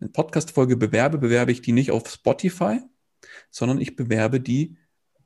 eine 0.00 0.10
Podcast-Folge 0.10 0.76
bewerbe, 0.76 1.18
bewerbe 1.18 1.52
ich 1.52 1.62
die 1.62 1.72
nicht 1.72 1.90
auf 1.90 2.08
Spotify, 2.08 2.80
sondern 3.50 3.80
ich 3.80 3.96
bewerbe 3.96 4.40
die 4.40 4.76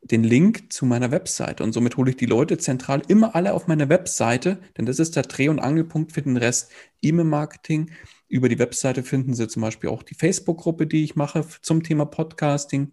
den 0.02 0.24
Link 0.24 0.72
zu 0.72 0.86
meiner 0.86 1.10
Webseite. 1.10 1.62
Und 1.62 1.72
somit 1.72 1.96
hole 1.96 2.10
ich 2.10 2.16
die 2.16 2.26
Leute 2.26 2.58
zentral 2.58 3.02
immer 3.08 3.34
alle 3.34 3.52
auf 3.52 3.66
meine 3.66 3.88
Webseite, 3.88 4.60
denn 4.76 4.86
das 4.86 4.98
ist 4.98 5.16
der 5.16 5.24
Dreh- 5.24 5.48
und 5.48 5.58
Angelpunkt 5.58 6.12
für 6.12 6.22
den 6.22 6.36
Rest 6.36 6.70
E-Mail-Marketing. 7.02 7.90
Über 8.28 8.48
die 8.48 8.58
Webseite 8.58 9.02
finden 9.02 9.34
Sie 9.34 9.48
zum 9.48 9.62
Beispiel 9.62 9.90
auch 9.90 10.02
die 10.02 10.14
Facebook-Gruppe, 10.14 10.86
die 10.86 11.04
ich 11.04 11.16
mache 11.16 11.44
zum 11.62 11.82
Thema 11.82 12.04
Podcasting. 12.06 12.92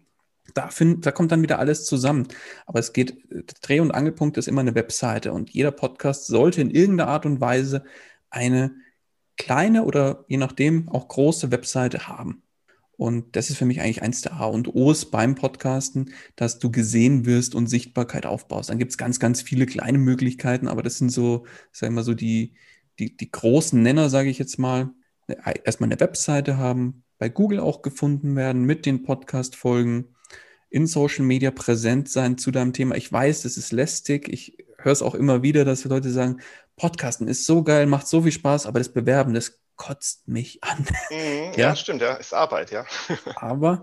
Da, 0.54 0.68
find, 0.68 1.04
da 1.04 1.12
kommt 1.12 1.32
dann 1.32 1.42
wieder 1.42 1.58
alles 1.58 1.84
zusammen. 1.84 2.28
Aber 2.66 2.78
es 2.78 2.92
geht, 2.92 3.16
der 3.30 3.42
Dreh- 3.62 3.80
und 3.80 3.92
Angelpunkt 3.92 4.36
ist 4.36 4.48
immer 4.48 4.60
eine 4.60 4.74
Webseite 4.74 5.32
und 5.32 5.50
jeder 5.50 5.72
Podcast 5.72 6.26
sollte 6.26 6.60
in 6.60 6.70
irgendeiner 6.70 7.10
Art 7.10 7.26
und 7.26 7.40
Weise 7.40 7.84
eine 8.30 8.74
kleine 9.36 9.84
oder 9.84 10.24
je 10.28 10.36
nachdem 10.36 10.88
auch 10.88 11.08
große 11.08 11.50
Webseite 11.50 12.08
haben. 12.08 12.42
Und 12.96 13.36
das 13.36 13.50
ist 13.50 13.58
für 13.58 13.66
mich 13.66 13.80
eigentlich 13.80 14.02
eins 14.02 14.22
der 14.22 14.34
A 14.34 14.46
und 14.46 14.74
O's 14.74 15.10
beim 15.10 15.34
Podcasten, 15.34 16.12
dass 16.34 16.58
du 16.58 16.70
gesehen 16.70 17.26
wirst 17.26 17.54
und 17.54 17.66
Sichtbarkeit 17.66 18.24
aufbaust. 18.24 18.70
Dann 18.70 18.78
gibt 18.78 18.92
es 18.92 18.98
ganz, 18.98 19.20
ganz 19.20 19.42
viele 19.42 19.66
kleine 19.66 19.98
Möglichkeiten, 19.98 20.66
aber 20.66 20.82
das 20.82 20.96
sind 20.96 21.10
so, 21.10 21.44
sagen 21.72 21.92
wir 21.92 21.96
mal 21.96 22.04
so, 22.04 22.14
die, 22.14 22.54
die, 22.98 23.14
die 23.14 23.30
großen 23.30 23.82
Nenner, 23.82 24.08
sage 24.08 24.30
ich 24.30 24.38
jetzt 24.38 24.58
mal. 24.58 24.90
Erstmal 25.64 25.90
eine 25.90 26.00
Webseite 26.00 26.56
haben, 26.56 27.02
bei 27.18 27.28
Google 27.28 27.60
auch 27.60 27.82
gefunden 27.82 28.36
werden 28.36 28.64
mit 28.64 28.86
den 28.86 29.02
Podcast-Folgen, 29.02 30.14
in 30.70 30.86
Social 30.86 31.24
Media 31.24 31.50
präsent 31.50 32.08
sein 32.08 32.38
zu 32.38 32.50
deinem 32.50 32.72
Thema. 32.72 32.96
Ich 32.96 33.10
weiß, 33.10 33.42
das 33.42 33.56
ist 33.56 33.72
lästig. 33.72 34.28
Ich 34.28 34.65
höre 34.86 34.92
es 34.92 35.02
auch 35.02 35.14
immer 35.14 35.42
wieder, 35.42 35.64
dass 35.64 35.84
Leute 35.84 36.10
sagen, 36.10 36.40
Podcasten 36.76 37.28
ist 37.28 37.44
so 37.44 37.62
geil, 37.62 37.86
macht 37.86 38.06
so 38.06 38.22
viel 38.22 38.32
Spaß, 38.32 38.66
aber 38.66 38.78
das 38.78 38.88
Bewerben, 38.88 39.34
das 39.34 39.58
kotzt 39.74 40.28
mich 40.28 40.62
an. 40.62 40.86
Mhm, 41.10 41.52
ja? 41.56 41.68
ja, 41.68 41.76
stimmt, 41.76 42.00
ja, 42.00 42.14
ist 42.14 42.32
Arbeit, 42.32 42.70
ja. 42.70 42.86
aber 43.36 43.82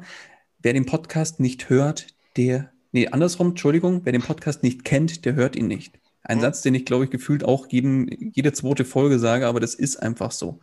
wer 0.60 0.74
den 0.74 0.86
Podcast 0.86 1.40
nicht 1.40 1.70
hört, 1.70 2.08
der, 2.38 2.72
nee, 2.94 3.08
andersrum, 3.08 3.50
Entschuldigung, 3.50 4.02
wer 4.06 4.14
den 4.14 4.24
Podcast 4.24 4.64
nicht 4.64 4.86
kennt, 4.86 5.26
der 5.26 5.36
hört 5.36 5.56
ihn 5.56 5.68
nicht. 5.68 6.00
Ein 6.24 6.38
mhm. 6.38 6.42
Satz, 6.42 6.62
den 6.62 6.74
ich, 6.74 6.86
glaube 6.86 7.04
ich, 7.04 7.12
gefühlt 7.12 7.44
auch 7.44 7.68
jeden, 7.70 8.32
jede 8.34 8.54
zweite 8.54 8.86
Folge 8.86 9.20
sage, 9.20 9.46
aber 9.46 9.60
das 9.60 9.76
ist 9.76 9.98
einfach 9.98 10.32
so. 10.32 10.62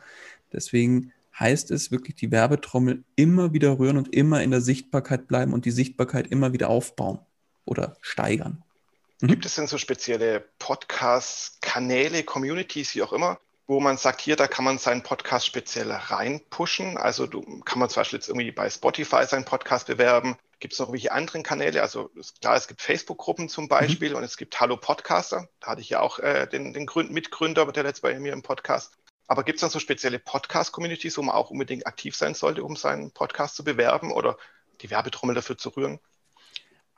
Deswegen 0.53 1.12
heißt 1.38 1.70
es 1.70 1.90
wirklich 1.90 2.16
die 2.16 2.31
Werbetrommel 2.31 3.05
immer 3.14 3.53
wieder 3.53 3.79
rühren 3.79 3.98
und 3.98 4.14
immer 4.14 4.42
in 4.42 4.50
der 4.50 4.62
Sichtbarkeit 4.62 5.29
bleiben 5.29 5.53
und 5.53 5.66
die 5.66 5.70
Sichtbarkeit 5.70 6.26
immer 6.29 6.53
wieder 6.55 6.70
aufbauen 6.70 7.18
oder 7.66 7.96
steigern. 8.00 8.64
Mhm. 9.20 9.28
Gibt 9.28 9.46
es 9.46 9.54
denn 9.54 9.66
so 9.66 9.78
spezielle 9.78 10.40
Podcast-Kanäle, 10.59 12.24
Communities, 12.24 12.94
wie 12.94 13.02
auch 13.02 13.12
immer, 13.12 13.38
wo 13.66 13.78
man 13.78 13.98
sagt, 13.98 14.20
hier, 14.20 14.37
da 14.37 14.48
kann 14.48 14.64
man 14.64 14.78
seinen 14.78 15.02
Podcast 15.02 15.46
speziell 15.46 15.92
reinpushen? 15.92 16.96
Also 16.96 17.26
du, 17.26 17.61
kann 17.61 17.78
man 17.78 17.88
zum 17.88 18.00
Beispiel 18.00 18.18
jetzt 18.18 18.28
irgendwie 18.28 18.50
bei 18.50 18.68
Spotify 18.68 19.24
seinen 19.26 19.44
Podcast 19.44 19.87
bewerben. 19.87 20.37
Gibt 20.59 20.72
es 20.72 20.78
noch 20.78 20.87
irgendwelche 20.87 21.12
anderen 21.12 21.42
Kanäle? 21.42 21.80
Also 21.80 22.11
klar, 22.40 22.56
es 22.56 22.66
gibt 22.66 22.83
Facebook-Gruppen 22.83 23.48
zum 23.48 23.64
mhm. 23.64 23.68
Beispiel 23.68 24.11
mhm. 24.11 24.16
und 24.16 24.24
es 24.24 24.37
gibt 24.37 24.59
Hallo 24.61 24.76
Podcaster. 24.76 25.48
Da 25.61 25.68
hatte 25.68 25.83
ich 25.83 25.90
ja 25.90 26.00
auch 26.00 26.18
äh, 26.18 26.46
den, 26.46 26.72
den 26.72 26.87
Gründ 26.87 27.12
Mitgründer, 27.12 27.70
der 27.70 27.85
letzte 27.85 28.02
bei 28.02 28.18
mir 28.18 28.33
im 28.33 28.42
Podcast. 28.42 28.96
Aber 29.28 29.44
gibt 29.44 29.59
es 29.59 29.61
dann 29.61 29.70
so 29.70 29.78
spezielle 29.78 30.18
Podcast-Communities, 30.18 31.16
wo 31.16 31.22
man 31.22 31.37
auch 31.37 31.50
unbedingt 31.50 31.87
aktiv 31.87 32.16
sein 32.16 32.35
sollte, 32.35 32.64
um 32.64 32.74
seinen 32.74 33.12
Podcast 33.12 33.54
zu 33.54 33.62
bewerben 33.62 34.11
oder 34.11 34.37
die 34.80 34.90
Werbetrommel 34.90 35.37
dafür 35.37 35.56
zu 35.56 35.68
rühren? 35.68 36.00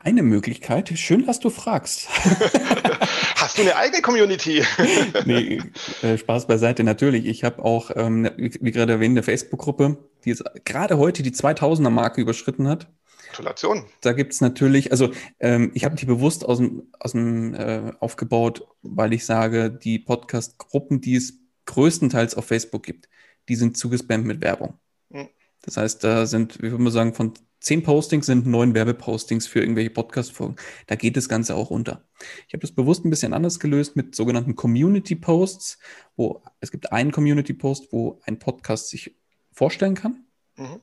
Eine 0.04 0.24
Möglichkeit, 0.24 0.88
schön, 0.98 1.26
dass 1.26 1.38
du 1.38 1.48
fragst. 1.48 2.08
Hast 3.36 3.56
du 3.56 3.62
eine 3.62 3.76
eigene 3.76 4.02
Community? 4.02 4.64
nee, 5.26 5.60
äh, 6.02 6.18
Spaß 6.18 6.48
beiseite, 6.48 6.82
natürlich. 6.82 7.24
Ich 7.26 7.44
habe 7.44 7.64
auch, 7.64 7.92
ähm, 7.94 8.28
wie 8.36 8.72
gerade 8.72 8.94
erwähnt, 8.94 9.12
eine 9.12 9.22
Facebook-Gruppe, 9.22 9.98
die 10.24 10.30
jetzt 10.30 10.42
gerade 10.64 10.98
heute 10.98 11.22
die 11.22 11.30
2000er-Marke 11.30 12.20
überschritten 12.20 12.66
hat. 12.66 12.88
Gratulation. 13.28 13.84
Da 14.00 14.12
gibt 14.12 14.32
es 14.32 14.40
natürlich, 14.40 14.90
also 14.90 15.12
ähm, 15.38 15.70
ich 15.72 15.84
habe 15.84 15.94
die 15.94 16.06
bewusst 16.06 16.44
aus 16.44 16.58
dem, 16.58 16.90
aus 16.98 17.12
dem 17.12 17.54
äh, 17.54 17.92
aufgebaut, 18.00 18.66
weil 18.82 19.12
ich 19.12 19.24
sage, 19.24 19.70
die 19.70 20.00
Podcast-Gruppen, 20.00 21.00
die 21.00 21.14
es 21.14 21.34
größtenteils 21.66 22.34
auf 22.34 22.46
Facebook 22.46 22.82
gibt, 22.82 23.08
die 23.48 23.54
sind 23.54 23.76
zugespammt 23.76 24.26
mit 24.26 24.40
Werbung. 24.40 24.80
Mhm. 25.10 25.28
Das 25.62 25.76
heißt, 25.76 26.02
da 26.02 26.26
sind, 26.26 26.58
wie 26.58 26.72
würde 26.72 26.82
man 26.82 26.92
sagen, 26.92 27.14
von 27.14 27.34
zehn 27.62 27.83
Postings 27.83 28.27
sind 28.27 28.46
neun 28.46 28.75
Werbepostings 28.75 29.46
für 29.46 29.61
irgendwelche 29.61 29.90
Podcast-Folgen. 29.90 30.57
Da 30.87 30.96
geht 30.96 31.16
das 31.16 31.29
Ganze 31.29 31.55
auch 31.55 31.70
unter. 31.70 32.05
Ich 32.46 32.55
habe 32.55 32.61
das 32.61 32.72
bewusst 32.72 33.05
ein 33.05 33.11
bisschen 33.11 33.33
anders 33.33 33.61
gelöst 33.61 33.96
mit 33.96 34.14
sogenannten 34.14 34.57
Community-Posts, 34.57 35.79
wo 36.16 36.42
es 36.61 36.70
gibt 36.70 36.92
einen 36.92 37.12
Community-Post, 37.12 37.92
wo 37.92 38.20
ein 38.25 38.38
Podcast 38.38 38.88
sich 38.88 39.16
vorstellen 39.53 39.94
kann. 39.94 40.25
Mhm. 40.57 40.81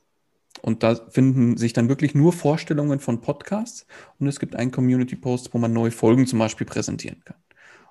Und 0.62 0.84
da 0.84 0.96
finden 0.96 1.58
sich 1.58 1.74
dann 1.74 1.90
wirklich 1.90 2.16
nur 2.16 2.34
Vorstellungen 2.34 3.00
von 3.00 3.22
Podcasts. 3.22 3.86
Und 4.18 4.28
es 4.28 4.40
gibt 4.40 4.56
einen 4.56 4.72
Community-Post, 4.72 5.54
wo 5.54 5.58
man 5.58 5.74
neue 5.74 5.92
Folgen 5.92 6.28
zum 6.28 6.40
Beispiel 6.40 6.68
präsentieren 6.68 7.22
kann. 7.24 7.38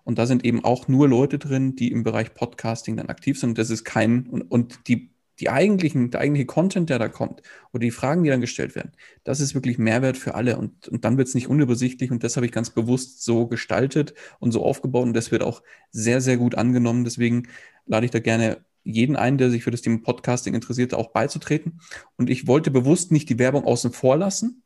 Und 0.05 0.19
da 0.19 0.27
sind 0.27 0.45
eben 0.45 0.65
auch 0.65 0.89
nur 0.89 1.09
Leute 1.09 1.39
drin, 1.39 1.77
die 1.77 1.93
im 1.93 2.03
Bereich 2.03 2.33
Podcasting 2.33 2.97
dann 2.97 3.11
aktiv 3.11 3.39
sind. 3.39 3.59
Das 3.59 3.71
ist 3.71 3.85
kein, 3.85 4.27
und, 4.27 4.43
und 4.43 4.89
die 4.89 5.11
die 5.41 5.51
eigentlichen, 5.51 6.11
der 6.11 6.21
eigentliche 6.21 6.47
Content, 6.47 6.91
der 6.91 6.99
da 6.99 7.09
kommt, 7.09 7.43
oder 7.73 7.81
die 7.81 7.91
Fragen, 7.91 8.25
die 8.25 8.31
dann 8.31 8.41
gestellt 8.41 8.75
werden, 8.75 8.93
das 9.25 9.41
ist 9.41 9.55
wirklich 9.55 9.79
Mehrwert 9.79 10.17
für 10.17 10.35
alle. 10.35 10.57
Und, 10.59 10.89
und 10.89 11.05
dann 11.05 11.17
wird 11.17 11.29
es 11.29 11.35
nicht 11.35 11.49
unübersichtlich 11.49 12.11
und 12.11 12.25
das 12.25 12.37
habe 12.37 12.47
ich 12.47 12.53
ganz 12.53 12.71
bewusst 12.71 13.25
so 13.25 13.47
gestaltet 13.47 14.15
und 14.41 14.53
so 14.53 14.65
aufgebaut 14.65 15.05
und 15.05 15.15
das 15.15 15.31
wird 15.31 15.43
auch 15.43 15.63
sehr, 15.91 16.21
sehr 16.21 16.37
gut 16.37 16.55
angenommen. 16.55 17.05
Deswegen 17.05 17.49
lade 17.87 18.05
ich 18.05 18.11
da 18.11 18.19
gerne 18.19 18.65
jeden 18.85 19.17
ein, 19.17 19.39
der 19.39 19.51
sich 19.51 19.65
für 19.65 19.71
das 19.71 19.83
Thema 19.83 20.01
Podcasting 20.03 20.55
interessiert, 20.55 20.95
auch 20.95 21.13
beizutreten. 21.13 21.81
Und 22.17 22.31
ich 22.31 22.47
wollte 22.47 22.71
bewusst 22.71 23.13
nicht 23.13 23.29
die 23.29 23.39
Werbung 23.39 23.65
außen 23.65 23.93
vor 23.93 24.17
lassen, 24.17 24.63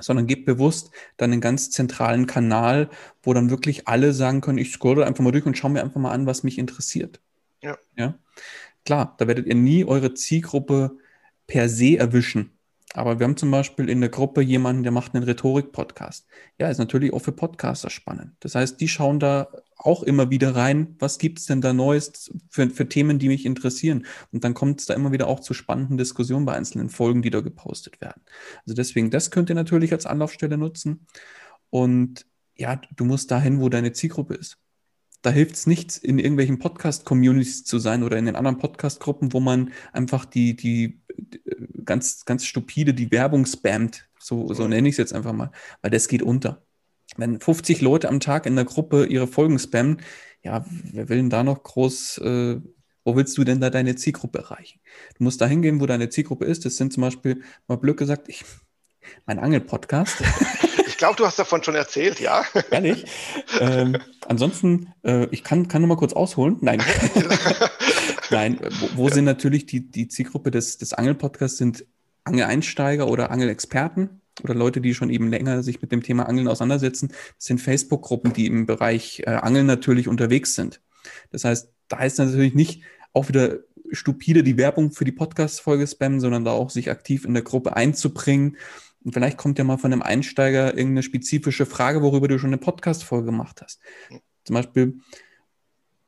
sondern 0.00 0.26
gebe 0.26 0.54
bewusst 0.54 0.90
dann 1.16 1.32
einen 1.32 1.40
ganz 1.40 1.70
zentralen 1.70 2.26
Kanal, 2.26 2.90
wo 3.22 3.32
dann 3.32 3.50
wirklich 3.50 3.86
alle 3.86 4.12
sagen 4.12 4.40
können, 4.40 4.58
ich 4.58 4.72
scrolle 4.72 5.06
einfach 5.06 5.22
mal 5.22 5.30
durch 5.30 5.46
und 5.46 5.56
schaue 5.56 5.70
mir 5.70 5.82
einfach 5.82 6.00
mal 6.00 6.12
an, 6.12 6.26
was 6.26 6.42
mich 6.42 6.58
interessiert. 6.58 7.20
Ja. 7.62 7.78
ja? 7.96 8.18
Klar, 8.84 9.14
da 9.18 9.26
werdet 9.26 9.46
ihr 9.46 9.54
nie 9.54 9.84
eure 9.84 10.14
Zielgruppe 10.14 10.98
per 11.46 11.68
se 11.68 11.96
erwischen. 11.96 12.50
Aber 12.92 13.18
wir 13.18 13.24
haben 13.24 13.36
zum 13.36 13.50
Beispiel 13.50 13.88
in 13.88 14.00
der 14.00 14.10
Gruppe 14.10 14.40
jemanden, 14.40 14.84
der 14.84 14.92
macht 14.92 15.14
einen 15.14 15.24
Rhetorik-Podcast. 15.24 16.26
Ja, 16.60 16.68
ist 16.68 16.78
natürlich 16.78 17.12
auch 17.12 17.18
für 17.18 17.32
Podcaster 17.32 17.90
spannend. 17.90 18.36
Das 18.38 18.54
heißt, 18.54 18.80
die 18.80 18.86
schauen 18.86 19.18
da 19.18 19.48
auch 19.76 20.04
immer 20.04 20.30
wieder 20.30 20.54
rein, 20.54 20.94
was 21.00 21.18
gibt 21.18 21.40
es 21.40 21.46
denn 21.46 21.60
da 21.60 21.72
Neues 21.72 22.32
für, 22.50 22.70
für 22.70 22.88
Themen, 22.88 23.18
die 23.18 23.26
mich 23.26 23.46
interessieren. 23.46 24.06
Und 24.30 24.44
dann 24.44 24.54
kommt 24.54 24.78
es 24.80 24.86
da 24.86 24.94
immer 24.94 25.10
wieder 25.10 25.26
auch 25.26 25.40
zu 25.40 25.54
spannenden 25.54 25.98
Diskussionen 25.98 26.46
bei 26.46 26.54
einzelnen 26.54 26.88
Folgen, 26.88 27.22
die 27.22 27.30
da 27.30 27.40
gepostet 27.40 28.00
werden. 28.00 28.22
Also 28.64 28.74
deswegen, 28.74 29.10
das 29.10 29.32
könnt 29.32 29.48
ihr 29.48 29.56
natürlich 29.56 29.92
als 29.92 30.06
Anlaufstelle 30.06 30.56
nutzen. 30.56 31.06
Und 31.70 32.26
ja, 32.54 32.80
du 32.94 33.04
musst 33.04 33.30
dahin, 33.32 33.60
wo 33.60 33.68
deine 33.68 33.92
Zielgruppe 33.92 34.34
ist 34.34 34.58
da 35.24 35.30
hilft 35.30 35.54
es 35.54 35.66
nichts, 35.66 35.96
in 35.96 36.18
irgendwelchen 36.18 36.58
Podcast-Communities 36.58 37.64
zu 37.64 37.78
sein 37.78 38.02
oder 38.02 38.18
in 38.18 38.26
den 38.26 38.36
anderen 38.36 38.58
Podcast-Gruppen, 38.58 39.32
wo 39.32 39.40
man 39.40 39.72
einfach 39.92 40.26
die, 40.26 40.54
die, 40.54 41.00
die 41.16 41.40
ganz, 41.84 42.26
ganz 42.26 42.44
stupide 42.44 42.92
die 42.92 43.10
Werbung 43.10 43.46
spammt. 43.46 44.06
So, 44.20 44.52
so 44.52 44.68
nenne 44.68 44.86
ich 44.86 44.94
es 44.94 44.98
jetzt 44.98 45.14
einfach 45.14 45.32
mal, 45.32 45.50
weil 45.80 45.90
das 45.90 46.08
geht 46.08 46.22
unter. 46.22 46.62
Wenn 47.16 47.40
50 47.40 47.80
Leute 47.80 48.10
am 48.10 48.20
Tag 48.20 48.44
in 48.44 48.54
der 48.54 48.66
Gruppe 48.66 49.06
ihre 49.06 49.26
Folgen 49.26 49.58
spammen, 49.58 50.02
ja, 50.42 50.66
wer 50.92 51.08
will 51.08 51.16
denn 51.16 51.30
da 51.30 51.42
noch 51.42 51.62
groß, 51.62 52.18
äh, 52.18 52.60
wo 53.02 53.16
willst 53.16 53.38
du 53.38 53.44
denn 53.44 53.60
da 53.60 53.70
deine 53.70 53.96
Zielgruppe 53.96 54.40
erreichen? 54.40 54.80
Du 55.16 55.24
musst 55.24 55.40
da 55.40 55.46
hingehen, 55.46 55.80
wo 55.80 55.86
deine 55.86 56.10
Zielgruppe 56.10 56.44
ist. 56.44 56.66
Das 56.66 56.76
sind 56.76 56.92
zum 56.92 57.00
Beispiel, 57.00 57.42
mal 57.66 57.76
blöd 57.76 57.96
gesagt, 57.96 58.28
ich, 58.28 58.44
mein 59.24 59.38
Angel-Podcast. 59.38 60.22
Ich 60.94 60.98
glaube, 60.98 61.16
du 61.16 61.26
hast 61.26 61.40
davon 61.40 61.60
schon 61.64 61.74
erzählt, 61.74 62.20
ja. 62.20 62.44
Ehrlich? 62.70 63.04
ähm, 63.58 63.96
ansonsten, 64.28 64.92
äh, 65.02 65.26
ich 65.32 65.42
kann, 65.42 65.66
kann 65.66 65.82
noch 65.82 65.88
mal 65.88 65.96
kurz 65.96 66.12
ausholen. 66.12 66.58
Nein. 66.60 66.80
Nein, 68.30 68.60
wo, 68.78 68.88
wo, 68.94 69.08
sind 69.08 69.24
natürlich 69.24 69.66
die, 69.66 69.90
die 69.90 70.06
Zielgruppe 70.06 70.52
des, 70.52 70.78
des 70.78 70.92
Angel-Podcasts 70.92 71.58
sind 71.58 71.84
Angeleinsteiger 72.22 73.08
oder 73.08 73.32
Angelexperten 73.32 74.20
oder 74.44 74.54
Leute, 74.54 74.80
die 74.80 74.94
schon 74.94 75.10
eben 75.10 75.30
länger 75.30 75.64
sich 75.64 75.82
mit 75.82 75.90
dem 75.90 76.04
Thema 76.04 76.28
Angeln 76.28 76.46
auseinandersetzen. 76.46 77.08
Das 77.08 77.46
sind 77.46 77.60
Facebook-Gruppen, 77.60 78.32
die 78.32 78.46
im 78.46 78.64
Bereich 78.64 79.24
äh, 79.26 79.30
Angeln 79.30 79.66
natürlich 79.66 80.06
unterwegs 80.06 80.54
sind. 80.54 80.80
Das 81.32 81.42
heißt, 81.42 81.72
da 81.88 82.04
ist 82.04 82.20
natürlich 82.20 82.54
nicht 82.54 82.84
auch 83.12 83.26
wieder 83.26 83.58
stupide 83.90 84.44
die 84.44 84.56
Werbung 84.58 84.92
für 84.92 85.04
die 85.04 85.10
Podcast-Folge 85.10 85.88
spammen, 85.88 86.20
sondern 86.20 86.44
da 86.44 86.52
auch 86.52 86.70
sich 86.70 86.88
aktiv 86.88 87.24
in 87.24 87.34
der 87.34 87.42
Gruppe 87.42 87.74
einzubringen 87.74 88.56
und 89.04 89.12
vielleicht 89.12 89.36
kommt 89.36 89.58
ja 89.58 89.64
mal 89.64 89.76
von 89.76 89.92
einem 89.92 90.02
Einsteiger 90.02 90.76
irgendeine 90.76 91.02
spezifische 91.02 91.66
Frage, 91.66 92.02
worüber 92.02 92.26
du 92.26 92.38
schon 92.38 92.50
eine 92.50 92.58
Podcast-Folge 92.58 93.26
gemacht 93.26 93.60
hast. 93.62 93.80
Zum 94.44 94.54
Beispiel, 94.54 94.98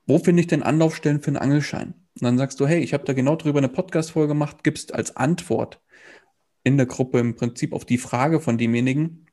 wo 0.06 0.18
finde 0.18 0.40
ich 0.40 0.46
denn 0.46 0.62
Anlaufstellen 0.62 1.20
für 1.20 1.28
einen 1.28 1.36
Angelschein? 1.36 1.94
Und 2.14 2.22
dann 2.22 2.38
sagst 2.38 2.58
du, 2.58 2.66
hey, 2.66 2.80
ich 2.80 2.94
habe 2.94 3.04
da 3.04 3.12
genau 3.12 3.36
drüber 3.36 3.58
eine 3.58 3.68
Podcast-Folge 3.68 4.28
gemacht, 4.28 4.64
gibst 4.64 4.94
als 4.94 5.16
Antwort 5.16 5.82
in 6.64 6.78
der 6.78 6.86
Gruppe 6.86 7.18
im 7.18 7.36
Prinzip 7.36 7.74
auf 7.74 7.84
die 7.84 7.98
Frage 7.98 8.40
von 8.40 8.56
demjenigen, 8.56 9.26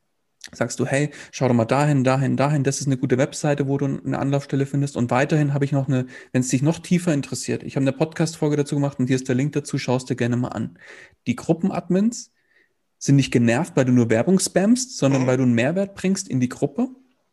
sagst 0.52 0.82
du, 0.82 0.86
hey, 0.86 1.12
schau 1.32 1.47
doch 1.47 1.54
mal 1.54 1.63
dahin, 1.63 2.04
dahin, 2.04 2.36
dahin, 2.36 2.65
das 2.65 2.82
ist 2.82 2.88
eine 2.88 2.97
gute 2.97 3.17
Webseite, 3.17 3.67
wo 3.67 3.78
du 3.78 3.86
eine 3.86 4.19
Anlaufstelle 4.19 4.65
findest. 4.65 4.97
Und 4.97 5.10
weiterhin 5.10 5.54
habe 5.54 5.63
ich 5.63 5.71
noch 5.71 5.88
eine, 5.88 6.08
wenn 6.34 6.41
es 6.41 6.49
dich 6.49 6.62
noch 6.62 6.80
tiefer 6.80 7.13
interessiert, 7.13 7.63
ich 7.63 7.78
habe 7.78 7.86
eine 7.86 7.93
Podcast-Folge 7.93 8.58
dazu 8.58 8.76
gemacht 8.76 8.99
und 8.99 9.08
hier 9.08 9.15
ist 9.15 9.30
der 9.30 9.36
Link 9.36 9.54
dazu, 9.54 9.78
schaust 9.78 10.10
dir 10.10 10.17
gerne 10.17 10.36
mal 10.36 10.49
an. 10.49 10.78
Die 11.28 11.38
Gruppenadmins 11.38 12.33
sind 13.04 13.18
nicht 13.18 13.32
genervt, 13.32 13.76
weil 13.76 13.84
du 13.84 13.92
nur 13.92 14.10
Werbung 14.10 14.39
spammst, 14.39 14.98
sondern 14.98 15.24
mhm. 15.24 15.28
weil 15.28 15.36
du 15.36 15.44
einen 15.44 15.54
Mehrwert 15.54 15.94
bringst 15.94 16.30
in 16.30 16.39
die 16.39 16.48
Gruppe. 16.48 16.88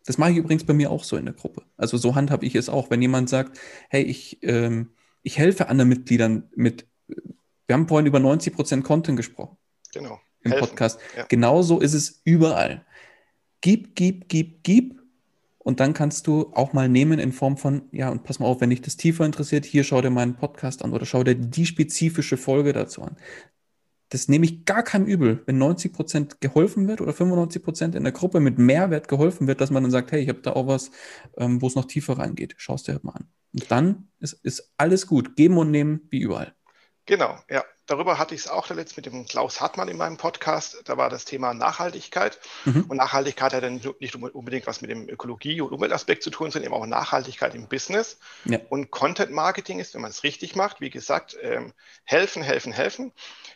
Das 0.05 0.19
mache 0.19 0.33
ich 0.33 0.39
übrigens 0.39 0.65
bei 0.65 0.73
mir 0.73 0.91
auch 0.91 1.05
so 1.05 1.17
in 1.17 1.27
der 1.27 1.35
Gruppe. 1.35 1.63
Also 1.77 1.97
so 1.97 2.17
handhabe 2.17 2.45
ich 2.45 2.57
es 2.57 2.69
auch. 2.69 2.91
Wenn 2.91 3.01
jemand 3.01 3.29
sagt, 3.29 3.57
hey, 3.89 4.03
ich, 4.03 4.41
ähm, 4.43 4.91
ich 5.23 5.39
helfe 5.39 5.69
anderen 5.69 5.89
Mitgliedern 5.89 6.49
mit, 6.57 6.87
wir 7.07 7.75
haben 7.75 7.87
vorhin 7.87 8.07
über 8.07 8.19
90 8.19 8.53
Prozent 8.53 8.85
Content 8.85 9.17
gesprochen. 9.17 9.59
Genau. 9.93 10.19
Im 10.43 10.51
helfen. 10.51 10.67
Podcast. 10.67 10.99
Ja. 11.17 11.27
Genauso 11.29 11.79
ist 11.79 11.95
es 11.95 12.21
überall. 12.25 12.85
Gib, 13.61 13.95
gib, 13.95 14.29
gib, 14.29 14.65
gib. 14.65 15.01
Und 15.59 15.79
dann 15.79 15.95
kannst 15.95 16.27
du 16.27 16.51
auch 16.53 16.73
mal 16.73 16.89
nehmen 16.89 17.21
in 17.21 17.31
Form 17.31 17.57
von, 17.57 17.83
ja, 17.93 18.09
und 18.09 18.25
pass 18.25 18.41
mal 18.41 18.47
auf, 18.47 18.61
wenn 18.61 18.71
dich 18.71 18.81
das 18.83 18.97
tiefer 18.97 19.25
interessiert, 19.25 19.67
hier 19.67 19.85
schau 19.85 20.01
dir 20.01 20.11
meinen 20.11 20.35
Podcast 20.35 20.83
an 20.83 20.93
oder 20.93 21.07
schau 21.07 21.23
dir 21.23 21.37
die 21.37 21.67
spezifische 21.67 22.37
Folge 22.37 22.73
dazu 22.73 23.03
an 23.03 23.17
das 24.11 24.29
nehme 24.29 24.45
ich 24.45 24.65
gar 24.65 24.83
keinem 24.83 25.07
übel, 25.07 25.43
wenn 25.47 25.59
90 25.59 25.93
Prozent 25.93 26.41
geholfen 26.41 26.89
wird 26.89 27.01
oder 27.01 27.13
95 27.13 27.63
Prozent 27.63 27.95
in 27.95 28.03
der 28.03 28.13
Gruppe 28.13 28.41
mit 28.41 28.59
Mehrwert 28.59 29.09
geholfen 29.09 29.47
wird, 29.47 29.61
dass 29.61 29.71
man 29.71 29.85
dann 29.85 29.93
sagt, 29.93 30.13
hey, 30.13 30.21
ich 30.21 30.29
habe 30.29 30.41
da 30.41 30.53
auch 30.53 30.67
was, 30.67 30.91
ähm, 31.37 31.63
wo 31.63 31.69
es 31.69 31.77
noch 31.77 31.85
tiefer 31.85 32.19
reingeht. 32.19 32.55
Schau 32.59 32.75
es 32.75 32.83
dir 32.83 32.93
halt 32.93 33.05
mal 33.05 33.13
an. 33.13 33.29
Und 33.53 33.71
dann 33.71 34.09
ist, 34.19 34.33
ist 34.45 34.73
alles 34.77 35.07
gut. 35.07 35.37
Geben 35.37 35.59
und 35.59 35.71
nehmen 35.71 36.09
wie 36.11 36.21
überall. 36.21 36.55
Genau, 37.07 37.39
ja. 37.49 37.65
Darüber 37.91 38.19
hatte 38.19 38.37
ich 38.37 38.43
es 38.43 38.49
auch 38.49 38.71
letzt 38.71 38.97
mit 38.97 39.07
dem 39.07 39.27
Klaus 39.27 39.61
Hartmann 39.61 39.89
in 39.89 39.97
meinem 39.97 40.17
Podcast. 40.17 40.81
Da 40.85 40.97
war 40.97 41.11
das 41.11 41.25
Thema 41.25 41.55
Nachhaltigkeit. 41.55 42.39
Mhm. 42.65 42.85
Und 42.85 42.97
Nachhaltigkeit 42.99 43.53
hat 43.53 43.65
dann 43.65 43.81
nicht 43.99 44.15
unbedingt 44.15 44.69
was 44.69 44.81
mit 44.81 44.93
dem 44.93 45.09
Ökologie- 45.09 45.61
und 45.61 45.73
Umweltaspekt 45.73 46.23
zu 46.23 46.31
tun, 46.31 46.53
sondern 46.53 46.71
eben 46.71 46.81
auch 46.81 46.87
Nachhaltigkeit 46.87 47.53
im 47.57 47.67
Business. 47.67 48.21
Ja. 48.45 48.61
Und 48.69 48.93
Content 48.93 49.33
Marketing 49.33 49.81
ist, 49.81 49.93
wenn 49.95 50.03
man 50.03 50.13
es 50.13 50.23
richtig 50.23 50.55
macht, 50.55 50.81
wie 50.81 50.91
gesagt, 50.91 51.37
ähm, 51.43 51.73
helfen, 52.05 52.45
helfen, 52.45 52.73
helfen. 52.73 53.11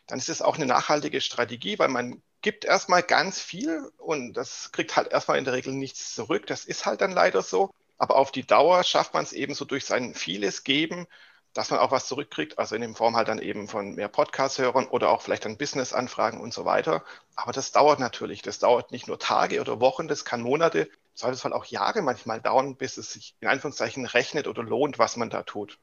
Dann 0.09 0.18
ist 0.18 0.29
es 0.29 0.42
auch 0.42 0.57
eine 0.57 0.66
nachhaltige 0.66 1.20
Strategie, 1.20 1.79
weil 1.79 1.87
man 1.87 2.20
gibt 2.42 2.64
erstmal 2.64 3.05
ganz 3.05 3.38
viel 3.40 3.88
und 3.99 4.33
das 4.33 4.73
kriegt 4.73 4.97
halt 4.97 5.12
erstmal 5.12 5.38
in 5.38 5.44
der 5.44 5.55
Regel 5.55 5.75
nichts 5.75 6.12
zurück. 6.12 6.49
Das 6.49 6.64
ist 6.64 6.87
halt 6.87 7.03
dann 7.03 7.12
leider 7.12 7.40
so. 7.40 7.70
Aber 7.99 8.16
auf 8.16 8.33
die 8.33 8.44
Dauer 8.44 8.83
schafft 8.83 9.14
man 9.14 9.23
es 9.23 9.33
eben 9.33 9.55
so 9.55 9.64
durch 9.64 9.85
sein 9.85 10.12
vieles 10.12 10.64
Geben, 10.64 11.07
dass 11.54 11.70
man 11.70 11.78
auch 11.78 11.92
was 11.92 12.06
zurückkriegt, 12.08 12.58
also 12.58 12.74
in 12.74 12.82
dem 12.82 12.94
Form 12.94 13.16
halt 13.16 13.28
dann 13.28 13.38
eben 13.38 13.68
von 13.68 13.94
mehr 13.94 14.08
Podcast-Hörern 14.08 14.86
oder 14.86 15.10
auch 15.10 15.22
vielleicht 15.22 15.44
dann 15.44 15.56
Business-Anfragen 15.56 16.40
und 16.40 16.52
so 16.52 16.64
weiter. 16.64 17.04
Aber 17.36 17.52
das 17.52 17.72
dauert 17.72 18.00
natürlich. 18.00 18.42
Das 18.42 18.58
dauert 18.58 18.90
nicht 18.90 19.06
nur 19.06 19.18
Tage 19.18 19.60
oder 19.60 19.80
Wochen, 19.80 20.08
das 20.08 20.24
kann 20.24 20.42
Monate, 20.42 20.88
es 21.14 21.22
halt 21.22 21.54
auch 21.54 21.64
Jahre 21.66 22.02
manchmal 22.02 22.40
dauern, 22.40 22.74
bis 22.74 22.96
es 22.98 23.12
sich 23.12 23.36
in 23.40 23.48
Anführungszeichen 23.48 24.04
rechnet 24.04 24.48
oder 24.48 24.64
lohnt, 24.64 24.98
was 24.98 25.16
man 25.16 25.30
da 25.30 25.44
tut. 25.44 25.78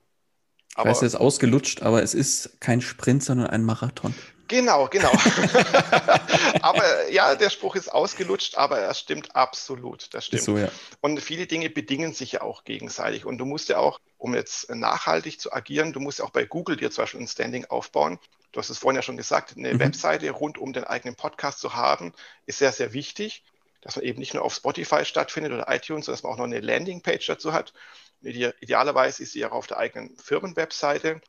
Aber, 0.75 0.89
ich 0.89 0.95
weiß, 0.95 1.01
es 1.03 1.13
ist 1.13 1.19
ausgelutscht, 1.19 1.81
aber 1.81 2.03
es 2.03 2.13
ist 2.13 2.59
kein 2.59 2.81
Sprint, 2.81 3.23
sondern 3.23 3.47
ein 3.47 3.63
Marathon. 3.63 4.13
Genau, 4.51 4.87
genau. 4.87 5.11
aber 6.61 7.09
ja, 7.09 7.35
der 7.35 7.49
Spruch 7.49 7.77
ist 7.77 7.87
ausgelutscht, 7.87 8.57
aber 8.57 8.79
er 8.79 8.93
stimmt 8.93 9.33
absolut. 9.33 10.13
Das 10.13 10.25
stimmt. 10.25 10.43
So, 10.43 10.57
ja. 10.57 10.67
Und 10.99 11.21
viele 11.21 11.47
Dinge 11.47 11.69
bedingen 11.69 12.13
sich 12.13 12.33
ja 12.33 12.41
auch 12.41 12.65
gegenseitig. 12.65 13.23
Und 13.23 13.37
du 13.37 13.45
musst 13.45 13.69
ja 13.69 13.77
auch 13.77 14.01
um 14.17 14.35
jetzt 14.35 14.69
nachhaltig 14.69 15.39
zu 15.39 15.53
agieren. 15.53 15.93
Du 15.93 16.01
musst 16.01 16.21
auch 16.21 16.31
bei 16.31 16.43
Google 16.43 16.75
dir 16.75 16.91
zum 16.91 17.03
Beispiel 17.03 17.21
ein 17.21 17.27
Standing 17.29 17.63
aufbauen. 17.65 18.19
Du 18.51 18.59
hast 18.59 18.69
es 18.69 18.77
vorhin 18.77 18.97
ja 18.97 19.01
schon 19.01 19.15
gesagt, 19.15 19.55
eine 19.55 19.73
mhm. 19.73 19.79
Webseite 19.79 20.29
rund 20.31 20.57
um 20.57 20.73
den 20.73 20.83
eigenen 20.83 21.15
Podcast 21.15 21.59
zu 21.59 21.73
haben, 21.73 22.11
ist 22.45 22.59
sehr, 22.59 22.73
sehr 22.73 22.91
wichtig, 22.91 23.45
dass 23.79 23.95
man 23.95 24.03
eben 24.03 24.19
nicht 24.19 24.33
nur 24.33 24.43
auf 24.43 24.53
Spotify 24.53 25.05
stattfindet 25.05 25.53
oder 25.53 25.73
iTunes, 25.73 26.07
sondern 26.07 26.17
dass 26.17 26.23
man 26.23 26.33
auch 26.33 26.37
noch 26.37 26.43
eine 26.43 26.59
Landingpage 26.59 27.25
dazu 27.25 27.53
hat. 27.53 27.71
Idealerweise 28.21 29.23
ist 29.23 29.31
sie 29.31 29.45
auch 29.45 29.53
auf 29.53 29.67
der 29.67 29.77
eigenen 29.77 30.17
Firmenwebseite. 30.17 31.21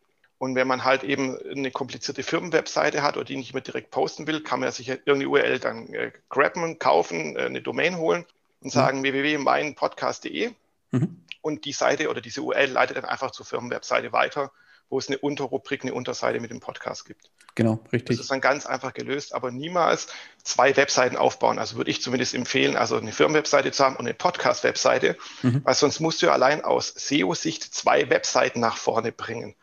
Und 0.42 0.56
wenn 0.56 0.66
man 0.66 0.82
halt 0.82 1.04
eben 1.04 1.38
eine 1.38 1.70
komplizierte 1.70 2.24
Firmenwebseite 2.24 3.04
hat 3.04 3.16
oder 3.16 3.24
die 3.24 3.36
nicht 3.36 3.54
mehr 3.54 3.62
direkt 3.62 3.92
posten 3.92 4.26
will, 4.26 4.42
kann 4.42 4.58
man 4.58 4.66
ja 4.66 4.72
sich 4.72 4.88
irgendeine 4.88 5.28
URL 5.28 5.60
dann 5.60 5.94
äh, 5.94 6.10
grabben, 6.30 6.80
kaufen, 6.80 7.36
äh, 7.36 7.42
eine 7.42 7.62
Domain 7.62 7.96
holen 7.96 8.26
und 8.58 8.66
mhm. 8.66 8.70
sagen 8.70 8.98
mhm. 8.98 9.02
www.meinpodcast.de. 9.04 10.50
Mhm. 10.90 11.22
Und 11.42 11.64
die 11.64 11.72
Seite 11.72 12.10
oder 12.10 12.20
diese 12.20 12.42
URL 12.42 12.72
leitet 12.72 12.96
dann 12.96 13.04
einfach 13.04 13.30
zur 13.30 13.46
Firmenwebseite 13.46 14.12
weiter, 14.12 14.50
wo 14.88 14.98
es 14.98 15.06
eine 15.06 15.18
Unterrubrik, 15.18 15.84
eine 15.84 15.94
Unterseite 15.94 16.40
mit 16.40 16.50
dem 16.50 16.58
Podcast 16.58 17.04
gibt. 17.04 17.30
Genau, 17.54 17.78
richtig. 17.92 18.16
Das 18.16 18.24
ist 18.24 18.30
dann 18.32 18.40
ganz 18.40 18.66
einfach 18.66 18.94
gelöst, 18.94 19.36
aber 19.36 19.52
niemals 19.52 20.08
zwei 20.42 20.76
Webseiten 20.76 21.16
aufbauen. 21.16 21.60
Also 21.60 21.76
würde 21.76 21.92
ich 21.92 22.02
zumindest 22.02 22.34
empfehlen, 22.34 22.74
also 22.74 22.96
eine 22.96 23.12
Firmenwebseite 23.12 23.70
zu 23.70 23.84
haben 23.84 23.94
und 23.94 24.06
eine 24.06 24.14
Podcast-Webseite, 24.14 25.16
mhm. 25.42 25.60
weil 25.62 25.74
sonst 25.74 26.00
musst 26.00 26.20
du 26.20 26.26
ja 26.26 26.32
allein 26.32 26.64
aus 26.64 26.88
SEO-Sicht 26.88 27.62
zwei 27.62 28.10
Webseiten 28.10 28.58
nach 28.58 28.76
vorne 28.76 29.12
bringen. 29.12 29.54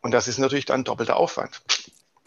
Und 0.00 0.12
das 0.12 0.28
ist 0.28 0.38
natürlich 0.38 0.64
dann 0.64 0.84
doppelter 0.84 1.16
Aufwand. 1.16 1.62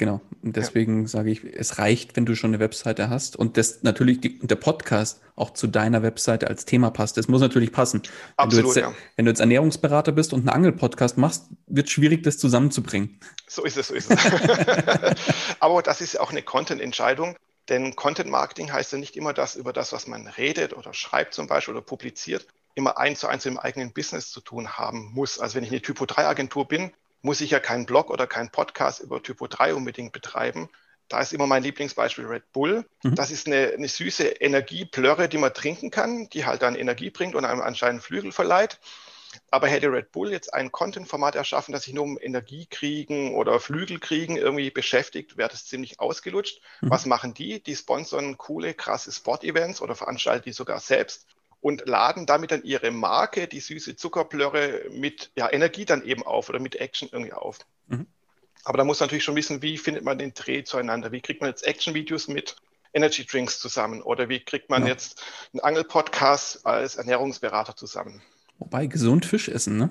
Genau. 0.02 0.20
Und 0.42 0.56
deswegen 0.56 1.04
ja. 1.04 1.08
sage 1.08 1.30
ich, 1.30 1.44
es 1.44 1.78
reicht, 1.78 2.16
wenn 2.16 2.26
du 2.26 2.36
schon 2.36 2.50
eine 2.50 2.60
Webseite 2.60 3.12
hast 3.12 3.36
und 3.36 3.56
das 3.56 3.84
natürlich 3.84 4.20
die, 4.20 4.40
der 4.40 4.56
Podcast 4.56 5.22
auch 5.36 5.52
zu 5.52 5.68
deiner 5.68 6.02
Webseite 6.02 6.48
als 6.48 6.66
Thema 6.66 6.90
passt. 6.90 7.18
Das 7.18 7.28
muss 7.28 7.40
natürlich 7.40 7.72
passen. 7.72 8.02
Absolut, 8.36 8.56
wenn, 8.56 8.64
du 8.64 8.80
jetzt, 8.80 8.98
ja. 8.98 9.04
wenn 9.16 9.26
du 9.26 9.32
jetzt 9.32 9.42
Ernährungsberater 9.42 10.12
bist 10.12 10.34
und 10.34 10.40
einen 10.40 10.50
Angelpodcast 10.50 11.20
machst, 11.20 11.50
wird 11.68 11.86
es 11.86 11.94
schwierig, 11.94 12.24
das 12.24 12.40
zusammenzubringen. 12.40 13.20
So 13.48 13.64
ist 13.64 13.78
es, 13.78 13.90
so 13.90 13.94
ist 13.94 14.10
es. 14.10 14.20
Aber 15.60 15.84
das 15.84 16.02
ist 16.02 16.20
auch 16.20 16.32
eine 16.32 16.42
Content-Entscheidung. 16.42 17.36
Denn 17.70 17.96
Content 17.96 18.32
Marketing 18.32 18.74
heißt 18.74 18.94
ja 18.94 18.98
nicht 18.98 19.16
immer 19.16 19.34
das 19.34 19.56
über 19.56 19.72
das, 19.72 19.94
was 19.94 20.08
man 20.08 20.26
redet 20.26 20.76
oder 20.76 20.96
schreibt 20.96 21.36
zum 21.36 21.46
Beispiel 21.46 21.76
oder 21.76 21.84
publiziert, 21.84 22.48
immer 22.74 22.98
eins 22.98 23.20
zu 23.20 23.28
eins 23.28 23.46
im 23.46 23.60
eigenen 23.60 23.94
Business 23.94 24.32
zu 24.32 24.42
tun 24.42 24.80
haben 24.80 25.12
muss. 25.14 25.38
Also 25.38 25.56
wenn 25.56 25.64
ich 25.64 25.70
eine 25.70 25.82
Typo 25.82 26.08
3 26.08 26.26
Agentur 26.26 26.68
bin, 26.68 26.92
muss 27.22 27.42
ich 27.42 27.52
ja 27.52 27.60
keinen 27.60 27.86
Blog 27.86 28.10
oder 28.10 28.28
keinen 28.28 28.50
Podcast 28.50 29.00
über 29.02 29.22
Typo 29.22 29.48
3 29.48 29.76
unbedingt 29.76 30.12
betreiben. 30.12 30.70
Da 31.08 31.20
ist 31.20 31.34
immer 31.34 31.46
mein 31.46 31.64
Lieblingsbeispiel 31.64 32.26
Red 32.26 32.52
Bull. 32.54 32.86
Mhm. 33.04 33.16
Das 33.16 33.32
ist 33.32 33.46
eine, 33.46 33.72
eine 33.72 33.88
süße 33.88 34.24
Energieplörre, 34.24 35.28
die 35.28 35.38
man 35.38 35.54
trinken 35.54 35.92
kann, 35.92 36.30
die 36.30 36.46
halt 36.46 36.62
dann 36.62 36.76
Energie 36.76 37.10
bringt 37.10 37.36
und 37.36 37.46
einem 37.46 37.62
anscheinend 37.62 38.02
Flügel 38.02 38.32
verleiht. 38.32 38.80
Aber 39.50 39.68
hätte 39.68 39.92
Red 39.92 40.12
Bull 40.12 40.32
jetzt 40.32 40.54
ein 40.54 40.72
Content-Format 40.72 41.36
erschaffen, 41.36 41.72
das 41.72 41.84
sich 41.84 41.94
nur 41.94 42.04
um 42.04 42.18
Energie 42.20 42.66
kriegen 42.66 43.36
oder 43.36 43.60
Flügel 43.60 44.00
kriegen 44.00 44.38
irgendwie 44.38 44.72
beschäftigt, 44.72 45.38
wäre 45.38 45.50
das 45.50 45.66
ziemlich 45.66 46.00
ausgelutscht. 46.00 46.62
Mhm. 46.82 46.90
Was 46.90 47.06
machen 47.06 47.34
die? 47.34 47.62
Die 47.62 47.76
sponsern 47.76 48.38
coole, 48.38 48.74
krasse 48.74 49.12
Sport-Events 49.12 49.82
oder 49.82 49.96
veranstalten 49.96 50.46
die 50.46 50.54
sogar 50.54 50.80
selbst 50.80 51.28
und 51.62 51.88
laden 51.88 52.26
damit 52.26 52.52
dann 52.52 52.64
ihre 52.64 52.92
Marke, 52.92 53.48
die 53.48 53.60
süße 53.60 53.96
Zuckerplörre, 53.96 54.90
mit 54.92 55.32
ja, 55.36 55.52
Energie 55.52 55.86
dann 55.86 56.04
eben 56.04 56.24
auf 56.24 56.50
oder 56.50 56.60
mit 56.60 56.76
Action 56.76 57.08
irgendwie 57.12 57.34
auf. 57.34 57.60
Mhm. 57.88 58.08
Aber 58.64 58.78
da 58.78 58.84
muss 58.84 59.00
man 59.00 59.08
natürlich 59.08 59.24
schon 59.24 59.36
wissen, 59.36 59.62
wie 59.62 59.78
findet 59.78 60.04
man 60.04 60.18
den 60.18 60.34
Dreh 60.34 60.64
zueinander? 60.64 61.12
Wie 61.12 61.22
kriegt 61.22 61.42
man 61.42 61.50
jetzt 61.50 61.66
Action-Videos 61.66 62.28
mit 62.28 62.56
Energy 62.94 63.26
Drinks 63.26 63.60
zusammen? 63.60 64.02
Oder 64.02 64.30
wie 64.30 64.40
kriegt 64.40 64.70
man 64.70 64.84
ja. 64.84 64.90
jetzt 64.90 65.24
einen 65.54 65.62
Angel-Podcast 65.62 66.66
als 66.66 66.96
Ernährungsberater 66.96 67.76
zusammen? 67.76 68.22
Wobei 68.60 68.86
gesund 68.86 69.26
Fisch 69.26 69.50
essen, 69.50 69.78
ne? 69.78 69.90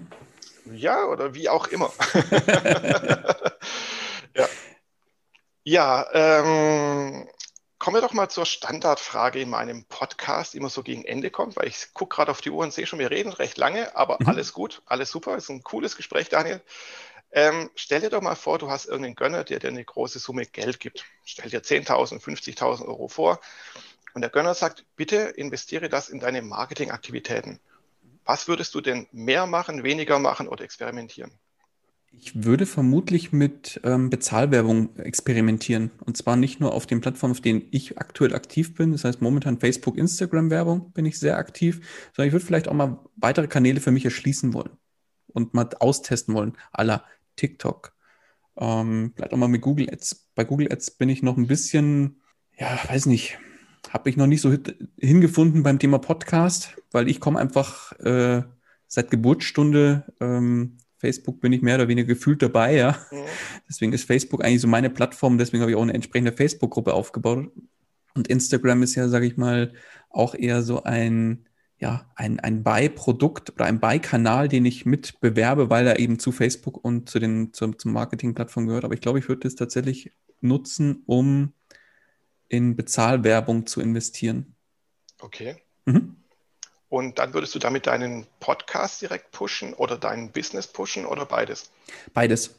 Ja, 0.73 1.07
oder 1.07 1.35
wie 1.35 1.49
auch 1.49 1.67
immer. 1.69 1.91
ja. 4.37 4.49
Ja, 5.63 6.07
ähm, 6.15 7.29
Kommen 7.81 7.97
wir 7.97 8.03
doch 8.03 8.13
mal 8.13 8.29
zur 8.29 8.45
Standardfrage 8.45 9.41
in 9.41 9.49
meinem 9.49 9.85
Podcast, 9.85 10.53
die 10.53 10.59
immer 10.59 10.69
so 10.69 10.83
gegen 10.83 11.03
Ende 11.07 11.31
kommt, 11.31 11.57
weil 11.57 11.67
ich 11.67 11.95
gucke 11.95 12.15
gerade 12.15 12.31
auf 12.31 12.43
die 12.43 12.51
Uhr 12.51 12.63
und 12.63 12.75
sehe 12.75 12.87
schon, 12.87 12.99
wir 12.99 13.11
reden 13.11 13.33
recht 13.33 13.57
lange, 13.57 13.97
aber 13.97 14.19
mhm. 14.21 14.29
alles 14.29 14.53
gut, 14.53 14.83
alles 14.85 15.11
super, 15.11 15.35
ist 15.35 15.49
ein 15.49 15.63
cooles 15.63 15.97
Gespräch, 15.97 16.29
Daniel. 16.29 16.61
Ähm, 17.33 17.71
stell 17.75 18.03
dir 18.03 18.11
doch 18.11 18.21
mal 18.21 18.35
vor, 18.35 18.59
du 18.59 18.71
hast 18.71 18.85
irgendeinen 18.85 19.15
Gönner, 19.15 19.45
der 19.45 19.61
dir 19.61 19.69
eine 19.69 19.83
große 19.83 20.19
Summe 20.19 20.45
Geld 20.45 20.79
gibt. 20.79 21.07
Stell 21.25 21.49
dir 21.49 21.63
10.000, 21.63 22.21
50.000 22.23 22.87
Euro 22.87 23.09
vor 23.09 23.41
und 24.13 24.21
der 24.21 24.31
Gönner 24.31 24.53
sagt, 24.53 24.85
bitte 24.97 25.17
investiere 25.17 25.89
das 25.89 26.11
in 26.11 26.21
deine 26.21 26.43
Marketingaktivitäten. 26.43 27.61
Was 28.27 28.47
würdest 28.47 28.75
du 28.75 28.83
denn 28.83 29.07
mehr 29.11 29.47
machen, 29.47 29.85
weniger 29.85 30.19
machen 30.19 30.49
oder 30.49 30.65
experimentieren? 30.65 31.33
Ich 32.13 32.45
würde 32.45 32.67
vermutlich 32.67 33.33
mit 33.33 33.81
ähm, 33.85 34.11
Bezahlwerbung 34.11 34.97
experimentieren. 34.97 35.91
Und 36.05 36.17
zwar 36.17 36.37
nicht 36.37 36.61
nur 36.61 36.75
auf 36.75 36.87
den 36.87 37.01
Plattformen, 37.01 37.33
auf 37.33 37.41
denen 37.41 37.63
ich 37.71 37.99
aktuell 37.99 38.35
aktiv 38.35 38.75
bin. 38.75 38.93
Das 38.93 39.05
heißt, 39.05 39.23
momentan 39.23 39.59
Facebook, 39.59 39.97
Instagram-Werbung 39.97 40.93
bin 40.93 41.07
ich 41.07 41.19
sehr 41.19 41.39
aktiv. 41.39 41.81
Sondern 42.15 42.29
ich 42.29 42.33
würde 42.33 42.45
vielleicht 42.45 42.69
auch 42.69 42.75
mal 42.75 42.99
weitere 43.17 43.49
Kanäle 43.49 43.81
für 43.81 43.91
mich 43.91 44.05
erschließen 44.05 44.53
wollen 44.53 44.71
und 45.29 45.55
mal 45.55 45.69
austesten 45.79 46.35
wollen, 46.35 46.57
aller 46.73 47.05
TikTok. 47.37 47.95
Ähm, 48.59 49.13
vielleicht 49.15 49.33
auch 49.33 49.39
mal 49.39 49.49
mit 49.49 49.63
Google 49.63 49.89
Ads. 49.91 50.29
Bei 50.35 50.45
Google 50.45 50.71
Ads 50.71 50.93
bin 50.93 51.09
ich 51.09 51.23
noch 51.23 51.37
ein 51.37 51.47
bisschen, 51.47 52.21
ja, 52.57 52.79
weiß 52.89 53.07
nicht, 53.07 53.39
habe 53.89 54.11
ich 54.11 54.17
noch 54.17 54.27
nicht 54.27 54.43
so 54.43 54.55
hingefunden 54.99 55.63
beim 55.63 55.79
Thema 55.79 55.99
Podcast, 55.99 56.77
weil 56.91 57.09
ich 57.09 57.21
komme 57.21 57.39
einfach 57.39 57.93
äh, 58.01 58.43
seit 58.87 59.11
Geburtsstunde 59.11 60.13
ähm, 60.21 60.77
Facebook 61.01 61.41
bin 61.41 61.53
ich 61.53 61.63
mehr 61.63 61.77
oder 61.77 61.89
weniger 61.89 62.07
gefühlt 62.07 62.43
dabei, 62.43 62.77
ja. 62.77 62.99
Mhm. 63.11 63.25
Deswegen 63.69 63.93
ist 63.93 64.05
Facebook 64.05 64.45
eigentlich 64.45 64.61
so 64.61 64.69
meine 64.69 64.91
Plattform, 64.91 65.39
deswegen 65.39 65.63
habe 65.63 65.73
ich 65.73 65.77
auch 65.77 65.83
eine 65.83 65.95
entsprechende 65.95 66.33
Facebook-Gruppe 66.33 66.93
aufgebaut. 66.93 67.51
Und 68.15 68.29
Instagram 68.29 68.83
ist 68.83 68.97
ja, 68.97 69.09
sage 69.09 69.27
ich 69.27 69.37
mal, 69.37 69.73
auch 70.11 70.35
eher 70.35 70.63
so 70.63 70.83
ein, 70.83 71.47
ja, 71.79 72.11
ein, 72.17 72.39
ein 72.41 72.63
Beiprodukt 72.63 73.51
oder 73.51 73.65
ein 73.65 73.81
Beikanal, 73.81 74.49
den 74.49 74.67
ich 74.67 74.85
mit 74.85 75.21
bewerbe, 75.21 75.71
weil 75.71 75.87
er 75.87 75.99
eben 75.99 76.19
zu 76.19 76.33
Facebook 76.33 76.85
und 76.85 77.09
zu 77.09 77.19
den, 77.19 77.55
zu, 77.55 77.73
zum 77.73 77.93
Marketing-Plattform 77.93 78.67
gehört. 78.67 78.85
Aber 78.85 78.95
ich 78.95 79.01
glaube, 79.01 79.19
ich 79.19 79.29
würde 79.29 79.49
es 79.49 79.55
tatsächlich 79.55 80.13
nutzen, 80.41 81.03
um 81.07 81.55
in 82.49 82.77
Bezahlwerbung 82.77 83.67
zu 83.67 83.81
investieren. 83.81 84.55
Okay. 85.21 85.57
Mhm. 85.87 86.17
Und 86.91 87.21
dann 87.21 87.33
würdest 87.33 87.55
du 87.55 87.61
damit 87.61 87.87
deinen 87.87 88.27
Podcast 88.41 89.01
direkt 89.01 89.31
pushen 89.31 89.75
oder 89.75 89.97
dein 89.97 90.33
Business 90.33 90.67
pushen 90.67 91.07
oder 91.07 91.25
beides? 91.25 91.71
Beides. 92.13 92.57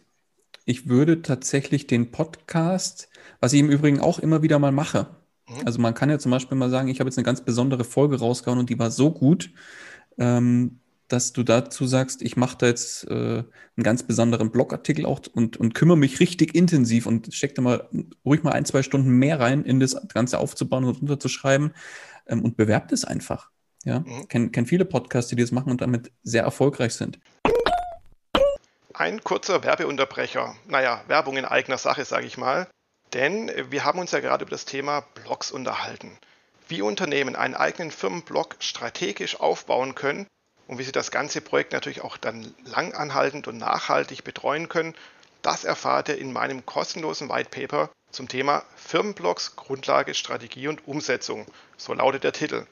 Ich 0.64 0.88
würde 0.88 1.22
tatsächlich 1.22 1.86
den 1.86 2.12
Podcast, 2.12 3.10
was 3.42 3.52
ich 3.52 3.60
im 3.60 3.70
Übrigen 3.70 4.00
auch 4.00 4.20
immer 4.20 4.42
wieder 4.42 4.58
mal 4.58 4.72
mache. 4.72 5.08
Mhm. 5.48 5.56
Also 5.66 5.82
man 5.82 5.94
kann 5.94 6.10
ja 6.10 6.18
zum 6.18 6.32
Beispiel 6.32 6.58
mal 6.58 6.70
sagen, 6.70 6.88
ich 6.88 7.02
habe 7.02 7.10
jetzt 7.10 7.18
eine 7.18 7.26
ganz 7.26 7.42
besondere 7.42 7.84
Folge 7.84 8.20
rausgehauen 8.20 8.60
und 8.60 8.70
die 8.70 8.80
war 8.80 8.90
so 8.90 9.12
gut, 9.12 9.52
ähm, 10.18 10.80
dass 11.10 11.34
du 11.34 11.44
dazu 11.44 11.86
sagst, 11.86 12.22
ich 12.22 12.38
mache 12.38 12.58
da 12.58 12.68
jetzt 12.68 13.06
äh, 13.10 13.14
einen 13.44 13.84
ganz 13.84 14.04
besonderen 14.04 14.50
Blogartikel 14.50 15.06
auch 15.06 15.20
und, 15.34 15.58
und 15.58 15.74
kümmere 15.74 15.98
mich 15.98 16.22
richtig 16.22 16.56
intensiv 16.56 17.06
und 17.06 17.34
stecke 17.34 17.56
da 17.56 17.62
mal 17.62 17.90
ruhig 18.24 18.44
mal 18.44 18.54
ein, 18.54 18.64
zwei 18.64 18.82
Stunden 18.82 19.10
mehr 19.10 19.42
rein, 19.42 19.66
in 19.66 19.82
das 19.82 19.98
Ganze 20.08 20.40
aufzubauen 20.40 20.86
und 20.86 21.02
runterzuschreiben 21.02 21.74
ähm, 22.28 22.46
und 22.46 22.56
bewerbt 22.56 22.94
es 22.94 23.04
einfach. 23.04 23.51
Ja, 23.84 24.00
mhm. 24.00 24.28
kenne 24.28 24.50
kenn 24.50 24.66
viele 24.66 24.86
Podcasts, 24.86 25.30
die 25.30 25.36
das 25.36 25.52
machen 25.52 25.72
und 25.72 25.82
damit 25.82 26.12
sehr 26.24 26.44
erfolgreich 26.44 26.94
sind. 26.94 27.20
Ein 28.94 29.24
kurzer 29.24 29.64
Werbeunterbrecher. 29.64 30.56
Naja, 30.68 31.04
Werbung 31.08 31.38
in 31.38 31.46
eigener 31.46 31.78
Sache, 31.78 32.06
sage 32.06 32.28
ich 32.28 32.38
mal. 32.38 32.68
Denn 33.14 33.52
wir 33.70 33.84
haben 33.84 34.00
uns 34.00 34.12
ja 34.12 34.20
gerade 34.20 34.44
über 34.44 34.52
das 34.52 34.66
Thema 34.66 35.02
Blogs 35.16 35.52
unterhalten. 35.52 36.18
Wie 36.68 36.82
Unternehmen 36.82 37.36
einen 37.36 37.56
eigenen 37.56 37.92
Firmenblog 37.92 38.56
strategisch 38.60 39.40
aufbauen 39.40 39.96
können 39.96 40.28
und 40.68 40.78
wie 40.78 40.84
sie 40.84 40.94
das 40.94 41.12
ganze 41.12 41.42
Projekt 41.42 41.74
natürlich 41.74 42.02
auch 42.02 42.18
dann 42.18 42.54
langanhaltend 42.64 43.48
und 43.48 43.58
nachhaltig 43.58 44.24
betreuen 44.24 44.70
können, 44.70 44.96
das 45.42 45.66
erfahrt 45.66 46.10
ihr 46.10 46.18
in 46.18 46.32
meinem 46.32 46.66
kostenlosen 46.66 47.28
White 47.30 47.50
Paper 47.50 47.90
zum 48.12 48.28
Thema 48.28 48.64
Firmenblogs, 48.76 49.56
Grundlage, 49.56 50.14
Strategie 50.14 50.68
und 50.68 50.88
Umsetzung. 50.88 51.46
So 51.78 51.94
lautet 51.94 52.24
der 52.24 52.34
Titel. 52.34 52.66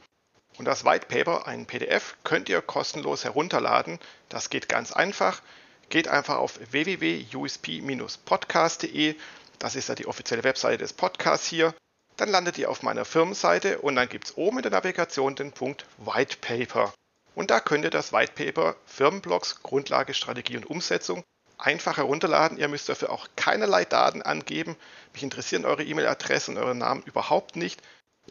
Und 0.59 0.65
das 0.65 0.83
White 0.83 1.05
Paper, 1.07 1.47
ein 1.47 1.65
PDF, 1.65 2.17
könnt 2.25 2.49
ihr 2.49 2.61
kostenlos 2.61 3.23
herunterladen. 3.23 3.97
Das 4.27 4.49
geht 4.49 4.67
ganz 4.67 4.91
einfach. 4.91 5.41
Geht 5.87 6.09
einfach 6.09 6.35
auf 6.35 6.59
www.usp-podcast.de. 6.71 9.15
Das 9.57 9.75
ist 9.75 9.87
ja 9.87 9.95
die 9.95 10.05
offizielle 10.05 10.43
Webseite 10.43 10.77
des 10.77 10.91
Podcasts 10.91 11.47
hier. 11.47 11.73
Dann 12.17 12.27
landet 12.27 12.57
ihr 12.57 12.69
auf 12.69 12.83
meiner 12.83 13.05
Firmenseite 13.05 13.79
und 13.79 13.95
dann 13.95 14.09
gibt 14.09 14.25
es 14.25 14.35
oben 14.35 14.57
in 14.57 14.63
der 14.63 14.73
Navigation 14.73 15.37
den 15.37 15.53
Punkt 15.53 15.85
White 15.97 16.35
Paper. 16.41 16.93
Und 17.35 17.51
da 17.51 17.61
könnt 17.61 17.85
ihr 17.85 17.89
das 17.89 18.11
White 18.11 18.33
Paper 18.33 18.75
Firmenblogs, 18.85 19.63
Grundlage, 19.63 20.13
Strategie 20.13 20.57
und 20.57 20.69
Umsetzung 20.69 21.23
einfach 21.57 21.95
herunterladen. 21.95 22.57
Ihr 22.57 22.67
müsst 22.67 22.89
dafür 22.89 23.11
auch 23.11 23.29
keinerlei 23.37 23.85
Daten 23.85 24.23
angeben. 24.23 24.75
Mich 25.13 25.23
interessieren 25.23 25.63
eure 25.63 25.85
E-Mail-Adresse 25.85 26.51
und 26.51 26.57
eure 26.57 26.75
Namen 26.75 27.01
überhaupt 27.03 27.55
nicht. 27.55 27.81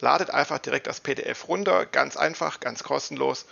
Ladet 0.01 0.29
einfach 0.29 0.59
direkt 0.59 0.87
das 0.87 1.01
PDF 1.01 1.47
runter, 1.47 1.85
ganz 1.85 2.15
einfach, 2.15 2.59
ganz 2.59 2.83
kostenlos 2.83 3.45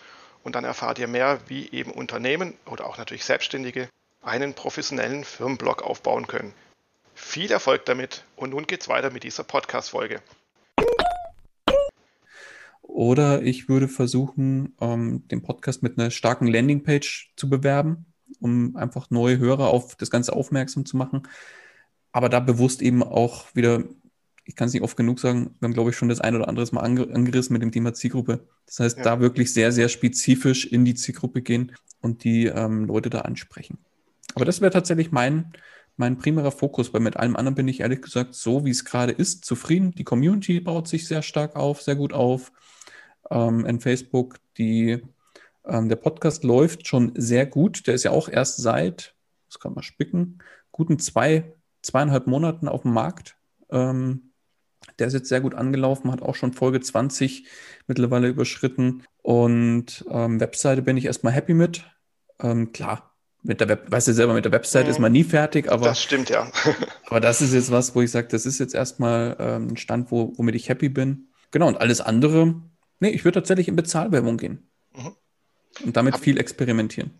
und 0.43 0.55
dann 0.55 0.63
erfahrt 0.63 0.97
ihr 0.97 1.07
mehr, 1.07 1.39
wie 1.47 1.69
eben 1.71 1.91
Unternehmen 1.91 2.53
oder 2.65 2.87
auch 2.87 2.97
natürlich 2.97 3.25
Selbstständige 3.25 3.89
einen 4.21 4.53
professionellen 4.53 5.23
Firmenblog 5.25 5.83
aufbauen 5.83 6.27
können. 6.27 6.53
Viel 7.15 7.51
Erfolg 7.51 7.85
damit 7.85 8.23
und 8.35 8.51
nun 8.51 8.65
geht's 8.65 8.87
weiter 8.87 9.09
mit 9.09 9.23
dieser 9.23 9.43
Podcast-Folge. 9.43 10.21
Oder 12.81 13.41
ich 13.41 13.67
würde 13.67 13.87
versuchen, 13.87 14.75
ähm, 14.79 15.27
den 15.27 15.41
Podcast 15.41 15.83
mit 15.83 15.99
einer 15.99 16.11
starken 16.11 16.47
Landingpage 16.47 17.33
zu 17.35 17.49
bewerben, 17.49 18.05
um 18.39 18.75
einfach 18.75 19.09
neue 19.09 19.37
Hörer 19.37 19.67
auf 19.67 19.95
das 19.95 20.09
Ganze 20.09 20.33
aufmerksam 20.33 20.85
zu 20.85 20.95
machen. 20.95 21.27
Aber 22.11 22.29
da 22.29 22.39
bewusst 22.39 22.81
eben 22.81 23.03
auch 23.03 23.45
wieder, 23.53 23.83
ich 24.47 24.55
kann 24.55 24.67
es 24.67 24.73
nicht 24.73 24.81
oft 24.81 24.95
genug 24.95 25.19
sagen, 25.19 25.55
wir 25.59 25.67
haben, 25.67 25.73
glaube 25.73 25.89
ich, 25.89 25.97
schon 25.97 26.07
das 26.07 26.21
ein 26.21 26.33
oder 26.33 26.47
andere 26.47 26.65
Mal 26.71 26.81
angerissen 26.81 27.53
mit 27.53 27.61
dem 27.61 27.73
Thema 27.73 27.93
Zielgruppe. 27.93 28.47
Das 28.65 28.79
heißt, 28.79 28.97
ja. 28.97 29.03
da 29.03 29.19
wirklich 29.19 29.53
sehr, 29.53 29.73
sehr 29.73 29.89
spezifisch 29.89 30.65
in 30.65 30.85
die 30.85 30.95
Zielgruppe 30.95 31.41
gehen 31.41 31.73
und 32.01 32.23
die 32.23 32.45
ähm, 32.45 32.85
Leute 32.85 33.09
da 33.09 33.21
ansprechen. 33.21 33.77
Aber 34.35 34.45
das 34.45 34.61
wäre 34.61 34.71
tatsächlich 34.71 35.11
mein, 35.11 35.51
mein 35.97 36.17
primärer 36.17 36.51
Fokus, 36.51 36.93
weil 36.93 37.01
mit 37.01 37.17
allem 37.17 37.35
anderen 37.35 37.55
bin 37.55 37.67
ich 37.67 37.81
ehrlich 37.81 38.01
gesagt 38.01 38.35
so, 38.35 38.63
wie 38.63 38.69
es 38.69 38.85
gerade 38.85 39.11
ist, 39.11 39.43
zufrieden. 39.43 39.91
Die 39.91 40.05
Community 40.05 40.61
baut 40.61 40.87
sich 40.87 41.07
sehr 41.07 41.23
stark 41.23 41.57
auf, 41.57 41.81
sehr 41.81 41.95
gut 41.95 42.13
auf 42.13 42.53
ähm, 43.29 43.65
in 43.65 43.81
Facebook. 43.81 44.37
Die, 44.57 45.03
ähm, 45.65 45.89
der 45.89 45.97
Podcast 45.97 46.45
läuft 46.45 46.87
schon 46.87 47.11
sehr 47.15 47.45
gut. 47.45 47.85
Der 47.85 47.95
ist 47.95 48.03
ja 48.03 48.11
auch 48.11 48.29
erst 48.29 48.57
seit, 48.57 49.13
das 49.49 49.59
kann 49.59 49.73
man 49.73 49.83
spicken, 49.83 50.39
guten 50.71 50.99
zwei, 50.99 51.51
zweieinhalb 51.81 52.27
Monaten 52.27 52.69
auf 52.69 52.83
dem 52.83 52.93
Markt. 52.93 53.35
Ähm, 53.69 54.26
der 54.99 55.07
ist 55.07 55.13
jetzt 55.13 55.29
sehr 55.29 55.41
gut 55.41 55.55
angelaufen, 55.55 56.11
hat 56.11 56.21
auch 56.21 56.35
schon 56.35 56.53
Folge 56.53 56.79
20 56.79 57.45
mittlerweile 57.87 58.27
überschritten. 58.27 59.03
Und 59.21 60.05
ähm, 60.09 60.39
Webseite 60.39 60.81
bin 60.81 60.97
ich 60.97 61.05
erstmal 61.05 61.33
happy 61.33 61.53
mit. 61.53 61.83
Ähm, 62.39 62.71
klar, 62.71 63.15
mit 63.43 63.61
der 63.61 63.69
Web, 63.69 63.91
weißt 63.91 64.07
du 64.07 64.13
selber, 64.13 64.33
mit 64.33 64.45
der 64.45 64.51
Website 64.51 64.85
mhm. 64.85 64.91
ist 64.91 64.99
man 64.99 65.11
nie 65.11 65.23
fertig, 65.23 65.71
aber. 65.71 65.85
Das 65.85 66.01
stimmt, 66.01 66.29
ja. 66.29 66.51
aber 67.07 67.19
das 67.19 67.41
ist 67.41 67.53
jetzt 67.53 67.71
was, 67.71 67.95
wo 67.95 68.01
ich 68.01 68.11
sage, 68.11 68.27
das 68.29 68.45
ist 68.45 68.59
jetzt 68.59 68.75
erstmal 68.75 69.35
ähm, 69.39 69.69
ein 69.69 69.77
Stand, 69.77 70.11
wo, 70.11 70.33
womit 70.37 70.55
ich 70.55 70.69
happy 70.69 70.89
bin. 70.89 71.29
Genau, 71.51 71.67
und 71.67 71.79
alles 71.79 72.01
andere, 72.01 72.61
nee, 72.99 73.09
ich 73.09 73.23
würde 73.23 73.39
tatsächlich 73.39 73.67
in 73.67 73.75
Bezahlwerbung 73.75 74.37
gehen. 74.37 74.69
Mhm. 74.95 75.15
Und 75.85 75.97
damit 75.97 76.15
Hab 76.15 76.21
viel 76.21 76.39
experimentieren. 76.39 77.11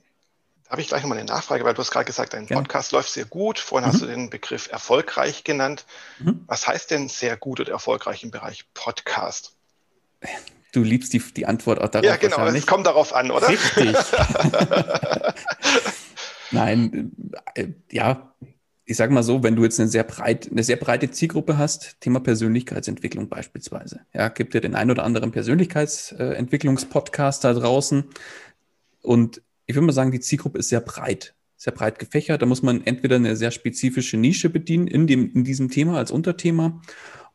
Habe 0.70 0.82
ich 0.82 0.89
gleich 0.89 1.01
nochmal 1.01 1.18
eine 1.18 1.28
Nachfrage, 1.28 1.63
weil 1.63 1.74
du 1.74 1.80
hast 1.80 1.91
gerade 1.91 2.05
gesagt, 2.05 2.34
dein 2.34 2.45
Podcast 2.45 2.91
ja. 2.91 2.97
läuft 2.97 3.09
sehr 3.09 3.26
gut. 3.26 3.57
Vorhin 3.57 3.88
mhm. 3.88 3.93
hast 3.93 4.01
du 4.01 4.05
den 4.05 4.30
Begriff 4.30 4.70
erfolgreich 4.70 5.43
genannt. 5.43 5.86
Mhm. 6.20 6.43
Was 6.47 6.68
heißt 6.68 6.91
denn 6.91 7.07
sehr 7.07 7.38
gut 7.38 7.61
oder 7.61 7.72
erfolgreich 7.72 8.24
im 8.24 8.32
Bereich 8.32 8.65
Podcast? 8.74 9.53
Du 10.74 10.84
liebst 10.84 11.13
die, 11.13 11.20
die 11.20 11.45
Antwort 11.45 11.80
auch 11.80 11.88
darauf. 11.88 12.05
Ja, 12.05 12.18
genau, 12.18 12.45
es 12.45 12.68
kommt 12.68 12.86
darauf 12.86 13.13
an, 13.13 13.32
oder? 13.32 13.47
Richtig. 13.47 13.95
Nein, 16.51 17.13
äh, 17.55 17.68
ja, 17.91 18.34
ich 18.86 18.97
sage 18.97 19.13
mal 19.13 19.24
so, 19.24 19.43
wenn 19.43 19.55
du 19.55 19.63
jetzt 19.63 19.80
eine 19.80 19.88
sehr, 19.89 20.03
breit, 20.03 20.49
eine 20.51 20.63
sehr 20.63 20.78
breite 20.78 21.11
Zielgruppe 21.11 21.57
hast, 21.57 21.99
Thema 21.99 22.22
Persönlichkeitsentwicklung 22.22 23.30
beispielsweise, 23.30 24.01
ja, 24.13 24.30
gibt 24.30 24.53
dir 24.53 24.61
den 24.61 24.76
ein 24.76 24.91
oder 24.91 25.03
anderen 25.03 25.32
Persönlichkeitsentwicklungspodcast 25.32 27.43
da 27.43 27.53
draußen. 27.53 28.05
Und 29.01 29.41
ich 29.68 29.76
würde 29.76 29.86
mal 29.86 29.93
sagen, 29.93 30.11
die 30.11 30.20
Zielgruppe 30.20 30.57
ist 30.57 30.70
sehr 30.70 30.82
breit, 30.82 31.36
sehr 31.55 31.74
breit 31.74 31.99
gefächert. 31.99 32.41
Da 32.41 32.45
muss 32.45 32.63
man 32.63 32.86
entweder 32.86 33.18
eine 33.18 33.36
sehr 33.36 33.51
spezifische 33.51 34.18
Nische 34.18 34.49
bedienen 34.49 34.88
in, 34.88 35.05
dem, 35.05 35.32
in 35.34 35.43
diesem 35.43 35.70
Thema 35.70 35.97
als 35.97 36.09
Unterthema, 36.09 36.82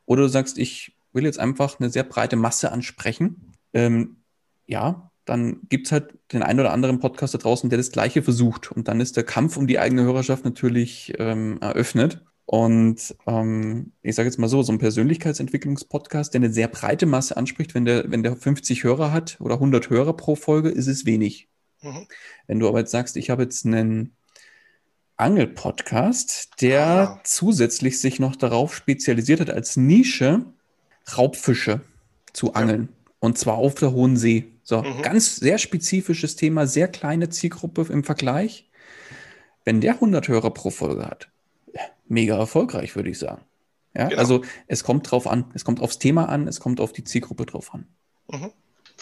oder 0.05 0.23
du 0.23 0.29
sagst, 0.29 0.57
ich 0.57 0.97
will 1.13 1.23
jetzt 1.23 1.39
einfach 1.39 1.79
eine 1.79 1.89
sehr 1.89 2.03
breite 2.03 2.35
Masse 2.35 2.71
ansprechen. 2.71 3.53
Ähm, 3.73 4.17
ja, 4.65 5.11
dann 5.25 5.61
gibt 5.69 5.87
es 5.87 5.91
halt 5.91 6.17
den 6.33 6.43
einen 6.43 6.59
oder 6.59 6.73
anderen 6.73 6.99
Podcast 6.99 7.33
da 7.33 7.37
draußen, 7.37 7.69
der 7.69 7.77
das 7.77 7.91
Gleiche 7.91 8.21
versucht. 8.21 8.71
Und 8.71 8.87
dann 8.87 8.99
ist 8.99 9.15
der 9.15 9.23
Kampf 9.23 9.55
um 9.55 9.67
die 9.67 9.79
eigene 9.79 10.03
Hörerschaft 10.03 10.43
natürlich 10.43 11.13
ähm, 11.17 11.59
eröffnet. 11.61 12.23
Und 12.45 13.15
ähm, 13.25 13.93
ich 14.01 14.15
sage 14.15 14.27
jetzt 14.27 14.37
mal 14.37 14.49
so, 14.49 14.63
so 14.63 14.73
ein 14.73 14.79
Persönlichkeitsentwicklungspodcast, 14.79 16.33
der 16.33 16.39
eine 16.39 16.51
sehr 16.51 16.67
breite 16.67 17.05
Masse 17.05 17.37
anspricht, 17.37 17.73
wenn 17.73 17.85
der, 17.85 18.11
wenn 18.11 18.23
der 18.23 18.35
50 18.35 18.83
Hörer 18.83 19.13
hat 19.13 19.37
oder 19.39 19.55
100 19.55 19.89
Hörer 19.89 20.13
pro 20.13 20.35
Folge, 20.35 20.69
ist 20.69 20.87
es 20.87 21.05
wenig. 21.05 21.47
Mhm. 21.83 22.07
Wenn 22.47 22.59
du 22.59 22.67
aber 22.67 22.79
jetzt 22.79 22.91
sagst, 22.91 23.17
ich 23.17 23.29
habe 23.29 23.43
jetzt 23.43 23.65
einen 23.65 24.15
Angel-Podcast, 25.17 26.61
der 26.61 26.85
ah. 26.85 27.21
zusätzlich 27.23 27.99
sich 27.99 28.19
noch 28.19 28.35
darauf 28.35 28.75
spezialisiert 28.75 29.39
hat, 29.41 29.49
als 29.49 29.77
Nische 29.77 30.45
Raubfische 31.17 31.81
zu 32.31 32.53
angeln. 32.53 32.89
Ja. 32.89 33.11
Und 33.19 33.37
zwar 33.37 33.55
auf 33.55 33.75
der 33.75 33.91
Hohen 33.91 34.17
See. 34.17 34.45
So, 34.63 34.81
mhm. 34.81 35.01
ganz 35.01 35.35
sehr 35.35 35.57
spezifisches 35.57 36.35
Thema, 36.35 36.65
sehr 36.65 36.87
kleine 36.87 37.29
Zielgruppe 37.29 37.85
im 37.89 38.03
Vergleich. 38.03 38.69
Wenn 39.65 39.81
der 39.81 39.95
100 39.95 40.27
Hörer 40.27 40.51
pro 40.51 40.69
Folge 40.69 41.05
hat, 41.05 41.29
mega 42.07 42.37
erfolgreich, 42.37 42.95
würde 42.95 43.09
ich 43.09 43.19
sagen. 43.19 43.41
Ja, 43.95 44.07
genau. 44.07 44.19
also 44.19 44.43
es 44.67 44.83
kommt 44.83 45.09
drauf 45.09 45.27
an, 45.27 45.51
es 45.53 45.63
kommt 45.65 45.81
aufs 45.81 45.99
Thema 45.99 46.29
an, 46.29 46.47
es 46.47 46.59
kommt 46.59 46.79
auf 46.79 46.93
die 46.93 47.03
Zielgruppe 47.03 47.45
drauf 47.45 47.73
an. 47.73 47.87
Mhm. 48.31 48.51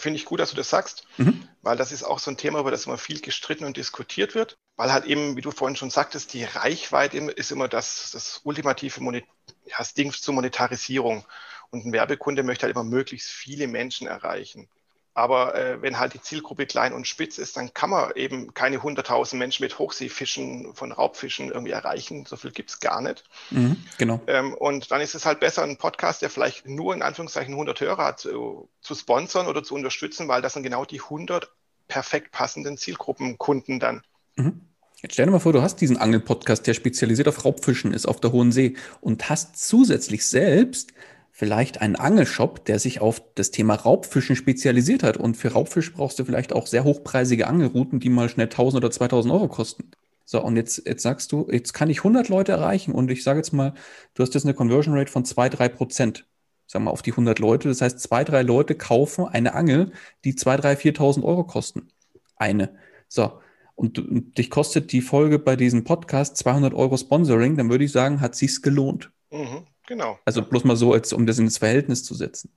Finde 0.02 0.16
ich 0.16 0.24
gut, 0.24 0.40
dass 0.40 0.50
du 0.50 0.56
das 0.56 0.68
sagst, 0.68 1.06
mhm. 1.16 1.48
weil 1.62 1.76
das 1.76 1.92
ist 1.92 2.02
auch 2.02 2.18
so 2.18 2.28
ein 2.28 2.36
Thema, 2.36 2.58
über 2.58 2.72
das 2.72 2.86
immer 2.86 2.98
viel 2.98 3.20
gestritten 3.20 3.64
und 3.64 3.76
diskutiert 3.76 4.34
wird, 4.34 4.58
weil 4.74 4.92
halt 4.92 5.04
eben, 5.04 5.36
wie 5.36 5.42
du 5.42 5.52
vorhin 5.52 5.76
schon 5.76 5.90
sagtest, 5.90 6.32
die 6.32 6.42
Reichweite 6.42 7.18
ist 7.18 7.52
immer 7.52 7.68
das, 7.68 8.10
das 8.10 8.40
ultimative 8.42 9.00
Monet 9.00 9.26
ja, 9.64 9.76
das 9.78 9.94
Ding 9.94 10.10
zur 10.10 10.34
Monetarisierung. 10.34 11.24
Und 11.70 11.86
ein 11.86 11.92
Werbekunde 11.92 12.42
möchte 12.42 12.66
halt 12.66 12.74
immer 12.74 12.82
möglichst 12.82 13.30
viele 13.30 13.68
Menschen 13.68 14.08
erreichen. 14.08 14.68
Aber 15.14 15.54
äh, 15.54 15.82
wenn 15.82 15.98
halt 15.98 16.14
die 16.14 16.22
Zielgruppe 16.22 16.64
klein 16.64 16.94
und 16.94 17.06
spitz 17.06 17.36
ist, 17.36 17.56
dann 17.56 17.74
kann 17.74 17.90
man 17.90 18.12
eben 18.16 18.54
keine 18.54 18.78
100.000 18.78 19.36
Menschen 19.36 19.62
mit 19.62 19.78
Hochseefischen 19.78 20.74
von 20.74 20.90
Raubfischen 20.90 21.50
irgendwie 21.50 21.72
erreichen. 21.72 22.24
So 22.24 22.36
viel 22.36 22.50
gibt 22.50 22.70
es 22.70 22.80
gar 22.80 23.02
nicht. 23.02 23.24
Mhm, 23.50 23.76
genau. 23.98 24.20
Ähm, 24.26 24.54
und 24.54 24.90
dann 24.90 25.02
ist 25.02 25.14
es 25.14 25.26
halt 25.26 25.40
besser, 25.40 25.62
einen 25.62 25.76
Podcast, 25.76 26.22
der 26.22 26.30
vielleicht 26.30 26.66
nur 26.66 26.94
in 26.94 27.02
Anführungszeichen 27.02 27.52
100 27.52 27.80
Hörer 27.80 28.04
hat, 28.04 28.20
zu, 28.20 28.70
zu 28.80 28.94
sponsern 28.94 29.48
oder 29.48 29.62
zu 29.62 29.74
unterstützen, 29.74 30.28
weil 30.28 30.40
das 30.40 30.54
sind 30.54 30.62
genau 30.62 30.86
die 30.86 31.00
100 31.00 31.50
perfekt 31.88 32.32
passenden 32.32 32.78
Zielgruppenkunden 32.78 33.80
dann. 33.80 34.02
Mhm. 34.36 34.62
Jetzt 35.02 35.14
stell 35.14 35.26
dir 35.26 35.32
mal 35.32 35.40
vor, 35.40 35.52
du 35.52 35.62
hast 35.62 35.80
diesen 35.80 35.96
Angel-Podcast, 35.96 36.64
der 36.66 36.74
spezialisiert 36.74 37.26
auf 37.26 37.44
Raubfischen 37.44 37.92
ist, 37.92 38.06
auf 38.06 38.20
der 38.20 38.30
Hohen 38.30 38.52
See 38.52 38.76
und 39.00 39.28
hast 39.28 39.58
zusätzlich 39.58 40.24
selbst 40.24 40.92
vielleicht 41.34 41.80
einen 41.80 41.96
Angelshop, 41.96 42.66
der 42.66 42.78
sich 42.78 43.00
auf 43.00 43.22
das 43.34 43.50
Thema 43.50 43.74
Raubfischen 43.74 44.36
spezialisiert 44.36 45.02
hat. 45.02 45.16
Und 45.16 45.36
für 45.36 45.52
Raubfisch 45.52 45.92
brauchst 45.92 46.18
du 46.18 46.24
vielleicht 46.24 46.52
auch 46.52 46.66
sehr 46.66 46.84
hochpreisige 46.84 47.48
Angelrouten, 47.48 47.98
die 47.98 48.10
mal 48.10 48.28
schnell 48.28 48.46
1000 48.46 48.84
oder 48.84 48.92
2000 48.92 49.32
Euro 49.32 49.48
kosten. 49.48 49.90
So, 50.24 50.42
und 50.42 50.56
jetzt, 50.56 50.86
jetzt 50.86 51.02
sagst 51.02 51.32
du, 51.32 51.48
jetzt 51.50 51.72
kann 51.72 51.90
ich 51.90 51.98
100 51.98 52.28
Leute 52.28 52.52
erreichen 52.52 52.92
und 52.92 53.10
ich 53.10 53.24
sage 53.24 53.38
jetzt 53.38 53.52
mal, 53.52 53.74
du 54.14 54.22
hast 54.22 54.34
jetzt 54.34 54.44
eine 54.44 54.54
Conversion 54.54 54.96
Rate 54.96 55.10
von 55.10 55.24
2, 55.24 55.48
3 55.48 55.68
Prozent. 55.68 56.26
Sag 56.66 56.82
mal, 56.82 56.90
auf 56.90 57.02
die 57.02 57.10
100 57.10 57.38
Leute. 57.38 57.68
Das 57.68 57.80
heißt, 57.80 58.00
zwei, 58.00 58.24
drei 58.24 58.42
Leute 58.42 58.74
kaufen 58.74 59.26
eine 59.26 59.54
Angel, 59.54 59.92
die 60.24 60.36
2, 60.36 60.56
3, 60.56 60.72
4.000 60.74 61.22
Euro 61.22 61.44
kosten. 61.44 61.88
Eine. 62.36 62.76
So. 63.08 63.40
Und, 63.74 63.98
und 63.98 64.38
dich 64.38 64.48
kostet 64.48 64.92
die 64.92 65.00
Folge 65.00 65.38
bei 65.38 65.56
diesem 65.56 65.84
Podcast 65.84 66.36
200 66.38 66.72
Euro 66.72 66.96
Sponsoring, 66.96 67.56
dann 67.56 67.68
würde 67.68 67.84
ich 67.84 67.92
sagen, 67.92 68.20
hat 68.20 68.36
sich's 68.36 68.62
gelohnt. 68.62 69.10
Mhm. 69.30 69.66
Genau. 69.92 70.18
Also 70.24 70.40
bloß 70.40 70.64
mal 70.64 70.74
so, 70.74 70.94
als, 70.94 71.12
um 71.12 71.26
das 71.26 71.38
ins 71.38 71.58
Verhältnis 71.58 72.02
zu 72.02 72.14
setzen. 72.14 72.50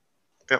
Ja. 0.48 0.58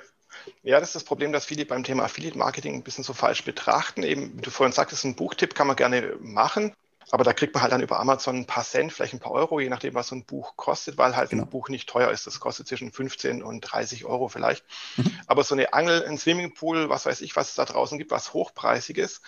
Ja, 0.62 0.78
das 0.78 0.90
ist 0.90 0.96
das 0.96 1.04
Problem, 1.04 1.32
dass 1.32 1.46
viele 1.46 1.64
beim 1.64 1.84
Thema 1.84 2.04
Affiliate 2.04 2.36
Marketing 2.36 2.74
ein 2.74 2.82
bisschen 2.82 3.02
so 3.02 3.14
falsch 3.14 3.44
betrachten. 3.44 4.02
Eben, 4.02 4.36
wie 4.36 4.42
du 4.42 4.50
vorhin 4.50 4.74
sagtest, 4.74 5.02
ein 5.06 5.16
Buchtipp 5.16 5.54
kann 5.54 5.68
man 5.68 5.76
gerne 5.76 6.18
machen, 6.20 6.74
aber 7.10 7.24
da 7.24 7.32
kriegt 7.32 7.54
man 7.54 7.62
halt 7.62 7.72
dann 7.72 7.80
über 7.80 7.98
Amazon 7.98 8.36
ein 8.36 8.44
paar 8.44 8.62
Cent, 8.62 8.92
vielleicht 8.92 9.14
ein 9.14 9.20
paar 9.20 9.32
Euro, 9.32 9.58
je 9.58 9.70
nachdem, 9.70 9.94
was 9.94 10.08
so 10.08 10.16
ein 10.16 10.26
Buch 10.26 10.54
kostet, 10.56 10.98
weil 10.98 11.16
halt 11.16 11.30
genau. 11.30 11.44
ein 11.44 11.48
Buch 11.48 11.70
nicht 11.70 11.88
teuer 11.88 12.10
ist. 12.10 12.26
Das 12.26 12.40
kostet 12.40 12.68
zwischen 12.68 12.92
15 12.92 13.42
und 13.42 13.62
30 13.62 14.04
Euro 14.04 14.28
vielleicht. 14.28 14.62
Mhm. 14.98 15.18
Aber 15.26 15.44
so 15.44 15.54
eine 15.54 15.72
Angel, 15.72 16.04
ein 16.04 16.18
Swimmingpool, 16.18 16.90
was 16.90 17.06
weiß 17.06 17.22
ich, 17.22 17.36
was 17.36 17.48
es 17.48 17.54
da 17.54 17.64
draußen 17.64 17.96
gibt, 17.96 18.10
was 18.10 18.34
hochpreisiges, 18.34 19.22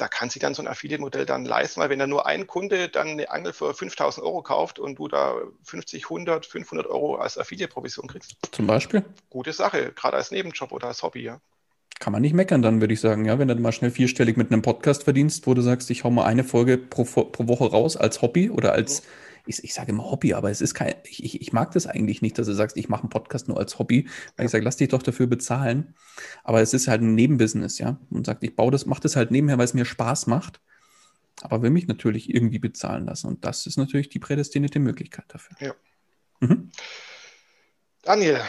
da 0.00 0.08
kann 0.08 0.30
sich 0.30 0.40
dann 0.40 0.54
so 0.54 0.62
ein 0.62 0.68
Affiliate-Modell 0.68 1.26
dann 1.26 1.44
leisten, 1.44 1.80
weil 1.80 1.90
wenn 1.90 1.98
da 1.98 2.06
nur 2.06 2.26
ein 2.26 2.46
Kunde 2.46 2.88
dann 2.88 3.08
eine 3.08 3.30
Angel 3.30 3.52
für 3.52 3.74
5000 3.74 4.24
Euro 4.24 4.42
kauft 4.42 4.78
und 4.78 4.98
du 4.98 5.08
da 5.08 5.34
50, 5.64 6.04
100, 6.04 6.46
500 6.46 6.86
Euro 6.86 7.16
als 7.16 7.36
Affiliate-Provision 7.38 8.08
kriegst. 8.08 8.36
Zum 8.52 8.66
Beispiel? 8.66 9.04
Gute 9.28 9.52
Sache, 9.52 9.92
gerade 9.94 10.16
als 10.16 10.30
Nebenjob 10.30 10.72
oder 10.72 10.88
als 10.88 11.02
Hobby, 11.02 11.22
ja. 11.22 11.40
Kann 11.98 12.12
man 12.14 12.22
nicht 12.22 12.34
meckern 12.34 12.62
dann, 12.62 12.80
würde 12.80 12.94
ich 12.94 13.00
sagen, 13.00 13.26
ja. 13.26 13.38
Wenn 13.38 13.48
du 13.48 13.54
mal 13.56 13.72
schnell 13.72 13.90
vierstellig 13.90 14.36
mit 14.36 14.50
einem 14.50 14.62
Podcast 14.62 15.04
verdienst, 15.04 15.46
wo 15.46 15.54
du 15.54 15.60
sagst, 15.60 15.90
ich 15.90 16.04
hau 16.04 16.10
mal 16.10 16.24
eine 16.24 16.44
Folge 16.44 16.78
pro, 16.78 17.04
pro 17.04 17.46
Woche 17.46 17.70
raus 17.70 17.96
als 17.96 18.22
Hobby 18.22 18.48
oder 18.48 18.72
als, 18.72 19.02
mhm 19.02 19.29
ich, 19.46 19.62
ich 19.64 19.74
sage 19.74 19.90
immer 19.90 20.10
Hobby, 20.10 20.34
aber 20.34 20.50
es 20.50 20.60
ist 20.60 20.74
kein, 20.74 20.94
ich, 21.04 21.40
ich 21.40 21.52
mag 21.52 21.72
das 21.72 21.86
eigentlich 21.86 22.22
nicht, 22.22 22.38
dass 22.38 22.46
du 22.46 22.54
sagst, 22.54 22.76
ich 22.76 22.88
mache 22.88 23.02
einen 23.02 23.10
Podcast 23.10 23.48
nur 23.48 23.58
als 23.58 23.78
Hobby, 23.78 24.08
weil 24.36 24.46
ich 24.46 24.52
sage, 24.52 24.64
lass 24.64 24.76
dich 24.76 24.88
doch 24.88 25.02
dafür 25.02 25.26
bezahlen. 25.26 25.94
Aber 26.44 26.60
es 26.60 26.74
ist 26.74 26.88
halt 26.88 27.02
ein 27.02 27.14
Nebenbusiness, 27.14 27.78
ja. 27.78 27.98
Und 28.10 28.26
sagt, 28.26 28.42
ich 28.44 28.56
baue 28.56 28.70
das, 28.70 28.86
mache 28.86 29.00
das 29.00 29.16
halt 29.16 29.30
nebenher, 29.30 29.58
weil 29.58 29.64
es 29.64 29.74
mir 29.74 29.84
Spaß 29.84 30.26
macht, 30.26 30.60
aber 31.42 31.62
will 31.62 31.70
mich 31.70 31.86
natürlich 31.86 32.32
irgendwie 32.32 32.58
bezahlen 32.58 33.06
lassen. 33.06 33.28
Und 33.28 33.44
das 33.44 33.66
ist 33.66 33.76
natürlich 33.76 34.08
die 34.08 34.18
prädestinierte 34.18 34.78
Möglichkeit 34.78 35.24
dafür. 35.28 35.56
Ja. 35.60 35.74
Mhm. 36.40 36.70
Daniel, 38.02 38.40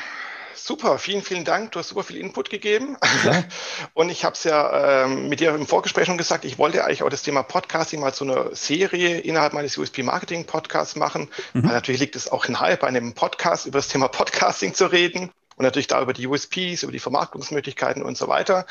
super, 0.56 0.98
vielen, 0.98 1.22
vielen 1.22 1.46
Dank. 1.46 1.72
Du 1.72 1.80
hast 1.80 1.90
super 1.90 2.04
viel 2.04 2.18
Input 2.18 2.50
gegeben. 2.50 2.98
Ja. 3.26 3.44
Und 3.94 4.10
ich 4.10 4.26
habe 4.26 4.34
es 4.34 4.44
ja 4.44 5.04
ähm, 5.06 5.30
mit 5.30 5.40
dir 5.40 5.54
im 5.54 5.68
Vorgespräch 5.68 6.06
schon 6.06 6.18
gesagt, 6.18 6.46
ich 6.46 6.58
wollte 6.58 6.84
eigentlich 6.84 7.04
auch 7.04 7.10
das 7.10 7.24
Thema 7.24 7.44
Podcasting 7.44 8.00
mal 8.00 8.14
zu 8.14 8.24
einer 8.24 8.56
Serie 8.56 9.20
innerhalb 9.20 9.54
meines 9.54 9.78
USP 9.78 10.04
Marketing 10.04 10.46
Podcasts 10.46 10.96
machen. 10.96 11.30
Mhm. 11.54 11.66
Weil 11.66 11.74
natürlich 11.74 12.02
liegt 12.02 12.16
es 12.16 12.32
auch 12.32 12.48
nahe, 12.48 12.78
bei 12.78 12.88
einem 12.88 13.14
Podcast 13.14 13.66
über 13.66 13.80
das 13.80 13.88
Thema 13.88 14.08
Podcasting 14.08 14.74
zu 14.74 14.88
reden. 14.88 15.32
Und 15.56 15.66
natürlich 15.66 15.88
da 15.88 16.02
über 16.02 16.14
die 16.14 16.28
USPs, 16.28 16.84
über 16.84 16.92
die 16.92 17.00
Vermarktungsmöglichkeiten 17.00 18.04
und 18.04 18.18
so 18.18 18.28
weiter. 18.28 18.66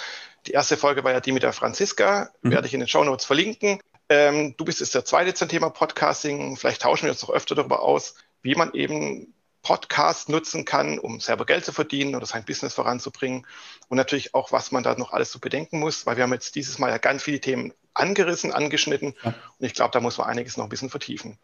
Die 0.47 0.53
erste 0.53 0.77
Folge 0.77 1.05
war 1.05 1.13
ja 1.13 1.21
die 1.21 1.33
mit 1.33 1.43
der 1.43 1.53
Franziska, 1.53 2.31
mhm. 2.43 2.53
werde 2.53 2.67
ich 2.67 2.75
in 2.75 2.81
den 2.81 2.89
Show 2.89 3.05
Notes 3.05 3.27
verlinken. 3.27 3.81
Ähm, 4.09 4.55
du 4.57 4.65
bist 4.65 4.81
jetzt 4.81 4.95
der 4.95 5.05
zweite 5.05 5.35
zum 5.35 5.49
Thema 5.49 5.71
Podcasting. 5.71 6.57
Vielleicht 6.57 6.83
tauschen 6.83 7.05
wir 7.05 7.13
uns 7.13 7.23
noch 7.23 7.31
öfter 7.31 7.55
darüber 7.55 7.83
aus, 7.83 8.17
wie 8.43 8.57
man 8.57 8.73
eben 8.75 9.33
Podcast 9.63 10.29
nutzen 10.29 10.65
kann, 10.65 10.99
um 10.99 11.21
selber 11.21 11.47
Geld 11.47 11.65
zu 11.65 11.73
verdienen 11.73 12.15
oder 12.15 12.27
sein 12.27 12.45
Business 12.45 12.75
voranzubringen. 12.75 13.47
Und 13.89 13.97
natürlich 13.97 14.35
auch, 14.35 14.53
was 14.53 14.73
man 14.73 14.83
da 14.83 14.95
noch 14.95 15.13
alles 15.13 15.33
so 15.33 15.39
bedenken 15.39 15.79
muss, 15.79 16.07
weil 16.07 16.17
wir 16.17 16.25
haben 16.25 16.33
jetzt 16.33 16.55
dieses 16.55 16.79
Mal 16.79 16.91
ja 16.91 16.99
ganz 16.99 17.23
viele 17.23 17.41
Themen 17.41 17.73
angerissen, 17.95 18.53
angeschnitten. 18.53 19.15
Ja. 19.23 19.35
Und 19.59 19.67
ich 19.67 19.75
glaube, 19.75 19.93
da 19.93 20.01
muss 20.01 20.19
man 20.19 20.29
einiges 20.29 20.57
noch 20.57 20.65
ein 20.65 20.71
bisschen 20.71 20.91
vertiefen. 20.91 21.39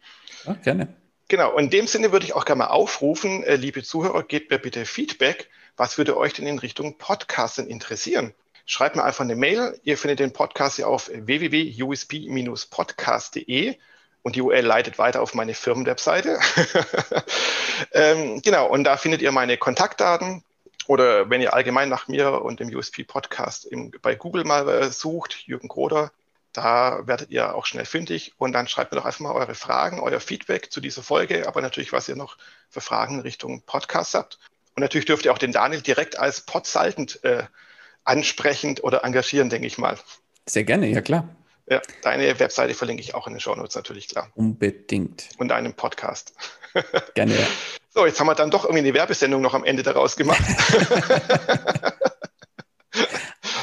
Ja, 0.45 0.53
gerne. 0.53 0.95
Genau, 1.29 1.53
und 1.53 1.65
in 1.65 1.69
dem 1.69 1.87
Sinne 1.87 2.13
würde 2.13 2.25
ich 2.25 2.33
auch 2.33 2.45
gerne 2.45 2.59
mal 2.59 2.67
aufrufen, 2.67 3.43
äh, 3.43 3.57
liebe 3.57 3.83
Zuhörer, 3.83 4.23
gebt 4.23 4.49
mir 4.49 4.59
bitte 4.59 4.85
Feedback. 4.85 5.49
Was 5.75 5.97
würde 5.97 6.15
euch 6.15 6.31
denn 6.33 6.47
in 6.47 6.59
Richtung 6.59 6.97
Podcasten 6.97 7.67
interessieren? 7.67 8.33
Schreibt 8.65 8.95
mir 8.95 9.03
einfach 9.03 9.25
eine 9.25 9.35
Mail. 9.35 9.77
Ihr 9.83 9.97
findet 9.97 10.19
den 10.19 10.31
Podcast 10.33 10.77
ja 10.77 10.87
auf 10.87 11.11
www.usp-podcast.de 11.13 13.75
und 14.27 14.35
die 14.35 14.41
URL 14.41 14.65
leitet 14.65 14.99
weiter 14.99 15.21
auf 15.21 15.33
meine 15.35 15.53
Firmenwebseite. 15.53 16.37
ähm, 17.93 18.41
genau, 18.41 18.67
und 18.67 18.83
da 18.83 18.97
findet 18.97 19.21
ihr 19.21 19.31
meine 19.31 19.55
Kontaktdaten. 19.55 20.43
Oder 20.85 21.29
wenn 21.29 21.39
ihr 21.39 21.53
allgemein 21.53 21.87
nach 21.87 22.09
mir 22.09 22.41
und 22.41 22.59
dem 22.59 22.67
USP-Podcast 22.67 23.69
bei 24.01 24.15
Google 24.15 24.43
mal 24.43 24.67
äh, 24.67 24.91
sucht, 24.91 25.43
Jürgen 25.45 25.69
Groder, 25.69 26.11
da 26.51 27.07
werdet 27.07 27.29
ihr 27.29 27.55
auch 27.55 27.65
schnell 27.65 27.85
fündig. 27.85 28.33
Und 28.37 28.51
dann 28.51 28.67
schreibt 28.67 28.91
mir 28.91 28.97
doch 28.97 29.05
einfach 29.05 29.21
mal 29.21 29.31
eure 29.31 29.55
Fragen, 29.55 30.01
euer 30.01 30.19
Feedback 30.19 30.73
zu 30.73 30.81
dieser 30.81 31.03
Folge, 31.03 31.47
aber 31.47 31.61
natürlich, 31.61 31.93
was 31.93 32.09
ihr 32.09 32.17
noch 32.17 32.37
für 32.69 32.81
Fragen 32.81 33.15
in 33.15 33.21
Richtung 33.21 33.61
Podcast 33.61 34.13
habt. 34.13 34.39
Und 34.75 34.81
natürlich 34.81 35.05
dürft 35.05 35.23
ihr 35.23 35.31
auch 35.31 35.37
den 35.37 35.53
Daniel 35.53 35.81
direkt 35.81 36.19
als 36.19 36.41
Podsaltend 36.41 37.23
äh, 37.23 37.43
ansprechend 38.03 38.83
oder 38.83 39.05
engagieren, 39.05 39.49
denke 39.49 39.67
ich 39.67 39.77
mal. 39.77 39.97
Sehr 40.45 40.65
gerne, 40.65 40.87
ja 40.87 40.99
klar. 40.99 41.29
Ja, 41.69 41.81
deine 42.01 42.39
Webseite 42.39 42.73
verlinke 42.73 43.03
ich 43.03 43.13
auch 43.13 43.27
in 43.27 43.33
den 43.33 43.41
Shownotes 43.41 43.75
natürlich, 43.75 44.07
klar. 44.07 44.31
Unbedingt. 44.35 45.29
Und 45.37 45.49
deinen 45.49 45.73
Podcast. 45.73 46.33
Gerne, 47.13 47.35
ja. 47.35 47.45
So, 47.89 48.05
jetzt 48.05 48.19
haben 48.19 48.27
wir 48.27 48.35
dann 48.35 48.51
doch 48.51 48.63
irgendwie 48.63 48.85
eine 48.85 48.93
Werbesendung 48.93 49.41
noch 49.41 49.53
am 49.53 49.65
Ende 49.65 49.83
daraus 49.83 50.15
gemacht. 50.15 50.41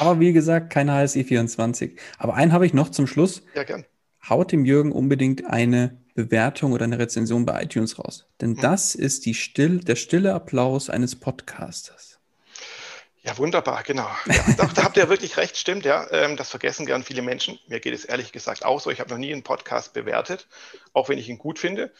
Aber 0.00 0.20
wie 0.20 0.32
gesagt, 0.34 0.70
keine 0.70 0.92
HSI 0.92 1.24
24. 1.24 1.98
Aber 2.18 2.34
einen 2.34 2.52
habe 2.52 2.66
ich 2.66 2.74
noch 2.74 2.90
zum 2.90 3.06
Schluss. 3.06 3.42
Ja, 3.54 3.64
gern. 3.64 3.86
Haut 4.28 4.52
dem 4.52 4.64
Jürgen 4.66 4.92
unbedingt 4.92 5.46
eine 5.46 5.98
Bewertung 6.14 6.72
oder 6.72 6.84
eine 6.84 6.98
Rezension 6.98 7.46
bei 7.46 7.62
iTunes 7.62 7.98
raus. 7.98 8.26
Denn 8.40 8.54
hm. 8.56 8.60
das 8.60 8.94
ist 8.94 9.24
die 9.24 9.34
still, 9.34 9.78
der 9.80 9.96
stille 9.96 10.34
Applaus 10.34 10.90
eines 10.90 11.16
Podcasters. 11.16 12.13
Ja, 13.26 13.38
wunderbar, 13.38 13.82
genau. 13.84 14.08
Ja, 14.26 14.44
doch, 14.58 14.72
da 14.74 14.84
habt 14.84 14.98
ihr 14.98 15.08
wirklich 15.08 15.38
recht, 15.38 15.56
stimmt, 15.56 15.86
ja. 15.86 16.06
Ähm, 16.10 16.36
das 16.36 16.50
vergessen 16.50 16.84
gern 16.84 17.02
viele 17.02 17.22
Menschen. 17.22 17.58
Mir 17.68 17.80
geht 17.80 17.94
es 17.94 18.04
ehrlich 18.04 18.32
gesagt 18.32 18.66
auch 18.66 18.80
so. 18.80 18.90
Ich 18.90 19.00
habe 19.00 19.08
noch 19.08 19.16
nie 19.16 19.32
einen 19.32 19.42
Podcast 19.42 19.94
bewertet, 19.94 20.46
auch 20.92 21.08
wenn 21.08 21.16
ich 21.16 21.30
ihn 21.30 21.38
gut 21.38 21.58
finde. 21.58 21.90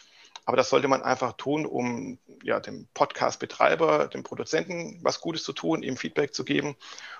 Aber 0.45 0.55
das 0.55 0.69
sollte 0.69 0.87
man 0.87 1.01
einfach 1.01 1.33
tun, 1.33 1.65
um 1.65 2.19
ja, 2.43 2.59
dem 2.59 2.87
Podcast-Betreiber, 2.93 4.07
dem 4.07 4.21
Produzenten 4.21 4.99
was 5.01 5.19
Gutes 5.19 5.43
zu 5.43 5.53
tun, 5.53 5.81
ihm 5.81 5.97
Feedback 5.97 6.35
zu 6.35 6.45
geben. 6.45 6.75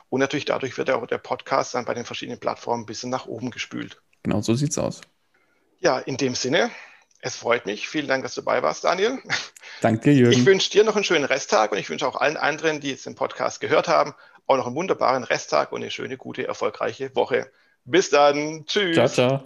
Und 0.09 0.19
natürlich 0.19 0.45
dadurch 0.45 0.77
wird 0.77 0.91
auch 0.91 1.07
der 1.07 1.17
Podcast 1.17 1.73
dann 1.73 1.85
bei 1.85 1.95
den 1.95 2.05
verschiedenen 2.05 2.39
Plattformen 2.39 2.83
ein 2.83 2.85
bisschen 2.85 3.09
nach 3.09 3.25
oben 3.25 3.49
gespült. 3.49 3.99
Genau, 4.21 4.41
so 4.41 4.53
sieht's 4.53 4.77
aus. 4.77 5.01
Ja, 5.79 5.97
in 5.97 6.17
dem 6.17 6.35
Sinne, 6.35 6.69
es 7.25 7.35
freut 7.35 7.65
mich. 7.65 7.89
Vielen 7.89 8.07
Dank, 8.07 8.21
dass 8.21 8.35
du 8.35 8.41
dabei 8.41 8.61
warst, 8.61 8.83
Daniel. 8.83 9.17
Danke, 9.81 10.11
Jürgen. 10.11 10.31
Ich 10.31 10.45
wünsche 10.45 10.69
dir 10.69 10.83
noch 10.83 10.95
einen 10.95 11.03
schönen 11.03 11.25
Resttag 11.25 11.71
und 11.71 11.79
ich 11.79 11.89
wünsche 11.89 12.07
auch 12.07 12.15
allen 12.15 12.37
anderen, 12.37 12.81
die 12.81 12.91
jetzt 12.91 13.07
den 13.07 13.15
Podcast 13.15 13.59
gehört 13.61 13.87
haben, 13.87 14.13
auch 14.45 14.57
noch 14.57 14.67
einen 14.67 14.75
wunderbaren 14.75 15.23
Resttag 15.23 15.71
und 15.71 15.81
eine 15.81 15.89
schöne, 15.89 16.17
gute, 16.17 16.47
erfolgreiche 16.47 17.15
Woche. 17.15 17.49
Bis 17.83 18.11
dann. 18.11 18.65
Tschüss. 18.67 18.95
Ciao, 18.95 19.07
ciao. 19.07 19.43